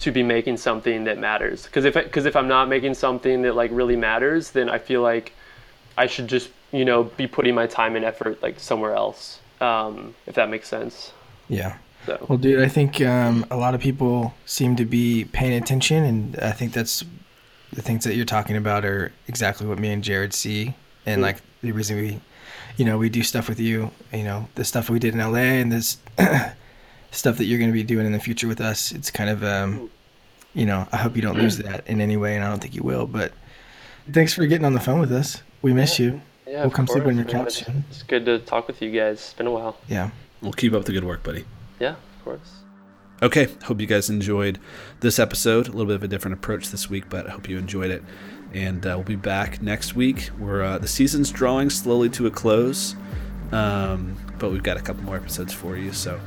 to 0.00 0.10
be 0.10 0.22
making 0.22 0.56
something 0.56 1.04
that 1.04 1.18
matters 1.18 1.64
because 1.64 1.84
if 1.84 1.94
because 1.94 2.26
if 2.26 2.34
I'm 2.34 2.48
not 2.48 2.68
making 2.68 2.94
something 2.94 3.42
that 3.42 3.54
like 3.54 3.70
really 3.72 3.96
matters, 3.96 4.50
then 4.50 4.68
I 4.68 4.78
feel 4.78 5.02
like 5.02 5.32
I 5.96 6.06
should 6.06 6.26
just 6.26 6.50
you 6.72 6.84
know 6.84 7.04
be 7.04 7.26
putting 7.26 7.54
my 7.54 7.66
time 7.66 7.94
and 7.94 8.04
effort 8.04 8.42
like 8.42 8.58
somewhere 8.58 8.94
else. 8.94 9.40
Um, 9.60 10.14
if 10.26 10.34
that 10.34 10.50
makes 10.50 10.68
sense. 10.68 11.12
Yeah. 11.48 11.76
So 12.04 12.24
Well, 12.28 12.38
dude, 12.38 12.60
I 12.60 12.68
think 12.68 13.00
um, 13.00 13.46
a 13.50 13.56
lot 13.56 13.74
of 13.74 13.80
people 13.80 14.34
seem 14.44 14.76
to 14.76 14.84
be 14.84 15.24
paying 15.24 15.54
attention, 15.54 16.04
and 16.04 16.38
I 16.38 16.52
think 16.52 16.72
that's 16.72 17.04
the 17.72 17.82
things 17.82 18.04
that 18.04 18.14
you're 18.14 18.24
talking 18.26 18.56
about 18.56 18.84
are 18.84 19.12
exactly 19.28 19.66
what 19.66 19.78
me 19.78 19.92
and 19.92 20.04
Jared 20.04 20.34
see, 20.34 20.74
and 21.04 21.22
like 21.22 21.38
the 21.62 21.72
reason 21.72 21.96
we, 21.96 22.20
you 22.76 22.84
know, 22.84 22.98
we 22.98 23.08
do 23.08 23.22
stuff 23.22 23.48
with 23.48 23.58
you, 23.60 23.90
you 24.12 24.22
know, 24.24 24.48
the 24.54 24.64
stuff 24.64 24.90
we 24.90 24.98
did 24.98 25.14
in 25.14 25.20
LA, 25.20 25.38
and 25.60 25.72
this 25.72 25.98
stuff 27.10 27.38
that 27.38 27.44
you're 27.44 27.58
going 27.58 27.70
to 27.70 27.74
be 27.74 27.82
doing 27.82 28.06
in 28.06 28.12
the 28.12 28.18
future 28.20 28.48
with 28.48 28.60
us. 28.60 28.92
It's 28.92 29.10
kind 29.10 29.30
of, 29.30 29.42
um, 29.44 29.90
you 30.54 30.66
know, 30.66 30.86
I 30.92 30.96
hope 30.98 31.16
you 31.16 31.22
don't 31.22 31.36
lose 31.38 31.58
that 31.58 31.86
in 31.88 32.00
any 32.00 32.16
way, 32.16 32.36
and 32.36 32.44
I 32.44 32.48
don't 32.50 32.60
think 32.60 32.74
you 32.74 32.82
will. 32.82 33.06
But 33.06 33.32
thanks 34.12 34.34
for 34.34 34.46
getting 34.46 34.64
on 34.66 34.74
the 34.74 34.80
phone 34.80 35.00
with 35.00 35.12
us. 35.12 35.42
We 35.62 35.72
miss 35.72 35.98
you. 35.98 36.20
yeah, 36.46 36.58
We'll 36.58 36.66
of 36.66 36.72
come 36.74 36.86
sleep 36.86 37.04
on 37.06 37.14
course, 37.14 37.16
your 37.16 37.24
couch 37.24 37.62
It's- 37.62 37.76
It's 37.90 38.02
good 38.02 38.24
to 38.26 38.38
talk 38.40 38.66
with 38.68 38.80
you 38.82 38.90
guys. 38.90 39.14
It's 39.18 39.32
been 39.34 39.46
a 39.46 39.50
while. 39.50 39.76
Yeah. 39.88 40.10
We'll 40.42 40.52
keep 40.52 40.74
up 40.74 40.84
the 40.84 40.92
good 40.92 41.04
work, 41.04 41.22
buddy. 41.22 41.44
Yeah, 41.80 41.92
of 42.18 42.24
course. 42.24 42.50
Okay, 43.22 43.48
hope 43.64 43.80
you 43.80 43.86
guys 43.86 44.10
enjoyed 44.10 44.58
this 45.00 45.18
episode. 45.18 45.66
A 45.68 45.70
little 45.70 45.86
bit 45.86 45.96
of 45.96 46.02
a 46.02 46.08
different 46.08 46.34
approach 46.36 46.68
this 46.68 46.90
week, 46.90 47.08
but 47.08 47.26
I 47.26 47.30
hope 47.30 47.48
you 47.48 47.56
enjoyed 47.56 47.90
it. 47.90 48.04
And 48.56 48.86
uh, 48.86 48.94
we'll 48.96 49.04
be 49.04 49.16
back 49.16 49.60
next 49.60 49.94
week. 49.94 50.30
We're 50.38 50.62
uh, 50.62 50.78
the 50.78 50.88
season's 50.88 51.30
drawing 51.30 51.68
slowly 51.68 52.08
to 52.10 52.26
a 52.26 52.30
close, 52.30 52.96
um, 53.52 54.16
but 54.38 54.50
we've 54.50 54.62
got 54.62 54.78
a 54.78 54.80
couple 54.80 55.04
more 55.04 55.16
episodes 55.16 55.52
for 55.52 55.76
you. 55.76 55.92
So 55.92 56.18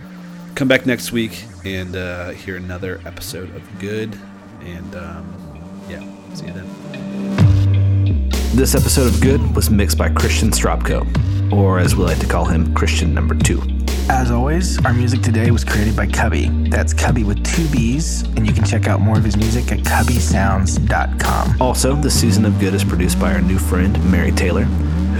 come 0.54 0.68
back 0.68 0.86
next 0.86 1.12
week 1.12 1.44
and 1.66 1.96
uh, 1.96 2.30
hear 2.30 2.56
another 2.56 3.02
episode 3.04 3.50
of 3.56 3.64
Good. 3.80 4.16
And 4.62 4.96
um, 4.96 5.88
yeah, 5.90 6.02
see 6.36 6.46
you 6.46 6.54
then. 6.54 8.30
This 8.54 8.76
episode 8.76 9.12
of 9.12 9.20
Good 9.22 9.56
was 9.56 9.72
mixed 9.72 9.98
by 9.98 10.10
Christian 10.10 10.52
Stropko, 10.52 11.52
or 11.52 11.80
as 11.80 11.96
we 11.96 12.04
like 12.04 12.20
to 12.20 12.28
call 12.28 12.46
him, 12.46 12.76
Christian 12.76 13.12
number 13.12 13.34
two. 13.34 13.79
As 14.10 14.32
always, 14.32 14.84
our 14.86 14.93
music 14.93 15.22
today 15.22 15.51
was 15.51 15.64
created 15.64 15.95
by 15.95 16.07
Cubby. 16.07 16.49
That's 16.70 16.93
Cubby 16.93 17.24
with 17.24 17.43
two 17.45 17.68
B's, 17.70 18.24
and 18.36 18.45
you 18.47 18.53
can 18.53 18.66
check 18.66 18.88
out 18.88 18.99
more 18.99 19.18
of 19.18 19.24
his 19.24 19.38
music 19.38 19.72
at 19.72 19.80
cubbysounds.com. 19.80 21.62
Also, 21.62 21.95
the 21.95 22.10
season 22.10 22.45
of 22.45 22.60
Good 22.60 22.74
is 22.74 22.84
produced 22.84 23.20
by 23.20 23.34
our 23.34 23.41
new 23.41 23.60
friend, 23.60 23.97
Mary 24.12 24.32
Taylor, 24.32 24.64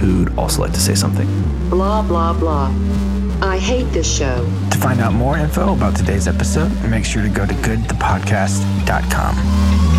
who'd 0.00 0.36
also 0.36 0.62
like 0.62 0.72
to 0.72 0.80
say 0.80 0.94
something. 0.94 1.28
Blah, 1.70 2.02
blah, 2.02 2.32
blah. 2.32 2.72
I 3.42 3.58
hate 3.58 3.84
this 3.92 4.12
show. 4.12 4.44
To 4.70 4.78
find 4.78 5.00
out 5.00 5.12
more 5.14 5.38
info 5.38 5.72
about 5.74 5.96
today's 5.96 6.26
episode, 6.28 6.70
make 6.84 7.04
sure 7.04 7.22
to 7.22 7.28
go 7.28 7.46
to 7.46 7.54
goodthepodcast.com. 7.54 9.89